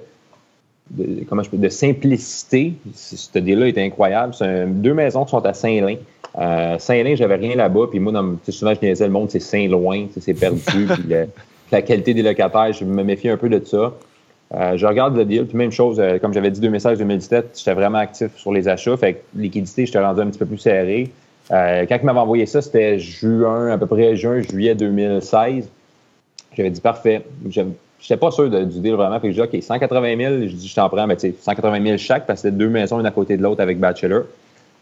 de, 0.91 1.23
comment 1.25 1.43
je 1.43 1.49
peux, 1.49 1.57
de 1.57 1.69
simplicité. 1.69 2.73
Ce 2.93 3.37
deal-là 3.37 3.67
est 3.67 3.77
incroyable. 3.77 4.33
C'est 4.33 4.65
deux 4.67 4.93
maisons 4.93 5.25
qui 5.25 5.31
sont 5.31 5.45
à 5.45 5.53
Saint-Lin. 5.53 5.97
Euh, 6.37 6.77
Saint-Lin, 6.79 7.15
j'avais 7.15 7.35
rien 7.35 7.55
là-bas. 7.55 7.87
Puis 7.89 7.99
moi, 7.99 8.11
dans, 8.11 8.35
souvent, 8.49 8.73
je 8.73 8.79
disais 8.79 9.05
le 9.05 9.11
monde, 9.11 9.29
c'est 9.29 9.39
Saint-Loin, 9.39 10.07
c'est 10.19 10.33
perdu. 10.33 10.61
puis 10.87 11.13
la 11.71 11.81
qualité 11.81 12.13
des 12.13 12.21
locataires, 12.21 12.71
je 12.73 12.85
me 12.85 13.03
méfie 13.03 13.29
un 13.29 13.37
peu 13.37 13.49
de 13.49 13.63
ça. 13.63 13.93
Euh, 14.55 14.77
je 14.77 14.85
regarde 14.85 15.15
le 15.17 15.25
deal. 15.25 15.45
Puis 15.45 15.57
même 15.57 15.71
chose, 15.71 15.99
euh, 15.99 16.19
comme 16.19 16.33
j'avais 16.33 16.51
dit 16.51 16.61
deux 16.61 16.69
messages 16.69 16.97
2017, 16.97 17.57
j'étais 17.57 17.73
vraiment 17.73 17.97
actif 17.97 18.35
sur 18.37 18.53
les 18.53 18.67
achats. 18.67 18.95
Fait 18.97 19.15
que 19.15 19.19
liquidité, 19.35 19.85
j'étais 19.85 19.99
rendu 19.99 20.21
un 20.21 20.27
petit 20.27 20.39
peu 20.39 20.45
plus 20.45 20.57
serré. 20.57 21.11
quand 21.49 21.97
il 22.01 22.05
m'avait 22.05 22.19
envoyé 22.19 22.45
ça, 22.45 22.61
c'était 22.61 22.99
juin, 22.99 23.71
à 23.71 23.77
peu 23.77 23.87
près 23.87 24.15
juin, 24.15 24.41
juillet 24.41 24.75
2016. 24.75 25.69
J'avais 26.55 26.69
dit 26.69 26.81
parfait 26.81 27.23
Je 27.99 28.05
n'étais 28.13 28.17
pas 28.17 28.31
sûr 28.31 28.49
du 28.49 28.79
deal 28.79 28.93
vraiment. 28.93 29.19
Que 29.19 29.29
je 29.29 29.33
dis, 29.33 29.41
OK, 29.41 29.61
180 29.61 30.17
000, 30.17 30.33
je 30.47 30.53
dis, 30.53 30.67
je 30.67 30.75
t'en 30.75 30.89
prends, 30.89 31.07
mais 31.07 31.15
tu 31.15 31.29
sais, 31.29 31.35
180 31.39 31.83
000 31.83 31.97
chaque, 31.97 32.25
parce 32.25 32.41
que 32.41 32.47
c'était 32.49 32.57
deux 32.57 32.69
maisons, 32.69 32.99
une 32.99 33.05
à 33.05 33.11
côté 33.11 33.37
de 33.37 33.43
l'autre 33.43 33.61
avec 33.61 33.79
Bachelor. 33.79 34.23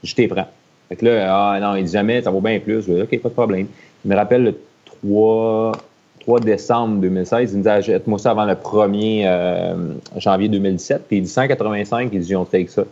Je 0.04 0.13
t'y 0.13 0.28
prends. 0.28 0.47
Fait 0.89 0.95
que 0.95 1.06
là, 1.06 1.54
ah 1.54 1.60
non, 1.60 1.75
il 1.75 1.86
dit 1.86 1.91
jamais, 1.91 2.21
ça 2.21 2.30
vaut 2.30 2.41
bien 2.41 2.60
plus. 2.60 2.86
Je 2.86 2.93
dis, 2.93 3.01
OK, 3.01 3.21
pas 3.21 3.30
de 3.30 3.34
problème. 3.34 3.67
Il 4.04 4.12
me 4.12 4.15
rappelle 4.15 4.43
le 4.43 4.56
3, 5.04 5.71
3 6.19 6.39
décembre 6.41 7.01
2016, 7.01 7.54
il 7.54 7.58
me 7.58 7.63
dit, 7.63 7.69
achète-moi 7.69 8.19
ça 8.19 8.32
avant 8.32 8.45
le 8.45 8.54
1er 8.54 9.23
euh, 9.25 9.93
janvier 10.17 10.49
2017. 10.49 11.08
Puis 11.08 11.17
il 11.17 11.23
dit 11.23 11.30
185, 11.30 12.10
il 12.13 12.19
dit, 12.19 12.36
on 12.36 12.45
take 12.45 12.67
ça. 12.67 12.84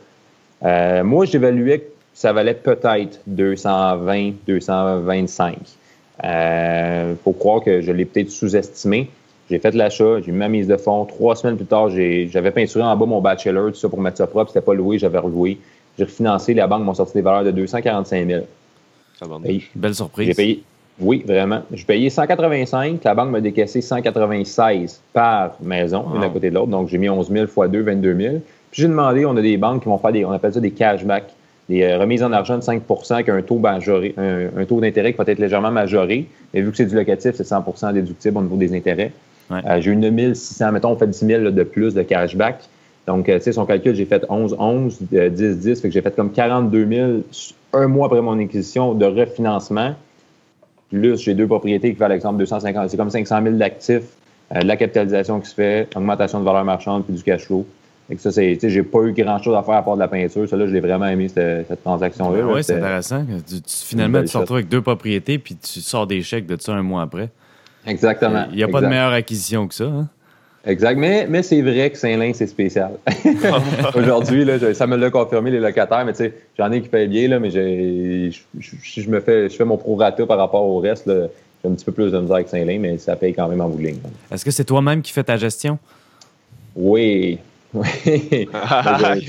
Euh, 0.63 1.03
moi, 1.03 1.25
j'évaluais 1.25 1.79
que 1.79 1.91
ça 2.13 2.31
valait 2.31 2.53
peut-être 2.53 3.19
220, 3.27 4.33
225. 4.47 5.57
Il 6.23 7.15
faut 7.23 7.33
croire 7.33 7.63
que 7.63 7.81
je 7.81 7.91
l'ai 7.91 8.05
peut-être 8.05 8.31
sous-estimé. 8.31 9.09
J'ai 9.53 9.59
fait 9.59 9.75
l'achat, 9.75 10.19
j'ai 10.19 10.31
mis 10.31 10.39
ma 10.39 10.47
mise 10.47 10.65
de 10.65 10.77
fonds. 10.77 11.05
Trois 11.05 11.35
semaines 11.35 11.57
plus 11.57 11.67
tard, 11.67 11.87
j'avais 11.87 12.49
peinturé 12.49 12.83
en 12.83 12.97
bas 12.97 13.05
mon 13.05 13.21
bachelor, 13.21 13.67
tout 13.71 13.77
ça 13.77 13.87
pour 13.87 14.01
mettre 14.01 14.17
ça 14.17 14.25
propre. 14.25 14.49
C'était 14.49 14.65
pas 14.65 14.73
loué, 14.73 14.97
j'avais 14.97 15.19
reloué. 15.19 15.59
J'ai 15.95 16.05
refinancé, 16.05 16.55
la 16.55 16.65
banque 16.65 16.83
m'a 16.83 16.95
sorti 16.95 17.13
des 17.13 17.21
valeurs 17.21 17.43
de 17.43 17.51
245 17.51 18.27
000. 18.27 18.45
Belle 19.75 19.93
surprise. 19.93 20.25
J'ai 20.25 20.33
payé, 20.33 20.63
oui, 20.99 21.23
vraiment. 21.23 21.61
J'ai 21.71 21.83
payé 21.83 22.09
185, 22.09 23.03
la 23.03 23.13
banque 23.13 23.29
m'a 23.29 23.41
décaissé 23.41 23.81
196 23.81 25.01
par 25.13 25.55
maison, 25.61 26.03
une 26.15 26.23
à 26.23 26.29
côté 26.29 26.49
de 26.49 26.55
l'autre. 26.55 26.71
Donc, 26.71 26.87
j'ai 26.87 26.97
mis 26.97 27.07
11 27.07 27.29
000 27.29 27.45
x 27.45 27.55
2, 27.55 27.81
22 27.83 28.17
000. 28.17 28.35
Puis 28.71 28.81
j'ai 28.81 28.87
demandé, 28.87 29.23
on 29.23 29.37
a 29.37 29.41
des 29.43 29.57
banques 29.57 29.83
qui 29.83 29.87
vont 29.87 29.99
faire 29.99 30.13
des, 30.13 30.25
on 30.25 30.31
appelle 30.31 30.55
ça 30.55 30.61
des 30.61 30.71
cashbacks, 30.71 31.31
des 31.69 31.83
euh, 31.83 31.99
remises 31.99 32.23
en 32.23 32.31
argent 32.31 32.57
de 32.57 32.63
5% 32.63 33.13
avec 33.13 33.29
un 33.29 33.43
taux 33.43 33.59
majoré, 33.59 34.15
un, 34.17 34.65
taux 34.65 34.81
d'intérêt 34.81 35.11
qui 35.11 35.23
peut 35.23 35.31
être 35.31 35.37
légèrement 35.37 35.69
majoré. 35.69 36.25
Mais 36.55 36.61
vu 36.61 36.71
que 36.71 36.77
c'est 36.77 36.87
du 36.87 36.95
locatif, 36.95 37.35
c'est 37.35 37.47
100% 37.47 37.93
déductible 37.93 38.39
au 38.39 38.41
niveau 38.41 38.55
des 38.55 38.75
intérêts. 38.75 39.11
Euh, 39.51 39.81
j'ai 39.81 39.91
eu 39.91 39.95
9600, 39.95 40.71
mettons, 40.71 40.91
on 40.91 40.95
fait 40.95 41.07
10 41.07 41.25
000 41.25 41.51
de 41.51 41.63
plus 41.63 41.93
de 41.93 42.01
cashback. 42.01 42.63
Donc, 43.07 43.27
euh, 43.27 43.37
tu 43.37 43.43
sais, 43.43 43.51
son 43.51 43.65
calcul, 43.65 43.95
j'ai 43.95 44.05
fait 44.05 44.25
11, 44.29 44.55
11, 44.57 44.99
10, 45.11 45.57
10. 45.57 45.81
Fait 45.81 45.87
que 45.89 45.93
j'ai 45.93 46.01
fait 46.01 46.15
comme 46.15 46.31
42 46.31 46.87
000 46.87 47.11
un 47.73 47.87
mois 47.87 48.07
après 48.07 48.21
mon 48.21 48.39
acquisition 48.39 48.93
de 48.93 49.05
refinancement. 49.05 49.95
Plus, 50.89 51.19
j'ai 51.19 51.33
deux 51.33 51.47
propriétés 51.47 51.93
qui 51.93 51.99
valent, 51.99 52.15
exemple, 52.15 52.37
250. 52.37 52.89
C'est 52.89 52.97
comme 52.97 53.09
500 53.09 53.43
000 53.43 53.55
d'actifs, 53.55 54.03
de 54.53 54.65
la 54.65 54.77
capitalisation 54.77 55.39
qui 55.39 55.49
se 55.49 55.55
fait, 55.55 55.89
augmentation 55.95 56.39
de 56.39 56.45
valeur 56.45 56.63
marchande, 56.63 57.03
puis 57.03 57.15
du 57.15 57.23
cash 57.23 57.45
flow. 57.45 57.65
Et 58.09 58.15
que 58.15 58.21
ça, 58.21 58.31
c'est, 58.31 58.59
j'ai 58.61 58.83
pas 58.83 59.01
eu 59.03 59.13
grand-chose 59.13 59.55
à 59.55 59.63
faire 59.63 59.75
à 59.75 59.81
part 59.81 59.95
de 59.95 59.99
la 59.99 60.07
peinture. 60.07 60.47
Ça, 60.47 60.57
là, 60.57 60.67
je 60.67 60.71
l'ai 60.71 60.81
vraiment 60.81 61.07
aimé, 61.07 61.29
cette, 61.29 61.83
transaction-là. 61.83 62.45
Oui, 62.45 62.63
c'est 62.63 62.75
intéressant. 62.75 63.25
finalement, 63.65 64.21
tu 64.21 64.29
te 64.29 64.37
retrouves 64.37 64.57
avec 64.57 64.69
deux 64.69 64.81
propriétés, 64.81 65.39
puis 65.39 65.55
tu 65.55 65.81
sors 65.81 66.05
des 66.05 66.21
chèques 66.21 66.45
de 66.45 66.57
ça 66.59 66.73
un 66.73 66.83
mois 66.83 67.01
après. 67.01 67.29
Exactement. 67.85 68.45
Il 68.51 68.57
n'y 68.57 68.63
a 68.63 68.67
pas 68.67 68.81
de 68.81 68.87
meilleure 68.87 69.11
acquisition 69.11 69.67
que 69.67 69.75
ça. 69.75 69.85
Hein? 69.85 70.07
Exact. 70.65 70.97
Mais, 70.97 71.27
mais 71.29 71.43
c'est 71.43 71.61
vrai 71.61 71.89
que 71.89 71.97
Saint-Lin, 71.97 72.31
c'est 72.33 72.47
spécial. 72.47 72.91
Aujourd'hui, 73.95 74.47
ça 74.73 74.87
me 74.87 74.95
l'a 74.95 75.09
confirmé, 75.09 75.51
les 75.51 75.59
locataires. 75.59 76.05
Mais 76.05 76.13
tu 76.13 76.19
sais, 76.19 76.33
j'en 76.57 76.71
ai 76.71 76.81
qui 76.81 76.87
payent 76.87 77.07
bien, 77.07 77.27
là, 77.27 77.39
mais 77.39 77.49
je, 77.49 78.31
je, 78.59 79.09
me 79.09 79.19
fais, 79.19 79.49
je 79.49 79.55
fais 79.55 79.65
mon 79.65 79.77
prorata 79.77 80.25
par 80.25 80.37
rapport 80.37 80.63
au 80.63 80.79
reste. 80.79 81.07
J'ai 81.07 81.69
un 81.69 81.73
petit 81.73 81.85
peu 81.85 81.91
plus 81.91 82.11
de 82.11 82.19
misère 82.19 82.43
que 82.43 82.49
Saint-Lin, 82.49 82.79
mais 82.79 82.97
ça 82.97 83.15
paye 83.15 83.33
quand 83.33 83.47
même 83.47 83.61
en 83.61 83.69
bout 83.69 83.77
de 83.77 83.87
ligne. 83.87 83.99
Est-ce 84.31 84.45
que 84.45 84.51
c'est 84.51 84.65
toi-même 84.65 85.01
qui 85.01 85.11
fais 85.11 85.23
ta 85.23 85.37
gestion? 85.37 85.77
Oui. 86.75 87.39
Oui. 87.75 88.47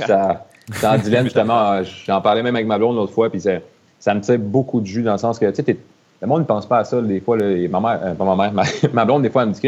ça, 0.06 0.44
en 0.82 0.98
dilemme, 0.98 1.24
justement. 1.24 1.82
J'en 2.06 2.20
parlais 2.20 2.42
même 2.42 2.54
avec 2.54 2.66
ma 2.66 2.76
blonde 2.76 2.96
l'autre 2.96 3.14
fois, 3.14 3.30
puis 3.30 3.40
ça, 3.40 3.52
ça 3.98 4.14
me 4.14 4.20
tire 4.20 4.38
beaucoup 4.38 4.82
de 4.82 4.86
jus 4.86 5.02
dans 5.02 5.12
le 5.12 5.18
sens 5.18 5.38
que, 5.38 5.50
tu 5.50 5.62
sais, 5.64 5.78
le 6.24 6.28
monde 6.28 6.40
ne 6.40 6.46
pense 6.46 6.66
pas 6.66 6.78
à 6.78 6.84
ça. 6.84 7.00
Des 7.02 7.20
fois, 7.20 7.36
ma 7.36 7.80
mère, 7.80 8.00
euh, 8.02 8.14
pas 8.14 8.24
ma 8.24 8.34
mère, 8.34 8.64
ma, 8.92 9.04
blonde, 9.04 9.22
des 9.22 9.30
fois, 9.30 9.42
elle 9.42 9.50
me 9.50 9.54
dit 9.54 9.60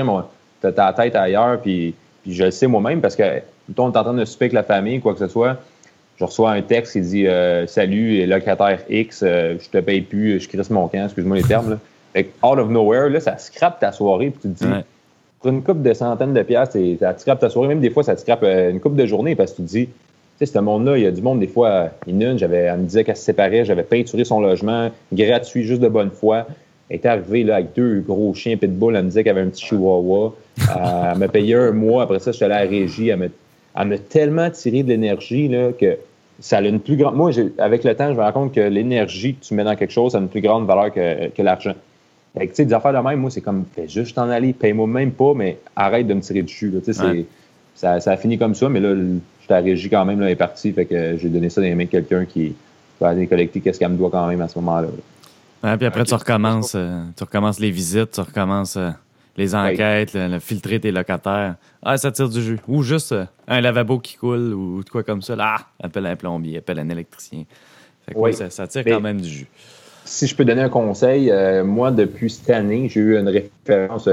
t'as 0.62 0.72
ta 0.72 0.92
tête 0.94 1.14
ailleurs, 1.14 1.60
puis, 1.60 1.94
puis 2.22 2.32
je 2.32 2.44
le 2.44 2.50
sais 2.50 2.66
moi-même 2.66 3.02
parce 3.02 3.14
que, 3.14 3.22
on 3.76 3.92
est 3.92 3.96
en 3.96 4.02
train 4.02 4.14
de 4.14 4.24
souper 4.24 4.46
avec 4.46 4.54
la 4.54 4.62
famille, 4.62 5.00
quoi 5.00 5.12
que 5.12 5.18
ce 5.18 5.28
soit. 5.28 5.58
Je 6.18 6.24
reçois 6.24 6.52
un 6.52 6.62
texte 6.62 6.94
qui 6.94 7.02
dit 7.02 7.26
euh, 7.26 7.66
Salut, 7.66 8.24
locataire 8.26 8.80
X, 8.88 9.22
euh, 9.22 9.56
je 9.60 9.68
te 9.68 9.78
paye 9.78 10.00
plus, 10.00 10.40
je 10.40 10.48
crisse 10.48 10.70
mon 10.70 10.88
camp, 10.88 11.04
excuse-moi 11.04 11.36
les 11.36 11.42
termes. 11.42 11.70
Là. 11.70 11.78
Fait 12.14 12.30
out 12.42 12.58
of 12.58 12.70
nowhere, 12.70 13.10
là, 13.10 13.20
ça 13.20 13.36
scrape 13.36 13.78
ta 13.78 13.92
soirée, 13.92 14.30
puis 14.30 14.48
tu 14.48 14.54
te 14.54 14.64
dis 14.64 14.70
Pour 15.40 15.50
une 15.50 15.62
coupe 15.62 15.82
de 15.82 15.92
centaines 15.92 16.32
de 16.32 16.42
piastres, 16.42 16.78
ça 17.00 17.12
te 17.12 17.20
scrape 17.20 17.40
ta 17.40 17.50
soirée, 17.50 17.68
même 17.68 17.80
des 17.80 17.90
fois, 17.90 18.02
ça 18.02 18.16
te 18.16 18.22
scrape 18.22 18.44
une 18.44 18.80
coupe 18.80 18.96
de 18.96 19.04
journée 19.04 19.34
parce 19.34 19.50
que 19.50 19.56
tu 19.56 19.62
te 19.62 19.68
dis 19.68 19.88
sais, 20.38 20.46
ce 20.46 20.58
monde-là, 20.58 20.98
il 20.98 21.04
y 21.04 21.06
a 21.06 21.10
du 21.10 21.22
monde, 21.22 21.40
des 21.40 21.46
fois, 21.46 21.90
une, 22.06 22.38
j'avais, 22.38 22.58
elle 22.58 22.80
me 22.80 22.84
disait 22.84 23.04
qu'elle 23.04 23.16
se 23.16 23.22
séparait, 23.22 23.64
j'avais 23.64 23.82
peinturé 23.82 24.24
son 24.24 24.40
logement, 24.40 24.90
gratuit, 25.12 25.64
juste 25.64 25.80
de 25.80 25.88
bonne 25.88 26.10
foi. 26.10 26.46
Elle 26.88 26.96
était 26.96 27.08
arrivée 27.08 27.42
là, 27.42 27.56
avec 27.56 27.74
deux 27.74 28.00
gros 28.00 28.32
chiens 28.34 28.56
pitbull, 28.56 28.94
elle 28.96 29.04
me 29.04 29.08
disait 29.08 29.24
qu'elle 29.24 29.36
avait 29.36 29.46
un 29.46 29.50
petit 29.50 29.64
chihuahua. 29.64 30.34
Euh, 30.58 31.12
elle 31.12 31.18
m'a 31.18 31.28
payé 31.28 31.54
un 31.54 31.72
mois, 31.72 32.04
après 32.04 32.18
ça, 32.18 32.32
je 32.32 32.36
suis 32.36 32.44
allé 32.44 32.54
à 32.54 32.64
la 32.64 32.70
régie. 32.70 33.08
Elle 33.08 33.30
m'a, 33.74 33.98
tellement 33.98 34.50
tiré 34.50 34.82
de 34.82 34.88
l'énergie 34.88 35.48
là, 35.48 35.72
que 35.72 35.96
ça 36.38 36.58
a 36.58 36.62
une 36.62 36.80
plus 36.80 36.96
grande. 36.96 37.16
Moi, 37.16 37.32
avec 37.58 37.82
le 37.82 37.94
temps, 37.94 38.12
je 38.12 38.18
me 38.18 38.22
rends 38.22 38.32
compte 38.32 38.54
que 38.54 38.60
l'énergie 38.60 39.34
que 39.34 39.44
tu 39.44 39.54
mets 39.54 39.64
dans 39.64 39.74
quelque 39.74 39.92
chose 39.92 40.14
a 40.14 40.18
une 40.18 40.28
plus 40.28 40.42
grande 40.42 40.66
valeur 40.66 40.92
que, 40.92 41.28
que 41.28 41.42
l'argent. 41.42 41.74
Fait 42.36 42.46
que, 42.46 42.50
tu 42.50 42.56
sais, 42.56 42.64
des 42.66 42.74
affaires 42.74 42.92
de 42.92 42.98
même, 42.98 43.18
moi, 43.18 43.30
c'est 43.30 43.40
comme, 43.40 43.64
fais 43.74 43.88
juste 43.88 44.14
t'en 44.14 44.28
aller, 44.28 44.52
paye-moi 44.52 44.86
même 44.86 45.12
pas, 45.12 45.32
mais 45.34 45.58
arrête 45.74 46.06
de 46.06 46.14
me 46.14 46.20
tirer 46.20 46.42
dessus. 46.42 46.70
Là. 46.70 46.80
Tu 46.84 46.92
sais, 46.92 47.26
ça, 47.74 48.00
ça 48.00 48.12
a 48.12 48.16
fini 48.16 48.38
comme 48.38 48.54
ça, 48.54 48.68
mais 48.68 48.80
là, 48.80 48.94
la 49.48 49.60
régie 49.60 49.88
quand 49.88 50.04
même, 50.04 50.20
là, 50.20 50.30
est 50.30 50.36
partie. 50.36 50.72
Fait 50.72 50.84
que 50.84 51.16
j'ai 51.16 51.28
donné 51.28 51.50
ça 51.50 51.60
dans 51.60 51.66
les 51.66 51.74
mains 51.74 51.84
de 51.84 51.90
quelqu'un 51.90 52.24
qui 52.24 52.54
va 53.00 53.08
aller 53.08 53.26
collecter 53.26 53.60
qu'est-ce 53.60 53.78
qu'elle 53.78 53.90
me 53.90 53.96
doit 53.96 54.10
quand 54.10 54.26
même 54.26 54.40
à 54.40 54.48
ce 54.48 54.58
moment-là. 54.58 54.88
puis 55.76 55.86
après, 55.86 56.04
tu, 56.04 56.14
recommences, 56.14 56.74
euh, 56.74 57.02
tu 57.16 57.24
recommences 57.24 57.60
les 57.60 57.70
visites, 57.70 58.12
tu 58.12 58.20
recommences 58.20 58.76
euh, 58.76 58.90
les 59.36 59.54
enquêtes, 59.54 60.12
le, 60.14 60.38
filtrer 60.38 60.80
tes 60.80 60.92
locataires. 60.92 61.56
Ah, 61.82 61.96
ça 61.96 62.10
tire 62.10 62.28
du 62.28 62.42
jus. 62.42 62.58
Ou 62.68 62.82
juste 62.82 63.12
euh, 63.12 63.24
un 63.48 63.60
lavabo 63.60 63.98
qui 63.98 64.16
coule 64.16 64.54
ou 64.54 64.82
quoi 64.90 65.02
comme 65.02 65.22
ça. 65.22 65.36
Là, 65.36 65.56
ah, 65.58 65.66
appelle 65.82 66.06
un 66.06 66.16
plombier, 66.16 66.58
appelle 66.58 66.78
un 66.78 66.88
électricien. 66.88 67.44
Fait 68.06 68.14
que, 68.14 68.18
oui. 68.18 68.34
ça, 68.34 68.66
tire 68.66 68.84
quand 68.84 69.00
même 69.00 69.20
du 69.20 69.28
jus. 69.28 69.48
Si 70.04 70.28
je 70.28 70.36
peux 70.36 70.44
donner 70.44 70.62
un 70.62 70.68
conseil, 70.68 71.32
moi, 71.64 71.90
depuis 71.90 72.30
cette 72.30 72.50
année, 72.50 72.88
j'ai 72.88 73.00
eu 73.00 73.18
une 73.18 73.28
référence 73.28 74.08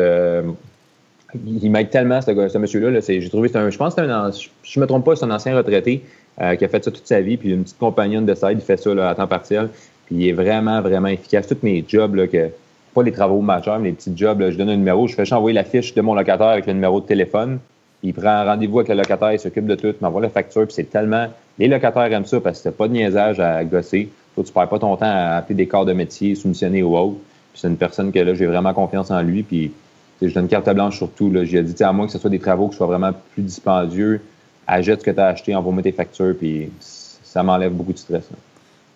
il 1.45 1.71
m'aide 1.71 1.89
tellement, 1.89 2.21
ce, 2.21 2.57
monsieur-là. 2.57 2.99
j'ai 2.99 3.29
trouvé, 3.29 3.49
un, 3.55 3.69
je 3.69 3.77
pense 3.77 3.95
que 3.95 4.01
un, 4.01 4.31
je 4.63 4.79
me 4.79 4.85
trompe 4.85 5.05
pas, 5.05 5.15
c'est 5.15 5.25
un 5.25 5.31
ancien 5.31 5.55
retraité 5.55 6.03
euh, 6.41 6.55
qui 6.55 6.65
a 6.65 6.67
fait 6.67 6.83
ça 6.83 6.91
toute 6.91 7.07
sa 7.07 7.21
vie, 7.21 7.37
puis 7.37 7.51
une 7.51 7.63
petite 7.63 7.77
compagnonne 7.77 8.25
de 8.25 8.35
side, 8.35 8.53
il 8.55 8.61
fait 8.61 8.77
ça 8.77 9.09
à 9.09 9.15
temps 9.15 9.27
partiel, 9.27 9.69
puis 10.05 10.15
il 10.15 10.27
est 10.27 10.33
vraiment, 10.33 10.81
vraiment 10.81 11.07
efficace. 11.07 11.47
Tous 11.47 11.57
mes 11.63 11.83
jobs, 11.87 12.15
là, 12.15 12.27
que, 12.27 12.49
pas 12.93 13.03
les 13.03 13.11
travaux 13.11 13.41
majeurs, 13.41 13.79
mais 13.79 13.89
les 13.89 13.95
petits 13.95 14.13
jobs, 14.15 14.43
je 14.49 14.57
donne 14.57 14.69
un 14.69 14.75
numéro, 14.75 15.07
je 15.07 15.15
fais 15.15 15.31
envoyer 15.33 15.55
la 15.55 15.63
fiche 15.63 15.93
de 15.93 16.01
mon 16.01 16.13
locataire 16.13 16.47
avec 16.47 16.67
le 16.67 16.73
numéro 16.73 17.01
de 17.01 17.05
téléphone, 17.05 17.59
il 18.03 18.13
prend 18.13 18.43
rendez-vous 18.43 18.79
avec 18.79 18.89
le 18.89 18.95
locataire, 18.95 19.33
il 19.33 19.39
s'occupe 19.39 19.65
de 19.65 19.75
tout, 19.75 19.95
m'envoie 20.01 20.21
la 20.21 20.29
facture, 20.29 20.65
puis 20.65 20.73
c'est 20.73 20.89
tellement... 20.89 21.27
Les 21.57 21.67
locataires 21.67 22.11
aiment 22.11 22.25
ça 22.25 22.39
parce 22.41 22.57
que 22.57 22.63
c'est 22.63 22.77
pas 22.77 22.87
de 22.87 22.93
niaisage 22.93 23.39
à 23.39 23.63
gosser. 23.63 24.09
Toi, 24.35 24.43
tu 24.43 24.51
perds 24.51 24.67
pas 24.67 24.79
ton 24.79 24.97
temps 24.97 25.05
à 25.05 25.37
appeler 25.37 25.55
des 25.55 25.67
corps 25.67 25.85
de 25.85 25.93
métier, 25.93 26.35
soumissionner 26.35 26.83
ou 26.83 26.97
autre. 26.97 27.17
C'est 27.53 27.67
une 27.67 27.77
personne 27.77 28.11
que 28.11 28.19
là, 28.19 28.33
j'ai 28.33 28.47
vraiment 28.47 28.73
confiance 28.73 29.11
en 29.11 29.21
lui, 29.21 29.43
puis 29.43 29.71
je 30.21 30.33
donne 30.33 30.47
carte 30.47 30.69
blanche 30.69 30.97
sur 30.97 31.11
tout. 31.11 31.31
J'ai 31.43 31.63
dit, 31.63 31.83
à 31.83 31.91
moins 31.91 32.05
que 32.05 32.11
ce 32.11 32.19
soit 32.19 32.29
des 32.29 32.39
travaux 32.39 32.69
qui 32.69 32.77
soient 32.77 32.87
vraiment 32.87 33.11
plus 33.33 33.43
dispendieux, 33.43 34.21
achète 34.67 35.01
ce 35.01 35.05
que 35.05 35.11
tu 35.11 35.19
as 35.19 35.27
acheté, 35.27 35.55
envoie-moi 35.55 35.83
tes 35.83 35.91
factures, 35.91 36.35
puis 36.37 36.71
ça 36.79 37.43
m'enlève 37.43 37.73
beaucoup 37.73 37.93
de 37.93 37.97
stress. 37.97 38.27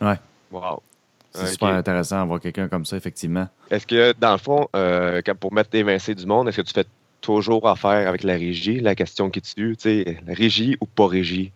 Oui. 0.01 0.13
Wow. 0.51 0.81
C'est 1.33 1.47
super 1.47 1.69
intéressant 1.69 2.19
d'avoir 2.19 2.39
quelqu'un 2.39 2.67
comme 2.67 2.85
ça, 2.85 2.97
effectivement. 2.97 3.47
Est-ce 3.69 3.85
que, 3.85 4.13
dans 4.19 4.31
le 4.31 4.37
fond, 4.37 4.67
euh, 4.75 5.21
pour 5.39 5.53
mettre 5.53 5.75
évincé 5.75 6.15
du 6.15 6.25
monde, 6.25 6.47
est-ce 6.47 6.57
que 6.57 6.67
tu 6.67 6.73
fais 6.73 6.85
toujours 7.21 7.67
affaire 7.67 8.07
avec 8.07 8.23
la 8.23 8.33
régie? 8.33 8.79
La 8.79 8.95
question 8.95 9.29
qui 9.29 9.41
tue, 9.41 9.75
tu 9.77 10.03
sais, 10.03 10.17
régie 10.27 10.77
ou 10.81 10.85
pas 10.85 11.07
régie? 11.07 11.51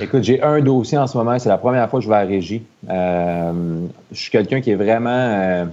Écoute, 0.00 0.22
j'ai 0.22 0.42
un 0.42 0.60
dossier 0.60 0.96
en 0.96 1.06
ce 1.06 1.18
moment. 1.18 1.38
C'est 1.38 1.50
la 1.50 1.58
première 1.58 1.90
fois 1.90 2.00
que 2.00 2.04
je 2.04 2.08
vais 2.08 2.16
à 2.16 2.24
la 2.24 2.30
régie. 2.30 2.62
Euh, 2.88 3.86
je 4.10 4.18
suis 4.18 4.30
quelqu'un 4.30 4.62
qui 4.62 4.70
est 4.70 4.76
vraiment. 4.76 5.10
Euh, 5.10 5.66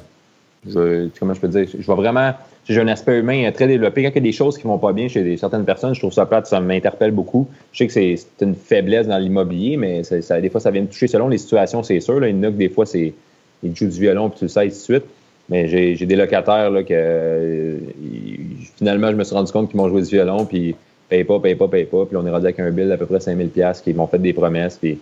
je, 0.68 1.10
comment 1.18 1.34
je 1.34 1.40
peux 1.40 1.48
dire? 1.48 1.68
Je 1.72 1.78
vais 1.78 1.96
vraiment 1.96 2.34
j'ai 2.68 2.80
un 2.80 2.88
aspect 2.88 3.20
humain 3.20 3.52
très 3.52 3.68
développé. 3.68 4.04
Quand 4.04 4.10
il 4.10 4.16
y 4.16 4.18
a 4.20 4.22
des 4.22 4.32
choses 4.32 4.58
qui 4.58 4.64
vont 4.64 4.78
pas 4.78 4.94
bien 4.94 5.08
chez 5.08 5.38
certaines 5.38 5.66
personnes, 5.66 5.96
je 5.96 6.00
trouve 6.00 6.14
ça 6.14 6.26
plate, 6.26 6.46
ça 6.48 6.60
m'interpelle 6.60 7.12
beaucoup. 7.12 7.48
Je 7.74 7.80
sais 7.80 7.88
que 7.88 7.94
c'est 7.94 8.46
une 8.46 8.56
faiblesse 8.56 9.08
dans 9.08 9.18
l'immobilier, 9.18 9.78
mais 9.78 10.02
des 10.02 10.50
fois, 10.50 10.60
ça 10.60 10.72
vient 10.72 10.82
me 10.82 10.88
toucher 10.88 11.08
selon 11.08 11.28
les 11.28 11.38
situations, 11.38 11.84
c'est 11.84 12.00
sûr. 12.00 12.20
Là. 12.20 12.30
Il 12.30 12.36
y 12.36 12.40
en 12.40 12.44
a 12.44 12.48
que 12.48 12.58
des 12.58 12.70
fois, 12.70 12.86
c'est 12.86 13.14
ils 13.64 13.76
jouent 13.76 13.88
du 13.88 14.00
violon, 14.00 14.30
puis 14.30 14.40
tu 14.40 14.46
le 14.46 14.50
sais, 14.50 14.62
ainsi 14.62 14.70
de 14.70 14.74
suite. 15.00 15.04
Mais 15.50 15.68
j'ai 15.68 16.06
des 16.06 16.16
locataires 16.16 16.70
là, 16.70 16.84
que 16.84 16.94
euh, 16.94 17.78
finalement, 18.78 19.12
je 19.12 19.16
me 19.16 19.24
suis 19.24 19.36
rendu 19.36 19.52
compte 19.52 19.70
qu'ils 19.70 19.78
m'ont 19.78 19.90
joué 19.90 20.02
du 20.02 20.10
violon, 20.10 20.46
puis 20.46 20.76
paye 21.10 21.24
pas, 21.24 21.40
paye 21.40 21.56
pas, 21.56 21.68
paye 21.68 21.86
pas. 21.86 22.06
Puis 22.06 22.16
on 22.16 22.26
est 22.26 22.30
rendu 22.30 22.46
avec 22.46 22.60
un 22.60 22.72
bill 22.72 22.88
d'à 22.88 22.98
peu 22.98 23.06
près 23.06 23.18
5000$, 23.18 23.84
qui 23.84 23.94
m'ont 23.94 24.08
fait 24.08 24.20
des 24.20 24.34
promesses. 24.34 24.78
Puis, 24.78 24.98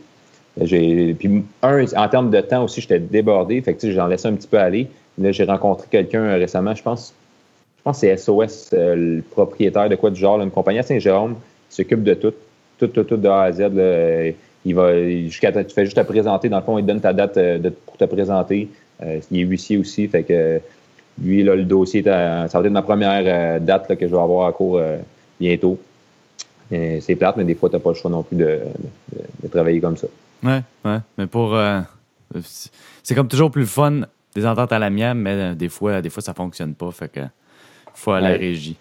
puis 0.58 1.44
un, 1.62 1.86
en 1.96 2.08
termes 2.08 2.32
de 2.32 2.42
temps 2.42 2.64
aussi, 2.64 2.82
j'étais 2.82 3.00
débordé. 3.00 3.62
Fait 3.62 3.76
que 3.76 3.92
j'en 3.92 4.08
laissais 4.08 4.28
un 4.28 4.34
petit 4.34 4.48
peu 4.48 4.58
aller. 4.58 4.88
Là, 5.20 5.32
j'ai 5.32 5.44
rencontré 5.44 5.88
quelqu'un 5.92 6.24
euh, 6.24 6.38
récemment, 6.38 6.74
je 6.74 6.82
pense, 6.82 7.14
je 7.80 7.84
pense 7.84 8.02
que 8.02 8.08
c'est 8.08 8.18
SOS, 8.18 8.72
euh, 8.74 8.96
le 8.96 9.22
propriétaire 9.22 9.88
de 9.88 9.96
quoi 9.96 10.10
du 10.10 10.20
genre, 10.20 10.42
une 10.42 10.52
compagnie 10.52 10.80
à 10.80 10.84
Saint-Jérôme 10.84 11.36
qui 11.70 11.78
s'occupe 11.78 12.04
de 12.04 12.14
tout, 12.14 12.34
tout, 12.78 12.88
tout, 12.88 13.06
tout 13.06 13.16
de 13.16 13.28
A 13.30 13.44
à 13.44 13.52
Z. 13.54 13.70
il 14.66 14.76
va 14.76 15.02
jusqu'à 15.02 15.54
tu 15.64 15.74
fais 15.74 15.86
juste 15.86 15.96
te 15.96 16.02
présenter, 16.02 16.50
dans 16.50 16.58
le 16.58 16.64
fond, 16.64 16.78
il 16.78 16.82
te 16.82 16.88
donne 16.88 17.00
ta 17.00 17.14
date 17.14 17.38
euh, 17.38 17.70
pour 17.86 17.96
te 17.96 18.04
présenter. 18.04 18.68
Euh, 19.02 19.22
il 19.32 19.40
est 19.40 19.44
huissier 19.44 19.78
aussi, 19.78 20.10
fait 20.10 20.24
que 20.24 20.60
lui, 21.22 21.42
le 21.42 21.64
dossier, 21.64 22.04
ça 22.04 22.48
va 22.52 22.60
être 22.60 22.70
ma 22.70 22.82
première 22.82 23.62
date 23.62 23.96
que 23.96 24.08
je 24.08 24.12
vais 24.14 24.22
avoir 24.22 24.48
à 24.48 24.52
court 24.52 24.82
bientôt. 25.40 25.80
C'est 26.70 27.16
plate, 27.18 27.36
mais 27.38 27.44
des 27.44 27.56
fois, 27.56 27.70
tu 27.70 27.76
n'as 27.76 27.82
pas 27.82 27.90
le 27.90 27.96
choix 27.96 28.12
non 28.12 28.24
plus 28.24 28.38
de, 28.38 28.60
travailler 29.50 29.82
comme 29.82 29.98
ça. 29.98 30.08
Ouais, 30.44 30.62
ouais. 30.86 30.98
Mais 31.18 31.28
pour. 31.28 31.58
c'est 33.04 33.16
comme 33.16 33.28
toujours 33.28 33.52
plus 33.52 33.66
fun 33.66 34.02
des 34.34 34.46
ententes 34.46 34.72
à 34.72 34.80
l'amiable, 34.80 35.20
mais 35.20 35.56
des 35.56 35.68
fois, 35.68 36.02
des 36.02 36.10
fois, 36.10 36.24
ça 36.24 36.34
fonctionne 36.34 36.74
pas. 36.74 36.92
Fait 36.92 37.12
que 37.12 37.20
faut 38.00 38.12
aller 38.12 38.28
à 38.28 38.32
la 38.32 38.38
régie. 38.38 38.76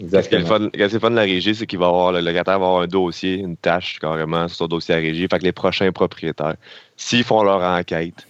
Exactement. 0.00 0.22
Ce 0.22 0.28
qui 0.28 0.34
est 0.80 0.88
le 0.88 0.98
fun, 0.98 1.10
de 1.10 1.16
la 1.16 1.22
régie, 1.22 1.54
c'est 1.54 1.66
qu'il 1.66 1.78
va 1.78 1.86
avoir, 1.86 2.12
le 2.12 2.20
locataire 2.20 2.58
va 2.58 2.66
avoir 2.66 2.82
un 2.82 2.86
dossier, 2.86 3.34
une 3.34 3.56
tâche 3.56 3.98
carrément 4.00 4.48
sur 4.48 4.58
son 4.58 4.66
dossier 4.66 4.94
à 4.94 4.98
régie. 4.98 5.26
Fait 5.30 5.38
que 5.38 5.44
les 5.44 5.52
prochains 5.52 5.92
propriétaires, 5.92 6.56
s'ils 6.96 7.24
font 7.24 7.42
leur 7.42 7.60
enquête, 7.60 8.26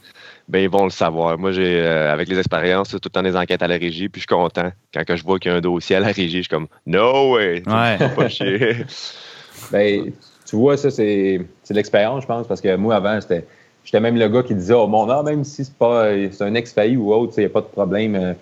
ben 0.48 0.58
ils 0.60 0.68
vont 0.68 0.84
le 0.84 0.90
savoir. 0.90 1.38
Moi, 1.38 1.52
j'ai 1.52 1.80
euh, 1.80 2.12
avec 2.12 2.28
les 2.28 2.38
expériences, 2.38 2.90
c'est 2.90 2.98
tout 2.98 3.08
le 3.08 3.12
temps 3.12 3.22
des 3.22 3.36
enquêtes 3.36 3.62
à 3.62 3.68
la 3.68 3.76
régie, 3.76 4.08
puis 4.08 4.20
je 4.20 4.26
suis 4.26 4.34
content. 4.34 4.72
Quand 4.92 5.16
je 5.16 5.22
vois 5.22 5.38
qu'il 5.38 5.52
y 5.52 5.54
a 5.54 5.58
un 5.58 5.60
dossier 5.60 5.96
à 5.96 6.00
la 6.00 6.08
régie, 6.08 6.38
je 6.38 6.42
suis 6.42 6.48
comme 6.48 6.66
No 6.84 7.34
way! 7.34 7.62
Ouais. 7.66 7.98
Pas 8.16 8.28
chier. 8.28 8.78
ben, 9.72 10.12
tu 10.44 10.56
vois, 10.56 10.76
ça, 10.76 10.90
c'est 10.90 11.40
l'expérience, 11.70 12.22
je 12.22 12.26
pense, 12.26 12.46
parce 12.46 12.60
que 12.60 12.74
moi, 12.76 12.96
avant, 12.96 13.20
c'était. 13.20 13.46
J'étais 13.84 13.98
même 13.98 14.16
le 14.16 14.28
gars 14.28 14.44
qui 14.44 14.54
disait 14.54 14.74
Oh 14.74 14.86
mon 14.86 15.06
non, 15.06 15.24
même 15.24 15.42
si 15.42 15.64
c'est 15.64 15.74
pas 15.74 16.12
c'est 16.30 16.44
un 16.44 16.54
ex-failli 16.54 16.96
ou 16.96 17.12
autre, 17.12 17.32
il 17.36 17.40
n'y 17.40 17.46
a 17.46 17.48
pas 17.48 17.62
de 17.62 17.66
problème. 17.66 18.14
Euh, 18.14 18.32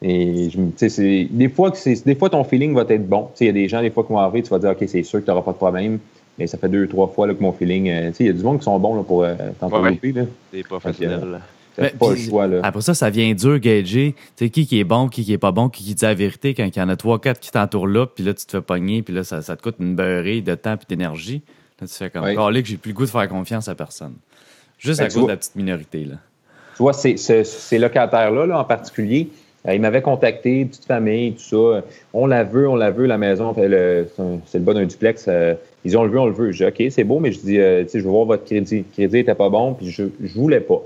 et 0.00 0.48
je, 0.50 1.26
des 1.26 1.48
fois 1.48 1.72
que 1.72 2.04
des 2.04 2.14
fois 2.14 2.30
ton 2.30 2.44
feeling 2.44 2.74
va 2.74 2.84
être 2.88 3.08
bon. 3.08 3.28
Il 3.40 3.46
y 3.46 3.50
a 3.50 3.52
des 3.52 3.68
gens 3.68 3.82
des 3.82 3.90
fois 3.90 4.04
qui 4.04 4.12
vont 4.12 4.18
arriver, 4.18 4.42
tu 4.42 4.50
vas 4.50 4.58
dire 4.58 4.70
ok 4.70 4.84
c'est 4.86 5.02
sûr 5.02 5.20
que 5.20 5.24
tu 5.24 5.30
n'auras 5.30 5.42
pas 5.42 5.52
de 5.52 5.56
problème. 5.56 5.98
Mais 6.38 6.46
ça 6.46 6.56
fait 6.56 6.68
deux 6.68 6.86
trois 6.86 7.08
fois 7.08 7.26
là, 7.26 7.34
que 7.34 7.42
mon 7.42 7.52
feeling. 7.52 7.88
Euh, 7.88 8.12
il 8.20 8.26
y 8.26 8.28
a 8.28 8.32
du 8.32 8.44
monde 8.44 8.58
qui 8.58 8.64
sont 8.64 8.78
bons 8.78 8.94
là, 8.94 9.02
pour 9.02 9.24
euh, 9.24 9.34
t'entraîner. 9.58 9.98
Ouais, 10.02 10.28
C'est 10.52 10.68
pas 10.68 10.78
facile. 10.78 11.40
pas 11.76 12.10
le 12.10 12.16
choix, 12.16 12.46
là. 12.46 12.60
Après 12.62 12.80
ça, 12.80 12.94
ça 12.94 13.10
vient 13.10 13.34
dur, 13.34 13.58
gager. 13.58 14.14
Tu 14.36 14.44
sais, 14.44 14.50
qui 14.50 14.64
qui 14.64 14.78
est 14.78 14.84
bon, 14.84 15.08
qui 15.08 15.24
qui 15.24 15.32
est 15.32 15.38
pas 15.38 15.50
bon, 15.50 15.68
qui 15.68 15.82
qui 15.82 15.96
dit 15.96 16.04
la 16.04 16.14
vérité 16.14 16.54
quand 16.54 16.64
il 16.64 16.78
y 16.78 16.80
en 16.80 16.88
a 16.88 16.94
trois, 16.94 17.20
quatre 17.20 17.40
qui 17.40 17.50
t'entourent 17.50 17.88
là, 17.88 18.06
puis 18.06 18.22
là, 18.22 18.34
tu 18.34 18.46
te 18.46 18.52
fais 18.52 18.60
pogner, 18.60 19.02
puis 19.02 19.12
là, 19.12 19.24
ça, 19.24 19.42
ça, 19.42 19.56
te 19.56 19.62
coûte 19.62 19.76
une 19.80 19.96
beurrée 19.96 20.40
de 20.40 20.54
temps 20.54 20.74
et 20.74 20.86
d'énergie. 20.88 21.42
Là, 21.80 21.88
tu 21.88 21.94
fais 21.94 22.08
comme, 22.08 22.22
ouais. 22.22 22.36
que 22.36 22.68
j'ai 22.68 22.76
plus 22.76 22.92
le 22.92 22.96
goût 22.96 23.04
de 23.04 23.10
faire 23.10 23.28
confiance 23.28 23.66
à 23.66 23.74
personne. 23.74 24.14
Juste 24.78 25.00
ben, 25.00 25.06
à 25.06 25.10
cause 25.10 25.24
de 25.24 25.28
la 25.28 25.36
petite 25.36 25.56
minorité, 25.56 26.04
là. 26.04 26.16
Tu 26.76 26.84
vois, 26.84 26.92
ces 26.92 27.78
locataires-là, 27.78 28.46
là, 28.46 28.60
en 28.60 28.64
particulier, 28.64 29.28
euh, 29.32 29.47
il 29.66 29.80
m'avait 29.80 30.02
contacté, 30.02 30.64
petite 30.64 30.84
famille, 30.84 31.32
tout 31.32 31.40
ça. 31.40 31.82
On 32.14 32.26
la 32.26 32.44
veut, 32.44 32.68
on 32.68 32.76
la 32.76 32.90
veut, 32.90 33.06
la 33.06 33.18
maison. 33.18 33.54
C'est 33.54 33.68
le 33.68 34.64
bas 34.64 34.74
d'un 34.74 34.86
duplex. 34.86 35.26
Euh, 35.28 35.54
ils 35.84 35.96
ont 35.96 36.04
le 36.04 36.10
veut, 36.10 36.20
on 36.20 36.26
le 36.26 36.32
veut. 36.32 36.52
Je 36.52 36.64
dis, 36.64 36.64
OK, 36.64 36.90
c'est 36.90 37.04
beau, 37.04 37.18
mais 37.18 37.32
je 37.32 37.40
dis, 37.40 37.58
euh, 37.58 37.84
je 37.92 37.98
veux 37.98 38.10
voir 38.10 38.24
votre 38.24 38.44
crédit. 38.44 38.78
Le 38.78 38.84
crédit 38.92 39.16
n'était 39.16 39.34
pas 39.34 39.48
bon, 39.48 39.74
puis 39.74 39.90
je 39.90 40.04
ne 40.04 40.28
voulais 40.28 40.60
pas. 40.60 40.82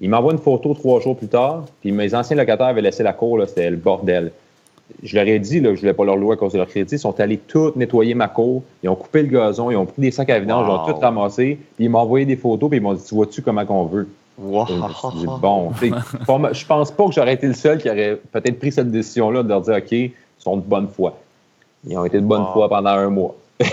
Il 0.00 0.10
m'envoie 0.10 0.32
une 0.32 0.38
photo 0.38 0.74
trois 0.74 1.00
jours 1.00 1.16
plus 1.16 1.28
tard, 1.28 1.66
puis 1.80 1.92
mes 1.92 2.14
anciens 2.14 2.36
locataires 2.36 2.66
avaient 2.66 2.82
laissé 2.82 3.02
la 3.02 3.12
cour, 3.12 3.40
c'était 3.46 3.70
le 3.70 3.76
bordel. 3.76 4.32
Je 5.02 5.16
leur 5.16 5.26
ai 5.26 5.38
dit, 5.38 5.60
là, 5.60 5.70
je 5.70 5.76
ne 5.76 5.80
voulais 5.80 5.94
pas 5.94 6.04
leur 6.04 6.16
louer 6.16 6.34
à 6.34 6.36
cause 6.36 6.52
de 6.52 6.58
leur 6.58 6.66
crédit. 6.66 6.96
Ils 6.96 6.98
sont 6.98 7.18
allés 7.20 7.38
tout 7.38 7.72
nettoyer 7.76 8.14
ma 8.14 8.28
cour. 8.28 8.62
Ils 8.82 8.88
ont 8.88 8.96
coupé 8.96 9.22
le 9.22 9.28
gazon, 9.28 9.70
ils 9.70 9.76
ont 9.76 9.86
pris 9.86 10.02
des 10.02 10.10
sacs 10.10 10.30
à 10.30 10.38
vidange, 10.38 10.66
ils 10.68 10.72
ont 10.72 10.92
tout 10.92 11.00
ramassé. 11.00 11.58
Puis 11.76 11.86
ils 11.86 11.88
m'ont 11.88 12.00
envoyé 12.00 12.26
des 12.26 12.36
photos, 12.36 12.68
puis 12.68 12.78
ils 12.78 12.82
m'ont 12.82 12.94
dit, 12.94 13.02
tu 13.02 13.14
vois-tu 13.14 13.40
comment 13.40 13.64
qu'on 13.64 13.84
veut? 13.84 14.08
Wow. 14.36 14.66
bon, 15.40 15.72
je 15.78 16.66
pense 16.66 16.90
pas 16.90 17.06
que 17.06 17.12
j'aurais 17.12 17.34
été 17.34 17.46
le 17.46 17.54
seul 17.54 17.78
qui 17.78 17.88
aurait 17.88 18.20
peut-être 18.32 18.58
pris 18.58 18.72
cette 18.72 18.90
décision-là 18.90 19.42
de 19.42 19.48
leur 19.48 19.60
dire 19.60 19.76
OK, 19.76 19.92
ils 19.92 20.12
sont 20.38 20.56
de 20.56 20.62
bonne 20.62 20.88
foi. 20.88 21.18
Ils 21.86 21.96
ont 21.96 22.04
été 22.04 22.20
de 22.20 22.26
bonne 22.26 22.46
foi 22.52 22.68
pendant 22.68 22.90
un 22.90 23.10
mois. 23.10 23.36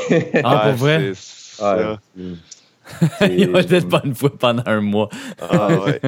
ah, 0.43 0.67
pour 0.67 0.73
vrai? 0.73 1.13
Ils 3.21 3.49
ont 3.49 3.59
été 3.59 3.79
de 3.79 3.85
bonne 3.85 4.13
foi 4.13 4.29
pendant 4.37 4.63
un 4.65 4.81
mois. 4.81 5.09
Ah, 5.39 5.69
ouais. 5.85 6.01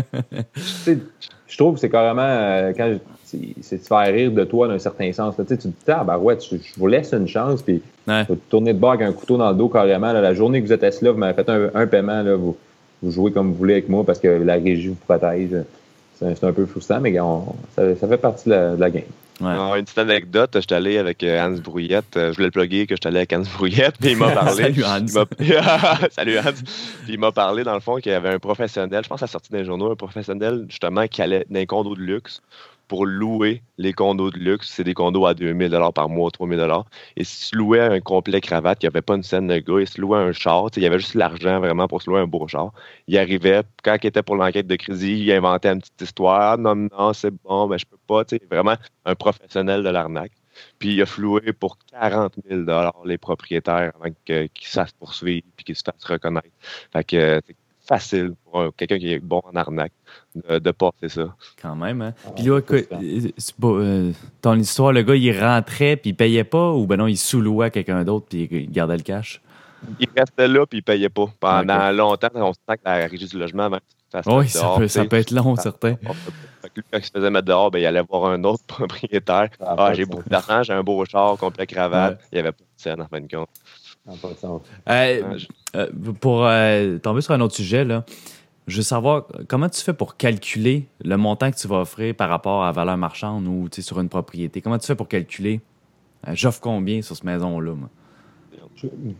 je 1.47 1.57
trouve 1.57 1.75
que 1.75 1.79
c'est 1.79 1.89
carrément 1.89 2.21
euh, 2.23 2.73
quand 2.75 2.97
c'est 3.23 3.77
de 3.77 3.83
faire 3.83 4.13
rire 4.13 4.31
de 4.31 4.43
toi 4.43 4.67
d'un 4.67 4.79
certain 4.79 5.11
sens. 5.13 5.35
tu 5.37 5.57
te 5.57 5.67
dis, 5.67 5.73
ah, 5.87 6.03
ben 6.03 6.17
ouais, 6.17 6.37
je, 6.39 6.57
vous 6.77 6.87
laisse 6.87 7.13
une 7.13 7.27
chance, 7.27 7.61
puis 7.61 7.81
ouais. 8.07 8.25
vous 8.27 8.35
tourner 8.35 8.73
de 8.73 8.79
bord 8.79 8.91
avec 8.91 9.07
un 9.07 9.11
couteau 9.13 9.37
dans 9.37 9.49
le 9.49 9.55
dos 9.55 9.69
carrément. 9.69 10.11
la 10.11 10.33
journée 10.33 10.61
que 10.61 10.67
vous 10.67 10.73
êtes 10.73 10.83
assis 10.83 11.03
là, 11.03 11.11
vous 11.11 11.17
m'avez 11.17 11.33
fait 11.33 11.49
un, 11.49 11.69
un 11.73 11.87
paiement, 11.87 12.21
là, 12.21 12.35
vous, 12.35 12.57
vous 13.03 13.11
jouez 13.11 13.31
comme 13.31 13.49
vous 13.49 13.57
voulez 13.57 13.73
avec 13.73 13.89
moi 13.89 14.03
parce 14.05 14.19
que 14.19 14.27
la 14.27 14.55
régie 14.55 14.87
vous 14.87 14.95
protège. 14.95 15.49
C'est 16.17 16.43
un 16.43 16.53
peu 16.53 16.65
frustrant, 16.65 17.01
mais 17.01 17.17
ça, 17.75 18.07
fait 18.07 18.17
partie 18.17 18.47
de 18.47 18.77
la, 18.79 18.89
game. 18.89 19.03
une 19.41 19.83
petite 19.83 19.97
anecdote, 19.97 20.51
je 20.53 20.59
suis 20.61 20.73
allé 20.73 20.97
avec 20.97 21.21
euh, 21.21 21.45
Hans 21.45 21.57
Brouillette. 21.57 22.15
Euh, 22.15 22.31
je 22.31 22.35
voulais 22.37 22.47
le 22.47 22.51
plugger 22.51 22.87
que 22.87 22.95
je 22.95 22.99
suis 23.01 23.07
allé 23.09 23.17
avec 23.17 23.33
Hans 23.33 23.43
Brouillette, 23.57 23.95
puis 23.99 24.11
il 24.11 24.17
m'a 24.17 24.31
parlé. 24.31 24.63
Salut 24.63 24.85
Hans. 24.85 25.05
Salut 26.11 26.37
Hans. 26.37 26.63
Puis 27.03 27.13
il 27.13 27.19
m'a 27.19 27.33
parlé, 27.33 27.65
dans 27.65 27.73
le 27.73 27.81
fond, 27.81 27.97
qu'il 27.97 28.13
y 28.13 28.15
avait 28.15 28.29
un 28.29 28.39
professionnel, 28.39 29.03
je 29.03 29.09
pense 29.09 29.21
à 29.21 29.25
la 29.25 29.31
sortie 29.31 29.51
d'un 29.51 29.65
journaux, 29.65 29.91
un 29.91 29.95
professionnel, 29.95 30.65
justement, 30.69 31.07
qui 31.07 31.21
allait 31.21 31.45
dans 31.49 31.59
un 31.59 31.65
condo 31.65 31.95
de 31.95 32.01
luxe 32.01 32.41
pour 32.93 33.07
louer 33.07 33.63
les 33.79 33.91
condos 33.91 34.29
de 34.29 34.37
luxe. 34.37 34.69
C'est 34.69 34.83
des 34.83 34.93
condos 34.93 35.25
à 35.25 35.33
2000 35.33 35.75
par 35.95 36.09
mois, 36.09 36.29
3000 36.29 36.63
Et 37.17 37.23
si 37.23 37.49
tu 37.49 37.55
louais 37.55 37.79
un 37.79 37.99
complet 37.99 38.39
cravate, 38.39 38.83
il 38.83 38.85
n'y 38.85 38.89
avait 38.89 39.01
pas 39.01 39.15
une 39.15 39.23
scène 39.23 39.47
de 39.47 39.57
gars, 39.57 39.79
il 39.79 39.87
se 39.87 39.99
louait 39.99 40.19
un 40.19 40.31
char, 40.31 40.67
il 40.75 40.83
y 40.83 40.85
avait 40.85 40.99
juste 40.99 41.15
l'argent 41.15 41.59
vraiment 41.59 41.87
pour 41.87 42.03
se 42.03 42.09
louer 42.11 42.19
un 42.19 42.27
beau 42.27 42.47
char. 42.47 42.71
Il 43.07 43.17
arrivait, 43.17 43.63
quand 43.83 43.97
il 44.03 44.05
était 44.05 44.21
pour 44.21 44.35
l'enquête 44.35 44.67
de 44.67 44.75
crédit, 44.75 45.23
il 45.23 45.31
inventait 45.31 45.69
une 45.69 45.79
petite 45.79 46.01
histoire. 46.01 46.59
Non, 46.59 46.75
non, 46.75 47.13
c'est 47.13 47.33
bon, 47.43 47.67
mais 47.67 47.79
je 47.79 47.87
peux 47.87 47.97
pas. 48.05 48.21
Vraiment 48.51 48.75
un 49.05 49.15
professionnel 49.15 49.81
de 49.81 49.89
l'arnaque. 49.89 50.33
Puis 50.77 50.93
il 50.93 51.01
a 51.01 51.07
floué 51.07 51.51
pour 51.51 51.79
40 51.89 52.35
000 52.47 52.63
les 53.05 53.17
propriétaires 53.17 53.91
avant 53.95 54.13
qu'ils 54.23 54.49
se 54.61 54.69
fassent 54.69 54.91
poursuivre 54.91 55.47
et 55.57 55.63
qu'ils 55.63 55.75
se 55.75 55.81
fassent 55.83 56.05
reconnaître. 56.05 56.47
Fait 56.91 57.03
que 57.03 57.41
facile 57.87 58.33
pour 58.45 58.75
quelqu'un 58.75 58.99
qui 58.99 59.13
est 59.13 59.19
bon 59.19 59.41
en 59.43 59.55
arnaque 59.55 59.93
de, 60.35 60.71
porter 60.71 61.09
ça. 61.09 61.35
Quand 61.61 61.75
même, 61.75 62.01
hein? 62.01 62.13
Ah, 62.25 62.31
puis 62.35 62.45
là, 62.45 62.59
euh, 63.63 64.11
ton 64.41 64.55
histoire, 64.55 64.91
le 64.91 65.03
gars, 65.03 65.15
il 65.15 65.39
rentrait 65.39 65.95
puis 65.95 66.11
il 66.11 66.15
payait 66.15 66.43
pas 66.43 66.71
ou 66.71 66.85
ben 66.85 66.97
non, 66.97 67.07
il 67.07 67.17
sous-louait 67.17 67.71
quelqu'un 67.71 68.03
d'autre 68.03 68.27
puis 68.29 68.47
il 68.51 68.71
gardait 68.71 68.97
le 68.97 69.03
cash? 69.03 69.41
Il 69.99 70.07
restait 70.15 70.47
là 70.47 70.65
puis 70.65 70.79
il 70.79 70.83
payait 70.83 71.09
pas. 71.09 71.25
Pendant 71.39 71.91
longtemps, 71.91 72.29
on 72.35 72.53
se 72.53 72.59
sent 72.67 72.77
que 72.77 72.81
la 72.85 73.07
régie 73.07 73.27
du 73.27 73.37
logement 73.37 73.69
oui, 74.27 74.47
ça, 74.47 74.75
peut, 74.77 74.87
ça 74.87 75.05
peut, 75.05 75.17
être 75.17 75.31
long, 75.31 75.55
certain. 75.55 75.95
Quand 75.95 76.97
il 76.97 77.03
se 77.03 77.11
faisait 77.11 77.29
mettre 77.29 77.47
dehors, 77.47 77.71
ben, 77.71 77.79
il 77.79 77.85
allait 77.85 78.03
voir 78.07 78.25
un 78.31 78.43
autre 78.43 78.63
propriétaire. 78.67 79.49
Ah, 79.59 79.93
j'ai 79.93 80.05
beaucoup 80.05 80.29
d'argent, 80.29 80.63
j'ai 80.63 80.73
un 80.73 80.83
beau 80.83 81.03
char, 81.05 81.37
complet 81.37 81.65
cravate. 81.65 82.21
Il 82.31 82.35
n'y 82.35 82.39
avait 82.39 82.51
pas 82.51 82.63
de 82.63 82.81
scène 82.81 83.01
en 83.01 83.07
fin 83.07 83.19
de 83.19 83.27
compte. 83.27 83.49
Euh, 84.89 85.37
euh, 85.75 85.87
pour 86.19 86.45
euh, 86.45 86.97
tomber 86.97 87.21
sur 87.21 87.33
un 87.33 87.41
autre 87.41 87.55
sujet, 87.55 87.85
là, 87.85 88.03
je 88.67 88.77
veux 88.77 88.83
savoir 88.83 89.27
comment 89.47 89.69
tu 89.69 89.81
fais 89.81 89.93
pour 89.93 90.17
calculer 90.17 90.87
le 91.03 91.17
montant 91.17 91.51
que 91.51 91.57
tu 91.57 91.67
vas 91.67 91.81
offrir 91.81 92.15
par 92.15 92.29
rapport 92.29 92.63
à 92.63 92.71
valeur 92.71 92.97
marchande 92.97 93.47
ou 93.47 93.67
sur 93.71 93.99
une 93.99 94.09
propriété? 94.09 94.61
Comment 94.61 94.77
tu 94.77 94.87
fais 94.87 94.95
pour 94.95 95.07
calculer 95.07 95.61
j'offre 96.31 96.61
combien 96.61 97.01
sur 97.01 97.15
cette 97.15 97.25
maison-là? 97.25 97.73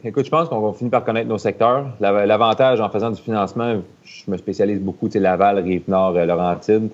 écoute, 0.04 0.26
je 0.26 0.30
pense 0.30 0.50
qu'on 0.50 0.60
va 0.60 0.74
finir 0.74 0.92
par 0.92 1.06
connaître 1.06 1.30
nos 1.30 1.38
secteurs. 1.38 1.88
L'avantage 2.00 2.82
en 2.82 2.90
faisant 2.90 3.12
du 3.12 3.22
financement, 3.22 3.82
je 4.04 4.32
me 4.32 4.38
spécialise 4.38 4.80
beaucoup, 4.80 5.08
tu 5.08 5.14
sais, 5.14 5.20
Laval, 5.20 5.60
Rive-Nord, 5.60 6.14
Laurentide. 6.14 6.90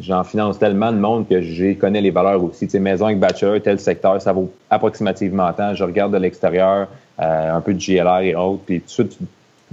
J'en 0.00 0.24
finance 0.24 0.58
tellement 0.58 0.90
de 0.90 0.98
monde 0.98 1.28
que 1.28 1.40
je 1.40 1.74
connais 1.74 2.00
les 2.00 2.10
valeurs 2.10 2.42
aussi. 2.42 2.66
Tu 2.66 2.72
sais, 2.72 2.80
maison 2.80 3.06
avec 3.06 3.20
bachelor, 3.20 3.60
tel 3.62 3.78
secteur, 3.78 4.20
ça 4.20 4.32
vaut 4.32 4.50
approximativement 4.68 5.52
tant. 5.52 5.74
Je 5.74 5.84
regarde 5.84 6.12
de 6.12 6.18
l'extérieur, 6.18 6.88
euh, 7.20 7.52
un 7.52 7.60
peu 7.60 7.74
de 7.74 7.78
GLR 7.78 8.20
et 8.20 8.34
autres. 8.34 8.62
Puis 8.66 8.80
tout 8.80 8.86
de 8.86 8.90
suite, 8.90 9.18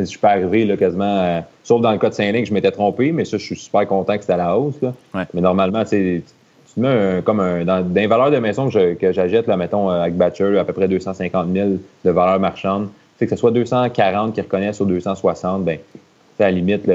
je 0.06 0.20
peux 0.20 0.28
arriver 0.28 0.66
là, 0.66 0.78
quasiment, 0.78 1.20
euh, 1.20 1.42
sauf 1.64 1.82
dans 1.82 1.92
le 1.92 1.98
cas 1.98 2.10
de 2.10 2.14
Saint-Lin, 2.14 2.44
je 2.44 2.54
m'étais 2.54 2.72
trompé, 2.72 3.12
mais 3.12 3.26
ça, 3.26 3.38
je 3.38 3.44
suis 3.44 3.56
super 3.56 3.88
content 3.88 4.16
que 4.16 4.22
c'était 4.22 4.34
à 4.34 4.38
la 4.38 4.58
hausse. 4.58 4.76
Mais 5.34 5.42
normalement, 5.42 5.84
tu 5.86 6.24
tu 6.74 6.80
mets 6.80 7.22
comme 7.26 7.42
un, 7.42 7.66
dans, 7.66 7.86
les 7.94 8.08
valeurs 8.08 8.32
de 8.32 8.38
maison 8.38 8.70
que 8.70 9.12
j'achète, 9.12 9.46
là, 9.48 9.58
mettons, 9.58 9.92
euh, 9.92 10.04
avec 10.04 10.16
Batcher, 10.16 10.58
à 10.58 10.64
peu 10.64 10.72
près 10.72 10.88
250 10.88 11.54
000 11.54 11.70
de 12.06 12.12
valeur 12.12 12.40
marchande, 12.40 12.88
c'est 13.20 13.26
que 13.26 13.32
ce 13.32 13.36
soit 13.36 13.52
240 13.52 14.34
qui 14.34 14.42
reconnaissent 14.42 14.80
ou 14.80 14.86
260, 14.86 15.66
ben 15.66 15.80
à 16.40 16.46
la 16.46 16.52
limite, 16.52 16.86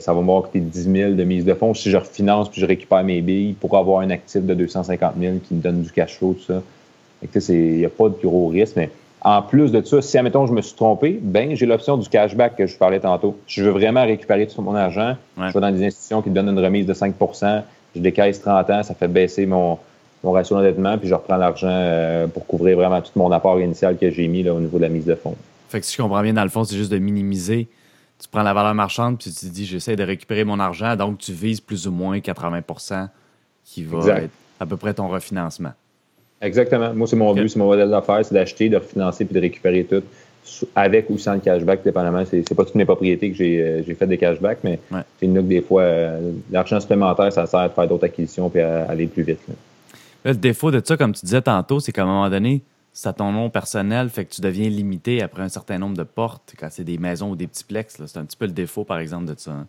ça 0.00 0.12
va 0.12 0.20
me 0.20 0.40
coûter 0.40 0.58
10 0.60 0.92
000 0.92 1.12
de 1.12 1.22
mise 1.24 1.44
de 1.44 1.54
fonds. 1.54 1.74
Si 1.74 1.90
je 1.90 1.96
refinance 1.96 2.48
puis 2.48 2.60
je 2.60 2.66
récupère 2.66 3.04
mes 3.04 3.20
billes 3.20 3.52
pour 3.52 3.76
avoir 3.76 4.00
un 4.00 4.10
actif 4.10 4.42
de 4.42 4.54
250 4.54 5.12
000 5.20 5.34
qui 5.46 5.54
me 5.54 5.60
donne 5.60 5.82
du 5.82 5.92
cash 5.92 6.16
flow, 6.16 6.34
tout 6.34 6.52
ça. 6.52 6.62
Il 7.22 7.76
n'y 7.78 7.84
a 7.84 7.90
pas 7.90 8.08
de 8.08 8.16
gros 8.22 8.48
risque, 8.48 8.76
mais 8.76 8.90
en 9.22 9.42
plus 9.42 9.70
de 9.72 9.82
ça, 9.82 10.00
si, 10.00 10.16
admettons, 10.16 10.46
je 10.46 10.52
me 10.52 10.62
suis 10.62 10.74
trompé, 10.74 11.18
ben 11.20 11.54
j'ai 11.54 11.66
l'option 11.66 11.96
du 11.96 12.08
cashback 12.08 12.56
que 12.56 12.66
je 12.66 12.76
parlais 12.76 13.00
tantôt. 13.00 13.38
Si 13.46 13.60
je 13.60 13.66
veux 13.66 13.72
vraiment 13.72 14.04
récupérer 14.04 14.46
tout 14.46 14.62
mon 14.62 14.74
argent, 14.74 15.16
je 15.36 15.52
vais 15.52 15.60
dans 15.60 15.70
des 15.70 15.84
institutions 15.84 16.22
qui 16.22 16.30
me 16.30 16.34
donnent 16.34 16.48
une 16.48 16.64
remise 16.64 16.86
de 16.86 16.94
5% 16.94 17.62
je 17.94 18.00
décaisse 18.00 18.40
30 18.40 18.70
ans, 18.70 18.82
ça 18.82 18.94
fait 18.94 19.08
baisser 19.08 19.46
mon, 19.46 19.78
mon 20.22 20.32
ratio 20.32 20.56
d'endettement, 20.56 20.98
puis 20.98 21.08
je 21.08 21.14
reprends 21.14 21.36
l'argent 21.36 21.68
euh, 21.70 22.26
pour 22.26 22.46
couvrir 22.46 22.76
vraiment 22.76 23.00
tout 23.00 23.12
mon 23.16 23.30
apport 23.32 23.60
initial 23.60 23.98
que 23.98 24.10
j'ai 24.10 24.28
mis 24.28 24.42
là, 24.42 24.54
au 24.54 24.60
niveau 24.60 24.78
de 24.78 24.82
la 24.82 24.88
mise 24.88 25.04
de 25.04 25.14
fonds. 25.14 25.36
Fait 25.68 25.80
que 25.80 25.86
si 25.86 25.96
je 25.96 26.02
comprends 26.02 26.22
bien, 26.22 26.32
dans 26.32 26.42
le 26.42 26.50
fond, 26.50 26.64
c'est 26.64 26.76
juste 26.76 26.92
de 26.92 26.98
minimiser. 26.98 27.68
Tu 28.18 28.28
prends 28.28 28.42
la 28.42 28.52
valeur 28.52 28.74
marchande, 28.74 29.18
puis 29.18 29.32
tu 29.32 29.46
te 29.46 29.52
dis, 29.52 29.64
j'essaie 29.64 29.96
de 29.96 30.02
récupérer 30.02 30.44
mon 30.44 30.60
argent, 30.60 30.94
donc 30.96 31.18
tu 31.18 31.32
vises 31.32 31.60
plus 31.60 31.86
ou 31.86 31.92
moins 31.92 32.18
80% 32.18 33.08
qui 33.64 33.84
va 33.84 34.18
être 34.18 34.30
à 34.58 34.66
peu 34.66 34.76
près 34.76 34.92
ton 34.94 35.08
refinancement. 35.08 35.72
Exactement. 36.40 36.94
Moi, 36.94 37.06
c'est 37.06 37.16
mon 37.16 37.34
but, 37.34 37.48
c'est 37.48 37.58
mon 37.58 37.66
modèle 37.66 37.90
d'affaires, 37.90 38.24
c'est 38.24 38.34
d'acheter, 38.34 38.68
de 38.68 38.76
refinancer 38.76 39.24
puis 39.24 39.34
de 39.34 39.40
récupérer 39.40 39.84
tout. 39.84 40.02
avec 40.74 41.10
ou 41.10 41.18
sans 41.18 41.34
le 41.34 41.40
cashback, 41.40 41.82
dépendamment. 41.84 42.24
C'est, 42.24 42.54
pas 42.54 42.64
toutes 42.64 42.76
mes 42.76 42.86
propriétés 42.86 43.30
que 43.30 43.36
j'ai, 43.36 43.60
euh, 43.60 43.94
fait 43.94 44.06
des 44.06 44.16
cashbacks, 44.16 44.60
mais 44.64 44.78
c'est 44.90 45.26
une 45.26 45.34
que 45.34 45.40
des 45.40 45.60
fois, 45.60 45.82
euh, 45.82 46.32
l'argent 46.50 46.80
supplémentaire, 46.80 47.32
ça 47.32 47.46
sert 47.46 47.60
à 47.60 47.68
faire 47.68 47.86
d'autres 47.86 48.04
acquisitions 48.04 48.50
et 48.54 48.62
à, 48.62 48.90
aller 48.90 49.06
plus 49.06 49.22
vite. 49.22 49.40
le 50.24 50.34
défaut 50.34 50.70
de 50.70 50.80
ça, 50.82 50.96
comme 50.96 51.12
tu 51.12 51.24
disais 51.24 51.42
tantôt, 51.42 51.78
c'est 51.78 51.92
qu'à 51.92 52.02
un 52.02 52.06
moment 52.06 52.30
donné, 52.30 52.62
c'est 52.92 53.16
ton 53.16 53.32
nom 53.32 53.50
personnel, 53.50 54.08
fait 54.08 54.24
que 54.24 54.34
tu 54.34 54.40
deviens 54.40 54.68
limité 54.68 55.22
après 55.22 55.42
un 55.42 55.48
certain 55.48 55.78
nombre 55.78 55.96
de 55.96 56.02
portes 56.02 56.54
quand 56.58 56.68
c'est 56.70 56.84
des 56.84 56.98
maisons 56.98 57.30
ou 57.30 57.36
des 57.36 57.46
petits 57.46 57.64
plex. 57.64 58.00
C'est 58.06 58.18
un 58.18 58.24
petit 58.24 58.36
peu 58.36 58.46
le 58.46 58.52
défaut, 58.52 58.84
par 58.84 58.98
exemple, 58.98 59.26
de 59.26 59.34
ça. 59.36 59.52
Hein. 59.52 59.66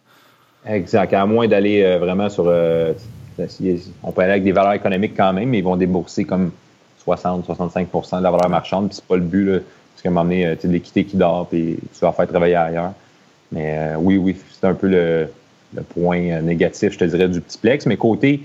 Exact. 0.65 1.13
À 1.13 1.25
moins 1.25 1.47
d'aller 1.47 1.83
euh, 1.83 1.99
vraiment 1.99 2.29
sur. 2.29 2.45
On 4.03 4.11
peut 4.11 4.21
aller 4.21 4.31
avec 4.31 4.43
des 4.43 4.51
valeurs 4.51 4.73
économiques 4.73 5.13
quand 5.15 5.33
même, 5.33 5.49
mais 5.49 5.59
ils 5.59 5.63
vont 5.63 5.75
débourser 5.75 6.25
comme 6.25 6.51
60-65% 7.05 8.19
de 8.19 8.23
la 8.23 8.31
valeur 8.31 8.49
marchande, 8.49 8.87
puis 8.87 8.95
c'est 8.95 9.05
pas 9.05 9.15
le 9.15 9.21
but. 9.21 9.47
Parce 9.47 10.03
qu'à 10.03 10.09
un 10.09 10.11
moment 10.11 10.23
donné, 10.23 10.45
euh, 10.45 10.55
tu 10.59 10.67
l'équité 10.67 11.03
qui 11.03 11.17
dort, 11.17 11.47
puis 11.47 11.77
tu 11.93 11.99
vas 11.99 12.11
faire 12.11 12.27
travailler 12.27 12.55
ailleurs. 12.55 12.93
Mais 13.51 13.77
euh, 13.77 13.95
oui, 13.97 14.17
oui, 14.17 14.35
c'est 14.51 14.67
un 14.67 14.73
peu 14.73 14.87
le, 14.87 15.27
point 15.93 16.21
euh, 16.21 16.41
négatif, 16.41 16.93
je 16.93 16.99
te 16.99 17.05
dirais, 17.05 17.27
du 17.27 17.41
petit 17.41 17.57
plex. 17.57 17.85
Mais 17.85 17.97
côté 17.97 18.41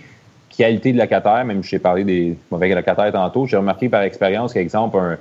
qualité 0.56 0.92
de 0.92 0.98
locataire, 0.98 1.44
même 1.44 1.62
si 1.62 1.70
j'ai 1.70 1.78
parlé 1.78 2.02
des 2.02 2.36
mauvais 2.50 2.74
locataires 2.74 3.12
tantôt, 3.12 3.46
j'ai 3.46 3.58
remarqué 3.58 3.90
par 3.90 4.02
expérience 4.02 4.54
qu'exemple, 4.54 4.96
un, 4.96 5.18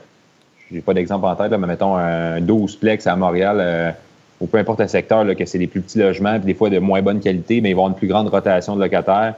j'ai 0.72 0.80
pas 0.80 0.94
d'exemple 0.94 1.26
en 1.26 1.36
tête, 1.36 1.52
mais 1.52 1.68
mettons 1.68 1.96
un 1.98 2.40
12 2.40 2.78
plex 2.78 3.06
à 3.06 3.18
Montréal, 3.18 3.96
ou 4.42 4.48
peu 4.48 4.58
importe 4.58 4.82
le 4.82 4.88
secteur, 4.88 5.24
là, 5.24 5.36
que 5.36 5.46
c'est 5.46 5.58
des 5.58 5.68
plus 5.68 5.82
petits 5.82 6.00
logements, 6.00 6.38
puis 6.38 6.48
des 6.48 6.54
fois 6.54 6.70
de 6.70 6.80
moins 6.80 7.02
bonne 7.02 7.20
qualité, 7.20 7.62
mais 7.62 7.72
ils 7.72 7.74
vont 7.74 7.82
avoir 7.84 7.94
une 7.94 7.98
plus 7.98 8.08
grande 8.08 8.28
rotation 8.28 8.76
de 8.76 8.82
locataires. 8.82 9.36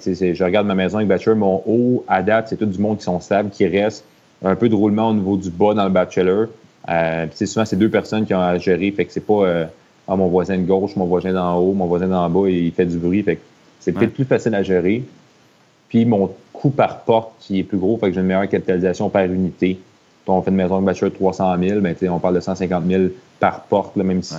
Sais, 0.00 0.34
je 0.34 0.44
regarde 0.44 0.66
ma 0.66 0.74
maison 0.74 0.98
avec 0.98 1.08
Bachelor, 1.08 1.36
mon 1.36 1.62
haut, 1.66 2.04
à 2.08 2.22
date, 2.22 2.48
c'est 2.48 2.56
tout 2.56 2.66
du 2.66 2.78
monde 2.78 2.98
qui 2.98 3.04
sont 3.04 3.20
stables, 3.20 3.50
qui 3.50 3.66
restent 3.66 4.04
un 4.44 4.54
peu 4.54 4.68
de 4.68 4.74
roulement 4.74 5.10
au 5.10 5.14
niveau 5.14 5.36
du 5.36 5.50
bas 5.50 5.74
dans 5.74 5.84
le 5.84 5.90
bachelor. 5.90 6.48
Euh, 6.88 7.26
souvent, 7.32 7.64
c'est 7.64 7.76
deux 7.76 7.88
personnes 7.88 8.26
qui 8.26 8.34
ont 8.34 8.40
à 8.40 8.58
gérer. 8.58 8.90
Fait 8.90 9.04
que 9.04 9.12
c'est 9.12 9.24
pas 9.24 9.44
euh, 9.44 9.64
ah, 10.06 10.16
mon 10.16 10.28
voisin 10.28 10.56
de 10.56 10.62
gauche, 10.62 10.94
mon 10.96 11.06
voisin 11.06 11.32
d'en 11.32 11.56
haut, 11.58 11.72
mon 11.72 11.86
voisin 11.86 12.06
d'en 12.06 12.28
bas, 12.30 12.48
il 12.48 12.72
fait 12.72 12.86
du 12.86 12.98
bruit. 12.98 13.22
Fait 13.22 13.36
que 13.36 13.42
c'est 13.80 13.92
peut-être 13.92 14.14
plus 14.14 14.24
facile 14.24 14.54
à 14.54 14.62
gérer. 14.62 15.02
Puis 15.88 16.04
mon 16.04 16.30
coût 16.52 16.70
par 16.70 17.00
porte 17.00 17.32
qui 17.40 17.60
est 17.60 17.62
plus 17.62 17.78
gros, 17.78 17.96
fait 17.96 18.08
que 18.08 18.14
j'ai 18.14 18.20
une 18.20 18.26
meilleure 18.26 18.48
capitalisation 18.48 19.08
par 19.08 19.24
unité. 19.24 19.78
Quand 20.26 20.38
on 20.38 20.42
fait 20.42 20.50
une 20.50 20.56
maison 20.56 20.80
de 20.80 20.86
bachelor 20.86 21.10
de 21.10 21.16
300 21.16 21.56
000, 21.60 21.80
ben, 21.80 21.94
on 22.10 22.18
parle 22.18 22.34
de 22.34 22.40
150 22.40 22.84
000 22.86 23.04
par 23.38 23.64
porte, 23.64 23.96
là, 23.96 24.04
même 24.04 24.22
si 24.22 24.34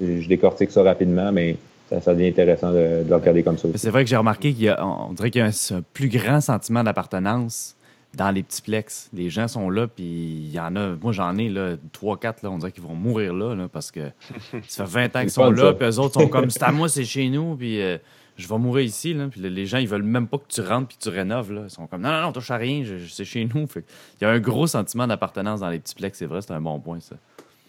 je 0.00 0.28
décortique 0.28 0.70
ça 0.70 0.82
rapidement, 0.82 1.32
mais 1.32 1.56
ça, 2.00 2.14
devient 2.14 2.28
intéressant 2.28 2.70
de, 2.70 3.04
le 3.08 3.14
regarder 3.14 3.42
comme 3.42 3.58
ça. 3.58 3.68
C'est 3.74 3.90
vrai 3.90 4.04
que 4.04 4.10
j'ai 4.10 4.16
remarqué 4.16 4.52
qu'il 4.52 4.64
y 4.64 4.68
a, 4.68 4.84
on 4.84 5.12
dirait 5.12 5.30
qu'il 5.30 5.40
y 5.40 5.44
a 5.44 5.48
un 5.48 5.82
plus 5.94 6.08
grand 6.08 6.40
sentiment 6.40 6.84
d'appartenance 6.84 7.76
dans 8.14 8.30
les 8.30 8.42
petits 8.42 8.62
plex. 8.62 9.08
Les 9.12 9.30
gens 9.30 9.48
sont 9.48 9.70
là, 9.70 9.86
puis 9.86 10.04
il 10.04 10.50
y 10.50 10.60
en 10.60 10.76
a. 10.76 10.96
Moi, 11.00 11.12
j'en 11.12 11.36
ai 11.36 11.48
là, 11.48 11.76
3-4, 11.98 12.22
là, 12.42 12.50
on 12.50 12.58
dirait 12.58 12.72
qu'ils 12.72 12.82
vont 12.82 12.94
mourir 12.94 13.34
là, 13.34 13.68
parce 13.72 13.90
que 13.90 14.00
ça 14.68 14.84
fait 14.86 15.08
20 15.08 15.16
ans 15.16 15.20
qu'ils 15.20 15.30
sont 15.30 15.50
là, 15.50 15.72
puis 15.72 15.88
eux 15.88 15.98
autres 15.98 16.20
sont 16.20 16.28
comme 16.28 16.50
c'est 16.50 16.62
à 16.62 16.72
moi, 16.72 16.88
c'est 16.88 17.04
chez 17.04 17.28
nous, 17.28 17.56
puis 17.56 17.80
euh, 17.80 17.98
je 18.36 18.48
vais 18.48 18.58
mourir 18.58 18.84
ici. 18.84 19.14
Là. 19.14 19.28
Puis 19.28 19.40
les 19.40 19.66
gens, 19.66 19.78
ils 19.78 19.88
veulent 19.88 20.02
même 20.02 20.26
pas 20.26 20.38
que 20.38 20.48
tu 20.48 20.60
rentres 20.60 20.88
puis 20.88 20.98
tu 21.00 21.08
rénoves. 21.08 21.52
Là. 21.52 21.62
Ils 21.64 21.70
sont 21.70 21.86
comme 21.86 22.02
non, 22.02 22.10
non, 22.10 22.22
non, 22.22 22.32
touche 22.32 22.50
à 22.50 22.56
rien, 22.56 22.84
c'est 23.08 23.24
chez 23.24 23.48
nous. 23.52 23.66
Fait. 23.66 23.84
Il 24.20 24.24
y 24.24 24.26
a 24.26 24.30
un 24.30 24.40
gros 24.40 24.66
sentiment 24.66 25.06
d'appartenance 25.06 25.60
dans 25.60 25.70
les 25.70 25.78
petits 25.78 25.94
plex, 25.94 26.18
c'est 26.18 26.26
vrai, 26.26 26.40
c'est 26.40 26.52
un 26.52 26.60
bon 26.60 26.80
point, 26.80 27.00
ça. 27.00 27.16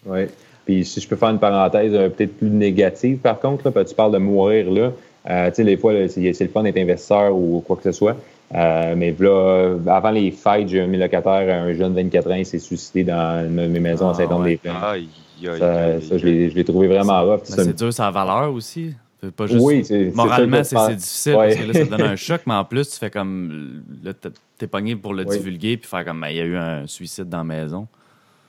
Oui. 0.06 0.26
Puis 0.70 0.84
si 0.84 1.00
je 1.00 1.08
peux 1.08 1.16
faire 1.16 1.30
une 1.30 1.40
parenthèse 1.40 1.92
euh, 1.94 2.08
peut-être 2.08 2.38
plus 2.38 2.48
négative, 2.48 3.18
par 3.18 3.40
contre, 3.40 3.68
là, 3.68 3.84
tu 3.84 3.92
parles 3.92 4.12
de 4.12 4.18
mourir 4.18 4.70
là. 4.70 4.92
Euh, 5.28 5.48
tu 5.48 5.56
sais, 5.56 5.64
des 5.64 5.76
fois, 5.76 5.92
c'est 6.06 6.40
le 6.40 6.48
fun 6.48 6.62
d'être 6.62 6.78
investisseur 6.78 7.34
ou 7.34 7.60
quoi 7.66 7.74
que 7.74 7.82
ce 7.82 7.90
soit. 7.90 8.16
Euh, 8.54 8.94
mais 8.96 9.12
là, 9.18 9.74
avant 9.88 10.12
les 10.12 10.30
fêtes, 10.30 10.68
j'ai 10.68 10.80
un 10.80 10.86
locataire, 10.86 11.64
un 11.64 11.72
jeune 11.72 11.92
24 11.92 12.30
ans, 12.30 12.34
il 12.36 12.46
s'est 12.46 12.60
suicidé 12.60 13.02
dans 13.02 13.50
mes 13.50 13.80
maisons 13.80 14.10
à 14.10 14.14
Saint-Anne-des-Plaines. 14.14 14.74
ça, 15.58 16.00
ça, 16.00 16.18
je 16.18 16.26
l'ai 16.54 16.64
trouvé 16.64 16.86
vraiment 16.86 17.20
rough. 17.24 17.40
C'est 17.42 17.76
dur, 17.76 17.92
ça 17.92 18.06
a 18.06 18.10
valeur 18.12 18.52
aussi. 18.52 18.94
Pas 19.36 19.46
juste, 19.46 19.60
oui, 19.60 19.84
c'est 19.84 20.12
Moralement, 20.14 20.62
c'est 20.62 20.94
difficile 20.94 21.34
parce 21.34 21.56
que 21.56 21.64
là, 21.64 21.74
ça 21.74 21.84
donne 21.84 22.02
un 22.02 22.16
choc, 22.16 22.42
mais 22.46 22.54
en 22.54 22.64
plus, 22.64 22.90
tu 22.90 22.96
fais 22.96 23.10
comme. 23.10 23.82
Là, 24.04 24.12
t'es 24.56 24.66
pogné 24.68 24.94
pour 24.94 25.14
le 25.14 25.24
divulguer 25.24 25.76
puis 25.76 25.88
faire 25.88 26.04
comme. 26.04 26.20
Ben, 26.20 26.28
il 26.28 26.36
y 26.36 26.40
a 26.40 26.44
eu 26.44 26.56
un 26.56 26.86
suicide 26.86 27.28
dans 27.28 27.38
la 27.38 27.44
maison. 27.44 27.88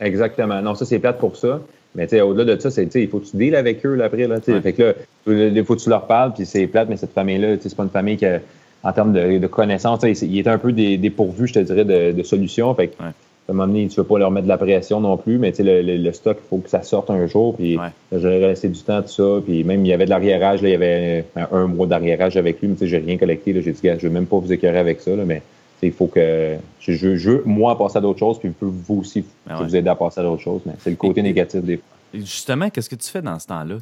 Exactement. 0.01 0.61
Non, 0.61 0.75
ça, 0.75 0.85
c'est 0.85 0.99
plate 0.99 1.19
pour 1.19 1.37
ça. 1.37 1.61
Mais 1.95 2.21
au-delà 2.21 2.55
de 2.55 2.61
ça, 2.61 2.71
c'est 2.71 2.87
il 2.95 3.07
faut 3.09 3.19
que 3.19 3.25
tu 3.25 3.37
deals 3.37 3.55
avec 3.55 3.85
eux 3.85 3.95
là, 3.95 4.05
après. 4.05 4.27
Là, 4.27 4.39
Fait 4.39 4.73
que 4.73 4.83
là, 4.83 4.93
il 5.25 5.65
faut 5.65 5.75
que 5.75 5.81
tu 5.81 5.89
leur 5.89 6.07
parles, 6.07 6.33
puis 6.33 6.45
c'est 6.45 6.67
plate, 6.67 6.87
mais 6.89 6.97
cette 6.97 7.13
famille-là, 7.13 7.55
c'est 7.59 7.75
pas 7.75 7.83
une 7.83 7.89
famille 7.89 8.17
qui 8.17 8.25
a 8.25 8.39
en 8.83 8.93
termes 8.93 9.13
de, 9.13 9.47
connaissances. 9.47 10.01
Il 10.21 10.37
est 10.37 10.47
un 10.47 10.57
peu 10.57 10.71
dépourvu, 10.71 11.47
je 11.47 11.53
te 11.53 11.59
dirais, 11.59 11.85
de, 11.85 12.23
solutions. 12.23 12.73
Fait 12.75 12.91
à 12.99 13.51
un 13.51 13.55
moment 13.55 13.67
donné, 13.67 13.87
tu 13.87 13.99
ne 13.99 14.03
veux 14.03 14.07
pas 14.07 14.19
leur 14.19 14.31
mettre 14.31 14.45
de 14.45 14.49
la 14.49 14.57
pression 14.57 15.01
non 15.01 15.17
plus, 15.17 15.37
mais 15.37 15.51
le, 15.59 15.81
le, 15.81 16.13
stock, 16.13 16.37
il 16.39 16.47
faut 16.47 16.57
que 16.57 16.69
ça 16.69 16.83
sorte 16.83 17.09
un 17.09 17.27
jour. 17.27 17.55
Puis 17.55 17.77
j'aurais 18.11 18.45
resté 18.45 18.69
du 18.69 18.79
temps, 18.79 19.01
tout 19.01 19.09
ça. 19.09 19.41
Puis 19.43 19.63
même, 19.63 19.85
il 19.85 19.89
y 19.89 19.93
avait 19.93 20.05
de 20.05 20.09
l'arriérage. 20.09 20.61
Il 20.61 20.69
y 20.69 20.73
avait 20.73 21.25
un, 21.51 21.67
mois 21.67 21.87
d'arriérage 21.87 22.37
avec 22.37 22.61
lui, 22.61 22.69
mais 22.69 22.87
je 22.87 22.95
n'ai 22.95 23.03
rien 23.03 23.17
collecté. 23.17 23.59
J'ai 23.61 23.71
dit, 23.71 23.79
je 23.83 23.89
ne 23.89 23.97
veux 23.97 24.09
même 24.09 24.25
pas 24.25 24.37
vous 24.37 24.53
écœurer 24.53 24.77
avec 24.77 25.01
ça. 25.01 25.15
Là, 25.15 25.23
mais 25.25 25.41
il 25.87 25.93
faut 25.93 26.07
que 26.07 26.57
je, 26.79 27.29
veux, 27.29 27.43
moi, 27.45 27.77
passer 27.77 27.97
à 27.97 28.01
d'autres 28.01 28.19
choses, 28.19 28.39
puis 28.39 28.51
vous 28.59 28.99
aussi, 28.99 29.25
ben 29.47 29.55
vous 29.55 29.75
aider 29.75 29.89
à 29.89 29.95
passer 29.95 30.19
à 30.19 30.23
d'autres 30.23 30.41
choses. 30.41 30.61
Mais 30.65 30.73
c'est 30.79 30.89
le 30.89 30.95
côté 30.95 31.21
négatif 31.21 31.61
des 31.61 31.77
fois. 31.77 31.85
Justement, 32.13 32.69
qu'est-ce 32.69 32.89
que 32.89 32.95
tu 32.95 33.09
fais 33.09 33.21
dans 33.21 33.39
ce 33.39 33.47
temps-là? 33.47 33.75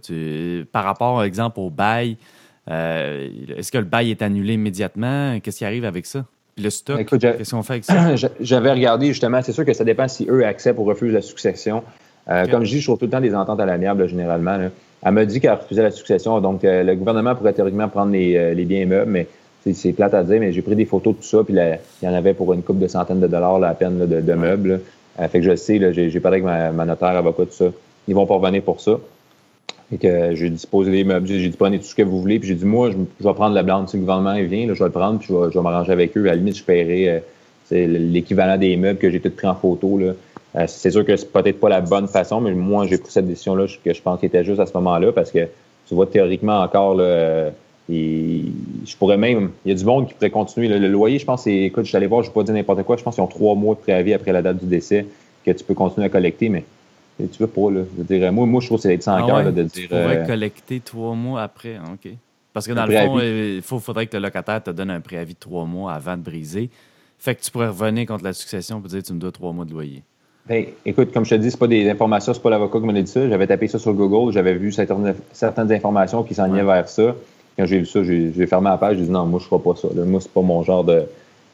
Par 0.71 0.83
rapport, 0.83 1.15
par 1.15 1.23
exemple, 1.23 1.59
au 1.59 1.69
bail, 1.69 2.17
euh, 2.69 3.27
est-ce 3.57 3.71
que 3.71 3.79
le 3.79 3.85
bail 3.85 4.11
est 4.11 4.21
annulé 4.21 4.53
immédiatement? 4.53 5.39
Qu'est-ce 5.39 5.57
qui 5.59 5.65
arrive 5.65 5.85
avec 5.85 6.05
ça? 6.05 6.25
le 6.61 6.69
stock, 6.69 7.05
qu'est-ce 7.05 7.51
qu'on 7.51 7.63
fait 7.63 7.73
avec 7.73 7.85
ça? 7.85 8.15
J'avais 8.41 8.71
regardé 8.71 9.07
justement, 9.07 9.41
c'est 9.41 9.51
sûr 9.51 9.65
que 9.65 9.73
ça 9.73 9.83
dépend 9.83 10.07
si 10.07 10.27
eux 10.29 10.45
acceptent 10.45 10.79
ou 10.79 10.83
refusent 10.83 11.13
la 11.13 11.21
succession. 11.21 11.83
Euh, 12.29 12.45
comme 12.47 12.63
je 12.63 12.71
dis, 12.71 12.79
je 12.79 12.85
trouve 12.85 12.99
tout 12.99 13.05
le 13.05 13.11
temps 13.11 13.21
des 13.21 13.33
ententes 13.33 13.59
à 13.59 13.65
l'amiable, 13.65 14.07
généralement. 14.07 14.57
Elle 15.01 15.11
m'a 15.11 15.25
dit 15.25 15.39
qu'elle 15.39 15.53
refusait 15.53 15.81
la 15.81 15.91
succession, 15.91 16.39
donc 16.41 16.63
euh, 16.63 16.83
le 16.83 16.95
gouvernement 16.95 17.33
pourrait 17.33 17.53
théoriquement 17.53 17.87
prendre 17.87 18.11
les, 18.11 18.65
biens 18.65 18.85
meubles, 18.85 19.09
mais 19.09 19.27
c'est 19.63 19.93
plate 19.93 20.13
à 20.13 20.23
dire, 20.23 20.39
mais 20.39 20.51
j'ai 20.51 20.61
pris 20.61 20.75
des 20.75 20.85
photos 20.85 21.15
de 21.15 21.19
tout 21.19 21.27
ça, 21.27 21.43
puis 21.43 21.53
il 21.53 22.05
y 22.05 22.09
en 22.09 22.13
avait 22.13 22.33
pour 22.33 22.53
une 22.53 22.63
coupe 22.63 22.79
de 22.79 22.87
centaines 22.87 23.19
de 23.19 23.27
dollars 23.27 23.59
la 23.59 23.73
peine 23.73 24.05
de, 24.05 24.33
meubles. 24.33 24.81
fait 25.17 25.39
que 25.39 25.41
je 25.41 25.55
sais, 25.55 25.93
j'ai 25.93 26.19
parlé 26.19 26.35
avec 26.35 26.45
ma, 26.45 26.71
ma, 26.71 26.85
notaire, 26.85 27.09
avocat, 27.09 27.45
tout 27.45 27.51
ça. 27.51 27.65
Ils 28.07 28.15
vont 28.15 28.25
pas 28.25 28.35
revenir 28.35 28.63
pour 28.63 28.81
ça. 28.81 28.99
Et 29.91 29.97
que 29.97 30.35
j'ai 30.35 30.49
disposé 30.49 30.91
les 30.91 31.03
meubles, 31.03 31.27
j'ai 31.27 31.49
dit 31.49 31.57
prenez 31.57 31.79
tout 31.79 31.85
ce 31.85 31.95
que 31.95 32.03
vous 32.03 32.21
voulez. 32.21 32.39
Puis 32.39 32.49
j'ai 32.49 32.55
dit 32.55 32.65
moi, 32.65 32.91
je, 32.91 32.97
vais 32.97 33.33
prendre 33.33 33.55
la 33.55 33.63
blande. 33.63 33.89
Si 33.89 33.97
le 33.97 34.01
gouvernement 34.01 34.35
vient, 34.35 34.67
là, 34.67 34.73
je 34.73 34.79
vais 34.79 34.85
le 34.85 34.91
prendre, 34.91 35.19
puis 35.19 35.27
je 35.29 35.57
vais, 35.57 35.61
m'arranger 35.61 35.91
avec 35.91 36.15
eux. 36.15 36.25
À 36.25 36.29
la 36.29 36.35
limite, 36.35 36.57
je 36.57 36.63
paierai 36.63 37.09
euh, 37.71 37.87
l'équivalent 37.87 38.57
des 38.57 38.77
meubles 38.77 38.99
que 38.99 39.09
j'ai 39.09 39.19
tout 39.19 39.31
pris 39.31 39.47
en 39.47 39.55
photo. 39.55 39.97
Là. 39.97 40.13
Euh, 40.55 40.65
c'est 40.67 40.91
sûr 40.91 41.05
que 41.05 41.15
c'est 41.15 41.31
peut-être 41.31 41.59
pas 41.59 41.69
la 41.69 41.81
bonne 41.81 42.07
façon, 42.07 42.41
mais 42.41 42.53
moi, 42.53 42.85
j'ai 42.87 42.97
pris 42.97 43.11
cette 43.11 43.27
décision-là 43.27 43.65
que 43.83 43.93
je 43.93 44.01
pense 44.01 44.19
qu'il 44.19 44.27
était 44.27 44.43
juste 44.43 44.59
à 44.59 44.65
ce 44.65 44.73
moment-là 44.73 45.11
parce 45.11 45.31
que 45.31 45.47
tu 45.87 45.95
vois, 45.95 46.05
théoriquement 46.05 46.61
encore, 46.61 46.93
là, 46.93 47.03
euh, 47.03 47.49
et 47.89 48.43
je 48.85 48.95
pourrais 48.95 49.17
même. 49.17 49.51
Il 49.65 49.69
y 49.69 49.75
a 49.75 49.77
du 49.77 49.83
monde 49.83 50.07
qui 50.07 50.13
pourrait 50.13 50.29
continuer. 50.29 50.67
Le, 50.67 50.87
loyer, 50.87 51.17
je 51.17 51.25
pense, 51.25 51.43
c'est. 51.43 51.55
Écoute, 51.55 51.85
je 51.85 51.89
suis 51.89 51.97
allé 51.97 52.07
voir, 52.07 52.21
je 52.21 52.29
ne 52.29 52.33
vais 52.33 52.39
pas 52.39 52.43
dire 52.43 52.53
n'importe 52.53 52.83
quoi. 52.83 52.97
Je 52.97 53.03
pense 53.03 53.15
qu'ils 53.15 53.23
ont 53.23 53.27
trois 53.27 53.55
mois 53.55 53.75
de 53.75 53.79
préavis 53.79 54.13
après 54.13 54.31
la 54.31 54.41
date 54.41 54.57
du 54.57 54.67
décès 54.67 55.07
que 55.45 55.51
tu 55.51 55.63
peux 55.63 55.73
continuer 55.73 56.05
à 56.05 56.09
collecter, 56.09 56.49
mais 56.49 56.63
tu 57.17 57.39
veux 57.39 57.47
pas, 57.47 57.71
là. 57.71 57.81
Je 57.97 58.03
dire, 58.03 58.31
moi, 58.31 58.45
moi, 58.45 58.61
je 58.61 58.67
trouve 58.67 58.77
que 58.77 58.83
c'est 58.83 58.93
être 58.93 59.03
sans 59.03 59.27
ah 59.27 59.43
de 59.43 59.63
dire. 59.63 59.71
Tu 59.71 59.87
pourrais 59.87 60.19
euh, 60.19 60.25
collecter 60.25 60.79
trois 60.81 61.15
mois 61.15 61.41
après, 61.41 61.75
hein, 61.75 61.93
OK. 61.93 62.11
Parce 62.53 62.67
que 62.67 62.73
dans 62.73 62.85
le 62.85 62.95
fond, 62.95 63.19
il 63.19 63.79
faudrait 63.79 64.07
que 64.07 64.17
le 64.17 64.23
locataire 64.23 64.61
te 64.61 64.71
donne 64.71 64.89
un 64.91 65.01
préavis 65.01 65.33
de 65.33 65.39
trois 65.39 65.65
mois 65.65 65.93
avant 65.93 66.17
de 66.17 66.21
briser. 66.21 66.69
Fait 67.17 67.35
que 67.35 67.41
tu 67.41 67.51
pourrais 67.51 67.67
revenir 67.67 68.05
contre 68.05 68.23
la 68.23 68.33
succession 68.33 68.79
pour 68.79 68.89
dire 68.89 69.03
tu 69.03 69.13
me 69.13 69.19
dois 69.19 69.31
trois 69.31 69.51
mois 69.51 69.65
de 69.65 69.71
loyer. 69.71 70.03
Ben, 70.47 70.65
écoute, 70.85 71.11
comme 71.13 71.25
je 71.25 71.31
te 71.31 71.35
dis, 71.35 71.51
c'est 71.51 71.59
pas 71.59 71.67
des 71.67 71.87
informations, 71.89 72.33
c'est 72.33 72.41
pas 72.41 72.49
l'avocat 72.49 72.79
qui 72.79 72.85
m'a 72.85 72.93
dit 72.93 73.05
ça. 73.05 73.27
J'avais 73.29 73.45
tapé 73.45 73.67
ça 73.67 73.77
sur 73.77 73.93
Google, 73.93 74.33
j'avais 74.33 74.55
vu 74.55 74.71
certaines 74.71 75.71
informations 75.71 76.23
qui 76.23 76.33
s'en 76.33 76.49
vers 76.51 76.89
ça. 76.89 77.15
Quand 77.59 77.65
j'ai 77.65 77.79
vu 77.79 77.85
ça, 77.85 78.01
j'ai 78.05 78.47
fermé 78.47 78.69
la 78.69 78.77
page, 78.77 78.95
j'ai 78.95 79.03
dit 79.03 79.11
non, 79.11 79.25
moi 79.25 79.37
je 79.37 79.45
ferai 79.45 79.61
pas 79.61 79.75
ça. 79.75 79.89
Là. 79.93 80.05
Moi, 80.05 80.21
c'est 80.21 80.31
pas 80.31 80.41
mon 80.41 80.63
genre 80.63 80.85
de. 80.85 81.03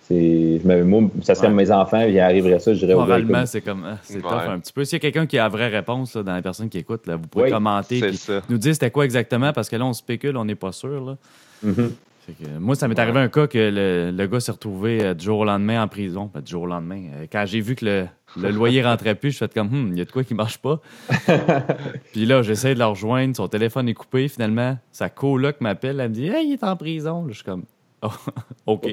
Je 0.08 0.84
moi, 0.84 1.10
ça 1.24 1.34
serait 1.34 1.50
mes 1.50 1.72
enfants, 1.72 2.02
il 2.02 2.20
arriverait 2.20 2.60
ça, 2.60 2.76
je 2.76 2.86
dirais 2.86 2.94
Moralement, 2.94 3.48
c'est 3.48 3.62
comme. 3.62 3.84
Ah, 3.88 3.98
c'est 4.04 4.22
tough 4.22 4.48
un 4.48 4.60
petit 4.60 4.72
peu. 4.72 4.86
S'il 4.86 4.98
y 4.98 4.98
a 4.98 5.00
quelqu'un 5.00 5.26
qui 5.26 5.40
a 5.40 5.44
la 5.44 5.50
vraie 5.50 5.70
réponse 5.70 6.16
dans 6.16 6.36
les 6.36 6.44
personnes 6.44 6.70
qui 6.70 6.78
écoutent, 6.78 7.08
là, 7.08 7.16
vous 7.16 7.28
pouvez 7.28 7.50
commenter 7.50 7.98
et 7.98 8.12
nous 8.50 8.60
dire 8.60 8.76
c'était 8.76 8.92
quoi 8.92 9.04
exactement 9.04 9.52
parce 9.52 9.68
que 9.68 9.78
là, 9.78 9.86
on 9.86 9.94
spécule, 9.94 10.38
on 10.38 10.46
n'est 10.46 10.54
pas 10.54 10.72
sûr. 10.72 11.04
Là. 11.04 11.18
Mm-hmm. 11.66 12.60
moi, 12.60 12.76
ça 12.76 12.88
m'est 12.88 13.00
arrivé 13.00 13.18
un 13.18 13.30
cas 13.30 13.48
que 13.48 14.12
le, 14.16 14.28
gars 14.28 14.40
s'est 14.40 14.52
retrouvé 14.52 15.04
euh, 15.04 15.14
du 15.16 15.26
jour 15.26 15.40
au 15.40 15.46
lendemain 15.46 15.82
en 15.82 15.88
prison. 15.88 16.30
du 16.36 16.52
jour 16.52 16.64
au 16.64 16.68
lendemain. 16.68 17.02
Euh, 17.16 17.26
quand 17.32 17.48
j'ai 17.48 17.62
vu 17.62 17.74
que 17.74 17.86
le, 17.86 18.06
le 18.38 18.52
loyer 18.52 18.84
rentrait 18.84 19.16
plus, 19.16 19.32
je 19.32 19.38
fais 19.38 19.48
comme, 19.48 19.74
hum, 19.74 19.90
il 19.94 19.98
y 19.98 20.02
a 20.02 20.06
de 20.06 20.12
quoi 20.12 20.24
qui 20.24 20.34
marche 20.34 20.58
pas. 20.58 20.80
puis 22.14 22.26
là, 22.26 22.42
j'essaie 22.42 22.74
de 22.74 22.80
le 22.80 22.86
rejoindre, 22.86 23.36
son 23.36 23.48
téléphone 23.48 23.90
est 23.90 23.94
coupé. 23.94 24.28
Finalement, 24.28 24.78
sa 24.92 25.10
coloc 25.10 25.62
m'appelle, 25.62 26.00
elle 26.00 26.10
me 26.10 26.14
dit, 26.14 26.28
hey, 26.28 26.48
il 26.48 26.54
est 26.54 26.64
en 26.64 26.76
prison. 26.76 27.26
je 27.30 27.36
suis 27.36 27.44
comme, 27.44 27.64
oh, 28.02 28.10
OK 28.66 28.88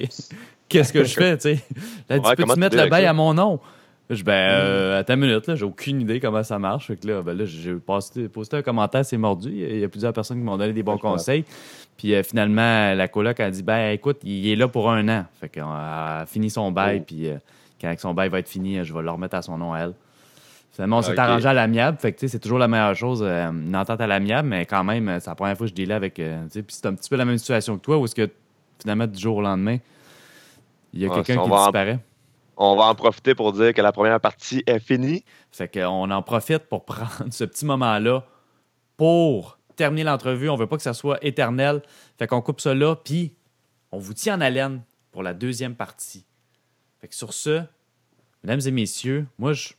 qu'est-ce 0.72 0.92
que 0.92 1.04
je 1.04 1.14
fais, 1.14 1.36
tu 1.36 1.42
sais? 1.42 1.64
Là, 2.08 2.18
tu 2.18 2.36
peux-tu 2.36 2.58
mettre 2.58 2.76
le 2.76 2.88
bail 2.88 3.06
à 3.06 3.12
mon 3.12 3.34
nom? 3.34 3.60
Je 4.10 4.22
ben, 4.24 4.32
euh, 4.32 5.00
attends 5.00 5.14
une 5.14 5.20
minute, 5.20 5.46
là, 5.46 5.54
j'ai 5.54 5.64
aucune 5.64 6.00
idée 6.00 6.20
comment 6.20 6.42
ça 6.42 6.58
marche. 6.58 6.88
Fait 6.88 6.96
que 6.96 7.06
là, 7.06 7.22
ben 7.22 7.34
là, 7.34 7.46
j'ai 7.46 7.72
posté, 7.74 8.28
posté, 8.28 8.58
un 8.58 8.62
commentaire, 8.62 9.06
c'est 9.06 9.16
mordu. 9.16 9.50
Il 9.50 9.78
y 9.78 9.84
a 9.84 9.88
plusieurs 9.88 10.12
personnes 10.12 10.38
qui 10.38 10.44
m'ont 10.44 10.58
donné 10.58 10.74
des 10.74 10.82
bons 10.82 10.98
conseils. 10.98 11.44
Puis 11.96 12.14
euh, 12.14 12.22
finalement, 12.22 12.92
la 12.94 13.08
coloc 13.08 13.40
a 13.40 13.50
dit, 13.50 13.62
ben, 13.62 13.92
écoute, 13.92 14.18
il 14.22 14.50
est 14.50 14.56
là 14.56 14.68
pour 14.68 14.90
un 14.90 15.08
an. 15.08 15.24
Fait 15.40 15.48
qu'on 15.48 15.70
a 15.70 16.26
fini 16.26 16.50
son 16.50 16.72
bail, 16.72 16.98
oh. 17.00 17.04
puis 17.06 17.28
euh, 17.28 17.36
quand 17.82 17.94
son 17.98 18.14
bail 18.14 18.28
va 18.28 18.38
être 18.38 18.48
fini, 18.48 18.82
je 18.84 18.94
vais 18.94 19.02
le 19.02 19.10
remettre 19.10 19.36
à 19.36 19.42
son 19.42 19.58
nom 19.58 19.74
à 19.74 19.80
elle. 19.80 19.94
Finalement, 20.72 20.98
on 20.98 21.02
s'est 21.02 21.18
arrangé 21.18 21.46
à 21.46 21.52
l'amiable. 21.52 21.98
Fait 21.98 22.12
que 22.12 22.26
c'est 22.26 22.38
toujours 22.38 22.58
la 22.58 22.68
meilleure 22.68 22.94
chose, 22.94 23.22
euh, 23.22 23.50
une 23.50 23.76
entente 23.76 24.00
à 24.00 24.06
l'amiable, 24.06 24.48
mais 24.48 24.64
quand 24.64 24.82
même, 24.84 25.18
c'est 25.20 25.28
la 25.28 25.34
première 25.34 25.56
fois 25.56 25.66
que 25.66 25.70
je 25.70 25.74
dealais 25.74 25.94
avec. 25.94 26.18
Euh, 26.18 26.46
puis 26.50 26.64
c'est 26.68 26.86
un 26.86 26.94
petit 26.94 27.10
peu 27.10 27.16
la 27.16 27.26
même 27.26 27.36
situation 27.36 27.76
que 27.76 27.82
toi, 27.82 27.98
où 27.98 28.06
est-ce 28.06 28.14
que 28.14 28.30
finalement, 28.80 29.06
du 29.06 29.20
jour 29.20 29.36
au 29.36 29.42
lendemain, 29.42 29.76
il 30.94 31.00
y 31.00 31.06
a 31.06 31.08
quelqu'un 31.10 31.42
qui 31.42 31.50
disparaît. 31.50 31.98
On 32.56 32.76
va 32.76 32.84
en 32.84 32.94
profiter 32.94 33.34
pour 33.34 33.52
dire 33.52 33.74
que 33.74 33.82
la 33.82 33.92
première 33.92 34.20
partie 34.20 34.62
est 34.66 34.78
finie. 34.78 35.24
Fait 35.50 35.68
qu'on 35.68 36.10
en 36.10 36.22
profite 36.22 36.64
pour 36.68 36.84
prendre 36.86 37.32
ce 37.32 37.44
petit 37.44 37.66
moment-là 37.66 38.24
pour 38.96 39.58
terminer 39.76 40.04
l'entrevue. 40.04 40.48
On 40.48 40.56
veut 40.56 40.66
pas 40.66 40.76
que 40.76 40.82
ça 40.82 40.94
soit 40.94 41.18
éternel. 41.24 41.82
Fait 42.18 42.26
qu'on 42.26 42.40
coupe 42.40 42.60
ça 42.60 42.74
là, 42.74 42.96
puis 42.96 43.34
on 43.90 43.98
vous 43.98 44.14
tient 44.14 44.36
en 44.36 44.40
haleine 44.40 44.82
pour 45.10 45.22
la 45.22 45.34
deuxième 45.34 45.74
partie. 45.74 46.24
Fait 47.02 47.08
que 47.08 47.16
sur 47.16 47.32
ce, 47.32 47.62
mesdames 48.44 48.60
et 48.64 48.70
messieurs, 48.70 49.26
moi 49.36 49.54
je 49.54 49.70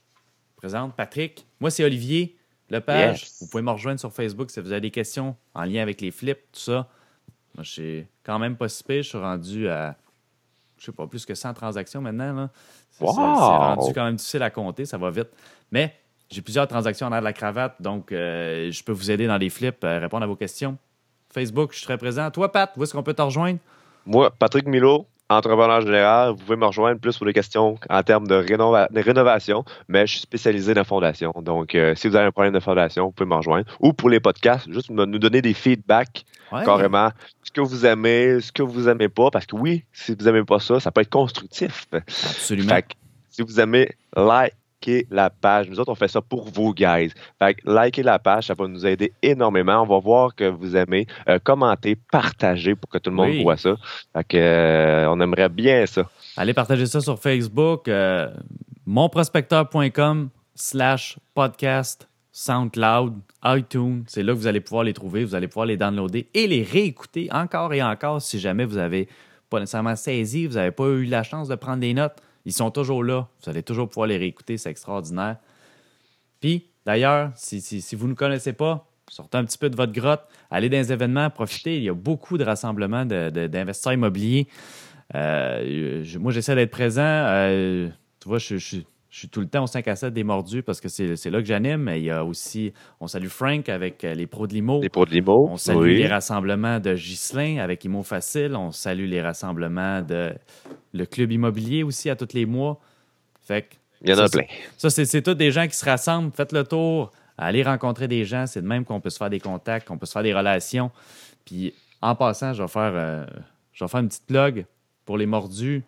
présente 0.57 0.93
Patrick. 0.93 1.47
Moi 1.61 1.71
c'est 1.71 1.85
Olivier 1.85 2.35
Lepage. 2.69 3.27
Vous 3.39 3.47
pouvez 3.47 3.63
me 3.63 3.71
rejoindre 3.71 3.97
sur 3.97 4.11
Facebook 4.11 4.51
si 4.51 4.59
vous 4.59 4.73
avez 4.73 4.81
des 4.81 4.91
questions 4.91 5.37
en 5.53 5.63
lien 5.63 5.81
avec 5.81 6.01
les 6.01 6.11
flips, 6.11 6.51
tout 6.51 6.59
ça. 6.59 6.89
Moi 7.55 7.63
je 7.63 7.71
suis 7.71 8.07
quand 8.23 8.39
même 8.39 8.57
pas 8.57 8.67
si 8.67 8.83
Je 8.89 9.01
suis 9.03 9.17
rendu 9.17 9.69
à, 9.69 9.95
je 10.77 10.83
sais 10.83 10.91
pas, 10.91 11.07
plus 11.07 11.25
que 11.25 11.33
100 11.33 11.53
transactions 11.53 12.01
maintenant. 12.01 12.49
C'est 12.91 13.05
rendu 13.05 13.93
quand 13.93 14.03
même 14.03 14.17
difficile 14.17 14.43
à 14.43 14.49
compter, 14.49 14.85
ça 14.85 14.97
va 14.97 15.09
vite. 15.09 15.29
Mais 15.71 15.95
j'ai 16.29 16.41
plusieurs 16.41 16.67
transactions 16.67 17.07
en 17.07 17.11
arrière 17.13 17.21
de 17.21 17.27
la 17.27 17.33
cravate, 17.33 17.81
donc 17.81 18.11
euh, 18.11 18.69
je 18.69 18.83
peux 18.83 18.91
vous 18.91 19.11
aider 19.11 19.27
dans 19.27 19.37
les 19.37 19.49
flips, 19.49 19.81
euh, 19.85 19.99
répondre 19.99 20.23
à 20.25 20.27
vos 20.27 20.35
questions. 20.35 20.77
Facebook, 21.31 21.71
je 21.71 21.77
suis 21.77 21.85
très 21.85 21.97
présent. 21.97 22.29
Toi, 22.31 22.51
Pat, 22.51 22.69
où 22.75 22.83
est-ce 22.83 22.91
qu'on 22.91 23.01
peut 23.01 23.13
te 23.13 23.21
rejoindre? 23.21 23.59
Moi, 24.05 24.29
Patrick 24.29 24.67
Milo, 24.67 25.07
entrepreneur 25.37 25.81
général. 25.81 26.31
Vous 26.31 26.37
pouvez 26.37 26.55
me 26.55 26.65
rejoindre 26.65 26.99
plus 26.99 27.17
pour 27.17 27.25
des 27.25 27.33
questions 27.33 27.77
en 27.89 28.03
termes 28.03 28.27
de, 28.27 28.35
rénovation, 28.35 29.63
mais 29.87 30.07
je 30.07 30.13
suis 30.13 30.21
spécialisé 30.21 30.73
dans 30.73 30.81
la 30.81 30.85
fondation. 30.85 31.33
Donc, 31.41 31.75
euh, 31.75 31.95
si 31.95 32.07
vous 32.07 32.15
avez 32.15 32.27
un 32.27 32.31
problème 32.31 32.53
de 32.53 32.59
fondation, 32.59 33.05
vous 33.05 33.11
pouvez 33.11 33.29
me 33.29 33.35
rejoindre. 33.35 33.65
Ou 33.79 33.93
pour 33.93 34.09
les 34.09 34.19
podcasts, 34.19 34.71
juste 34.71 34.89
nous 34.89 35.19
donner 35.19 35.41
des 35.41 35.53
feedbacks 35.53 36.25
carrément. 36.61 37.09
Ce 37.43 37.51
que 37.51 37.61
vous 37.61 37.85
aimez, 37.85 38.39
ce 38.41 38.51
que 38.51 38.63
vous 38.63 38.87
aimez 38.87 39.09
pas. 39.09 39.31
Parce 39.31 39.45
que 39.45 39.55
oui, 39.55 39.83
si 39.91 40.15
vous 40.17 40.27
aimez 40.27 40.43
pas 40.43 40.59
ça, 40.59 40.79
ça 40.79 40.91
peut 40.91 41.01
être 41.01 41.09
constructif. 41.09 41.87
Absolument. 41.91 42.79
si 43.29 43.41
vous 43.41 43.59
aimez, 43.59 43.89
like, 44.15 44.53
la 45.09 45.29
page. 45.29 45.69
Nous 45.69 45.79
autres, 45.79 45.91
on 45.91 45.95
fait 45.95 46.07
ça 46.07 46.21
pour 46.21 46.49
vous, 46.49 46.73
guys. 46.73 47.11
Fait 47.39 47.55
que 47.55 47.61
likez 47.69 48.03
la 48.03 48.19
page, 48.19 48.47
ça 48.47 48.53
va 48.53 48.67
nous 48.67 48.85
aider 48.85 49.13
énormément. 49.21 49.81
On 49.81 49.85
va 49.85 49.99
voir 49.99 50.35
que 50.35 50.49
vous 50.49 50.75
aimez. 50.75 51.07
Euh, 51.27 51.39
commenter, 51.43 51.95
partager 52.11 52.75
pour 52.75 52.89
que 52.89 52.97
tout 52.97 53.09
le 53.09 53.15
monde 53.15 53.41
voit 53.41 53.57
ça. 53.57 53.75
Fait 54.13 54.23
que, 54.23 54.37
euh, 54.37 55.09
on 55.09 55.19
aimerait 55.19 55.49
bien 55.49 55.85
ça. 55.85 56.09
Allez 56.37 56.53
partager 56.53 56.85
ça 56.85 57.01
sur 57.01 57.19
Facebook. 57.19 57.87
Euh, 57.87 58.29
monprospecteur.com 58.85 60.29
slash 60.55 61.17
podcast 61.33 62.07
SoundCloud, 62.31 63.13
iTunes. 63.45 64.03
C'est 64.07 64.23
là 64.23 64.33
que 64.33 64.37
vous 64.37 64.47
allez 64.47 64.59
pouvoir 64.59 64.83
les 64.83 64.93
trouver. 64.93 65.23
Vous 65.23 65.35
allez 65.35 65.47
pouvoir 65.47 65.67
les 65.67 65.77
downloader 65.77 66.27
et 66.33 66.47
les 66.47 66.63
réécouter 66.63 67.29
encore 67.31 67.73
et 67.73 67.83
encore 67.83 68.21
si 68.21 68.39
jamais 68.39 68.65
vous 68.65 68.77
n'avez 68.77 69.07
pas 69.49 69.59
nécessairement 69.59 69.95
saisi, 69.95 70.47
vous 70.47 70.55
n'avez 70.55 70.71
pas 70.71 70.87
eu 70.87 71.05
la 71.05 71.21
chance 71.21 71.47
de 71.47 71.53
prendre 71.53 71.79
des 71.79 71.93
notes. 71.93 72.17
Ils 72.45 72.53
sont 72.53 72.71
toujours 72.71 73.03
là. 73.03 73.27
Vous 73.41 73.49
allez 73.49 73.63
toujours 73.63 73.89
pouvoir 73.89 74.07
les 74.07 74.17
réécouter. 74.17 74.57
C'est 74.57 74.69
extraordinaire. 74.69 75.37
Puis, 76.39 76.69
d'ailleurs, 76.85 77.31
si, 77.35 77.95
vous 77.95 78.07
ne 78.07 78.13
connaissez 78.13 78.53
pas, 78.53 78.85
sortez 79.09 79.37
un 79.37 79.45
petit 79.45 79.57
peu 79.57 79.69
de 79.69 79.75
votre 79.75 79.93
grotte, 79.93 80.23
allez 80.51 80.69
dans 80.69 80.77
les 80.77 80.91
événements, 80.91 81.29
profitez. 81.29 81.77
Il 81.77 81.83
y 81.83 81.89
a 81.89 81.93
beaucoup 81.93 82.37
de 82.37 82.43
rassemblements 82.43 83.05
d'investisseurs 83.05 83.93
immobiliers. 83.93 84.47
Euh, 85.15 86.03
moi, 86.19 86.31
j'essaie 86.31 86.55
d'être 86.55 86.71
présent. 86.71 87.01
Euh, 87.03 87.89
tu 88.19 88.27
vois, 88.27 88.39
je, 88.39 88.77
suis 89.19 89.29
tout 89.29 89.41
le 89.41 89.47
temps 89.47 89.63
au 89.63 89.67
5 89.67 89.87
à 89.87 89.95
7 89.95 90.11
des 90.11 90.23
mordus 90.23 90.63
parce 90.63 90.81
que 90.81 90.89
c'est 90.89 91.29
là 91.29 91.39
que 91.39 91.45
j'anime. 91.45 91.87
Il 91.95 92.03
y 92.03 92.09
a 92.09 92.25
aussi, 92.25 92.73
on 92.99 93.05
salue 93.05 93.27
Frank 93.27 93.69
avec 93.69 94.03
euh, 94.03 94.15
les 94.15 94.25
pros 94.25 94.47
de 94.47 94.53
l'IMO. 94.53 94.81
Les 94.81 94.89
pros 94.89 95.05
de 95.05 95.11
l'IMO. 95.11 95.49
On 95.51 95.57
salue 95.57 95.97
les 95.97 96.07
rassemblements 96.07 96.79
de 96.79 96.95
Ghislain 96.95 97.57
avec 97.59 97.85
IMO 97.85 98.01
Facile. 98.01 98.55
On 98.55 98.71
salue 98.71 99.05
les 99.05 99.21
rassemblements 99.21 100.01
de 100.01 100.33
le 100.93 101.05
club 101.05 101.31
immobilier 101.31 101.83
aussi 101.83 102.09
à 102.09 102.15
tous 102.15 102.33
les 102.33 102.47
mois. 102.47 102.79
Fait 103.43 103.67
Il 104.01 104.09
y 104.09 104.13
en 104.13 104.17
a 104.17 104.27
plein. 104.27 104.45
Ça, 104.77 104.89
c'est 104.89 105.21
tous 105.21 105.35
des 105.35 105.51
gens 105.51 105.67
qui 105.67 105.75
se 105.75 105.85
rassemblent. 105.85 106.31
Faites 106.31 106.51
le 106.51 106.63
tour, 106.63 107.11
allez 107.37 107.61
rencontrer 107.61 108.07
des 108.07 108.25
gens. 108.25 108.47
C'est 108.47 108.61
de 108.61 108.67
même 108.67 108.83
qu'on 108.83 108.99
peut 108.99 109.11
se 109.11 109.17
faire 109.17 109.29
des 109.29 109.39
contacts, 109.39 109.87
qu'on 109.87 109.99
peut 109.99 110.07
se 110.07 110.13
faire 110.13 110.23
des 110.23 110.33
relations. 110.33 110.89
Puis 111.45 111.73
en 112.01 112.15
passant, 112.15 112.53
je 112.53 112.63
vais 112.63 112.67
faire, 112.67 112.93
euh, 112.95 113.25
je 113.73 113.83
vais 113.83 113.87
faire 113.87 113.99
une 113.99 114.07
petite 114.07 114.25
plug 114.25 114.65
pour 115.05 115.17
les 115.17 115.27
mordus. 115.27 115.83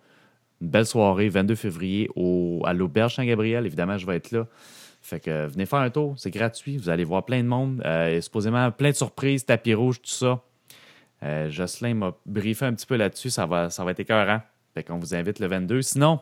Belle 0.66 0.86
soirée, 0.86 1.30
22 1.30 1.56
février, 1.56 2.10
au, 2.16 2.62
à 2.66 2.74
l'Auberge 2.74 3.16
Saint-Gabriel. 3.16 3.66
Évidemment, 3.66 3.98
je 3.98 4.06
vais 4.06 4.16
être 4.18 4.32
là. 4.32 4.48
Fait 5.02 5.20
que 5.20 5.46
venez 5.48 5.66
faire 5.66 5.80
un 5.80 5.90
tour, 5.90 6.16
c'est 6.18 6.32
gratuit. 6.32 6.78
Vous 6.78 6.90
allez 6.90 7.04
voir 7.04 7.26
plein 7.26 7.44
de 7.44 7.48
monde. 7.48 7.82
Euh, 7.86 8.20
supposément 8.22 8.72
plein 8.72 8.90
de 8.90 8.96
surprises, 8.96 9.46
tapis 9.46 9.74
rouge, 9.74 10.02
tout 10.02 10.10
ça. 10.10 10.42
Euh, 11.24 11.50
Jocelyn 11.50 11.94
m'a 11.94 12.16
briefé 12.26 12.66
un 12.66 12.74
petit 12.74 12.88
peu 12.88 12.96
là-dessus. 12.96 13.30
Ça 13.30 13.46
va, 13.46 13.70
ça 13.70 13.84
va 13.84 13.92
être 13.92 14.00
écœurant. 14.00 14.42
Fait 14.74 14.84
qu'on 14.84 14.98
vous 14.98 15.14
invite 15.14 15.40
le 15.40 15.48
22. 15.48 15.82
Sinon, 15.84 16.20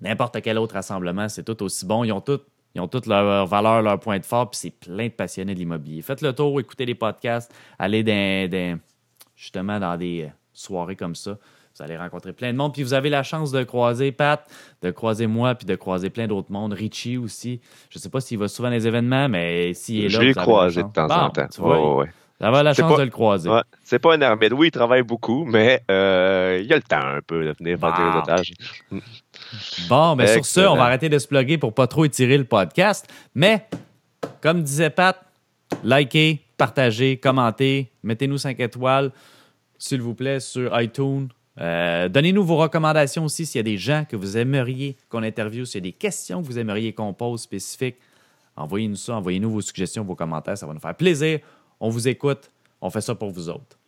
n'importe 0.00 0.40
quel 0.40 0.58
autre 0.58 0.74
rassemblement, 0.74 1.28
c'est 1.28 1.44
tout 1.44 1.62
aussi 1.62 1.84
bon. 1.84 2.04
Ils 2.04 2.12
ont 2.12 2.20
toutes 2.20 2.46
ils 2.74 2.80
ont 2.80 2.88
toutes 2.88 3.06
leurs 3.06 3.46
valeurs, 3.46 3.82
leurs 3.82 3.98
points 3.98 4.18
de 4.18 4.24
force, 4.24 4.50
puis 4.50 4.58
c'est 4.58 4.70
plein 4.70 5.06
de 5.06 5.12
passionnés 5.12 5.54
de 5.54 5.58
l'immobilier. 5.58 6.02
Faites 6.02 6.22
le 6.22 6.32
tour, 6.32 6.60
écoutez 6.60 6.86
les 6.86 6.94
podcasts, 6.94 7.52
allez 7.78 8.04
dans, 8.04 8.78
justement 9.34 9.80
dans 9.80 9.96
des 9.96 10.30
soirées 10.52 10.96
comme 10.96 11.14
ça. 11.14 11.36
Vous 11.76 11.84
allez 11.84 11.96
rencontrer 11.96 12.32
plein 12.32 12.52
de 12.52 12.58
monde. 12.58 12.74
Puis 12.74 12.82
vous 12.82 12.94
avez 12.94 13.10
la 13.10 13.22
chance 13.22 13.52
de 13.52 13.62
croiser 13.62 14.12
Pat, 14.12 14.44
de 14.82 14.90
croiser 14.90 15.26
moi, 15.26 15.54
puis 15.54 15.66
de 15.66 15.76
croiser 15.76 16.10
plein 16.10 16.26
d'autres 16.26 16.50
mondes. 16.50 16.72
Richie 16.72 17.16
aussi. 17.16 17.60
Je 17.90 17.98
ne 17.98 18.02
sais 18.02 18.10
pas 18.10 18.20
s'il 18.20 18.38
va 18.38 18.48
souvent 18.48 18.68
dans 18.68 18.74
les 18.74 18.86
événements, 18.86 19.28
mais 19.28 19.72
s'il 19.74 20.04
est 20.04 20.08
là. 20.08 20.20
Je 20.20 20.20
l'ai 20.20 20.34
croisé 20.34 20.82
de 20.82 20.88
temps 20.88 21.08
en 21.08 21.30
temps. 21.30 21.46
Tu 21.46 21.60
vois, 21.60 22.06
J'avais 22.40 22.62
la 22.62 22.74
chance 22.74 22.98
de 22.98 23.02
le 23.04 23.10
croiser. 23.10 23.50
c'est 23.84 23.98
pas 23.98 24.14
un 24.14 24.22
armée. 24.22 24.52
Oui, 24.52 24.68
il 24.68 24.70
travaille 24.72 25.02
beaucoup, 25.02 25.44
mais 25.44 25.82
euh, 25.90 26.60
il 26.62 26.72
a 26.72 26.76
le 26.76 26.82
temps 26.82 26.98
un 26.98 27.20
peu 27.24 27.44
de 27.44 27.54
venir 27.58 27.78
des 27.78 27.84
ah. 27.84 28.22
otages. 28.22 28.52
Bon, 29.88 30.16
mais 30.16 30.26
sur 30.26 30.44
ce, 30.44 30.60
on 30.60 30.76
va 30.76 30.84
arrêter 30.84 31.08
de 31.08 31.18
se 31.18 31.28
plugger 31.28 31.56
pour 31.56 31.72
pas 31.72 31.86
trop 31.86 32.04
étirer 32.04 32.36
le 32.36 32.44
podcast. 32.44 33.08
Mais, 33.34 33.66
comme 34.40 34.62
disait 34.62 34.90
Pat, 34.90 35.16
likez, 35.84 36.40
partagez, 36.56 37.16
commentez, 37.16 37.90
mettez-nous 38.02 38.38
5 38.38 38.58
étoiles, 38.60 39.12
s'il 39.78 40.02
vous 40.02 40.14
plaît, 40.14 40.40
sur 40.40 40.78
iTunes. 40.80 41.28
Euh, 41.58 42.08
donnez-nous 42.08 42.44
vos 42.44 42.56
recommandations 42.56 43.24
aussi 43.24 43.44
s'il 43.44 43.58
y 43.58 43.60
a 43.60 43.64
des 43.64 43.76
gens 43.76 44.04
que 44.08 44.16
vous 44.16 44.36
aimeriez 44.36 44.96
qu'on 45.08 45.22
interviewe, 45.22 45.64
s'il 45.64 45.84
y 45.84 45.88
a 45.88 45.90
des 45.90 45.96
questions 45.96 46.40
que 46.42 46.46
vous 46.46 46.58
aimeriez 46.58 46.92
qu'on 46.92 47.12
pose 47.12 47.42
spécifiques. 47.42 47.96
Envoyez-nous 48.56 48.96
ça, 48.96 49.16
envoyez-nous 49.16 49.50
vos 49.50 49.60
suggestions, 49.60 50.04
vos 50.04 50.14
commentaires, 50.14 50.56
ça 50.56 50.66
va 50.66 50.74
nous 50.74 50.80
faire 50.80 50.94
plaisir. 50.94 51.40
On 51.80 51.88
vous 51.88 52.08
écoute, 52.08 52.50
on 52.80 52.90
fait 52.90 53.00
ça 53.00 53.14
pour 53.14 53.30
vous 53.30 53.48
autres. 53.48 53.78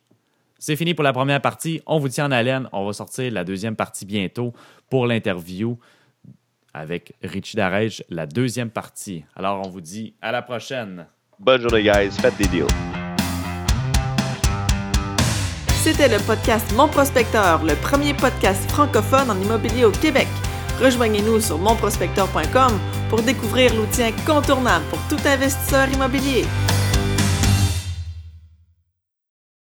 C'est 0.58 0.76
fini 0.76 0.94
pour 0.94 1.02
la 1.02 1.12
première 1.12 1.40
partie. 1.40 1.82
On 1.86 1.98
vous 1.98 2.08
tient 2.08 2.26
en 2.26 2.30
haleine. 2.30 2.68
On 2.72 2.86
va 2.86 2.92
sortir 2.92 3.32
la 3.32 3.42
deuxième 3.42 3.74
partie 3.74 4.06
bientôt 4.06 4.52
pour 4.88 5.06
l'interview 5.06 5.76
avec 6.72 7.14
Richie 7.22 7.56
Darège, 7.56 8.04
la 8.08 8.26
deuxième 8.26 8.70
partie. 8.70 9.24
Alors, 9.34 9.66
on 9.66 9.68
vous 9.68 9.80
dit 9.80 10.14
à 10.22 10.32
la 10.32 10.42
prochaine. 10.42 11.06
Bonne 11.38 11.60
journée, 11.60 11.82
guys. 11.82 12.12
Faites 12.12 12.36
des 12.38 12.46
deals. 12.46 13.01
C'était 15.82 16.06
le 16.06 16.18
podcast 16.18 16.72
Mon 16.76 16.86
Prospecteur, 16.86 17.64
le 17.64 17.74
premier 17.74 18.14
podcast 18.14 18.70
francophone 18.70 19.32
en 19.32 19.40
immobilier 19.42 19.84
au 19.84 19.90
Québec. 19.90 20.28
Rejoignez-nous 20.80 21.40
sur 21.40 21.58
monprospecteur.com 21.58 22.78
pour 23.10 23.20
découvrir 23.22 23.74
l'outil 23.74 24.04
incontournable 24.04 24.84
pour 24.90 25.00
tout 25.08 25.18
investisseur 25.26 25.88
immobilier. 25.92 26.44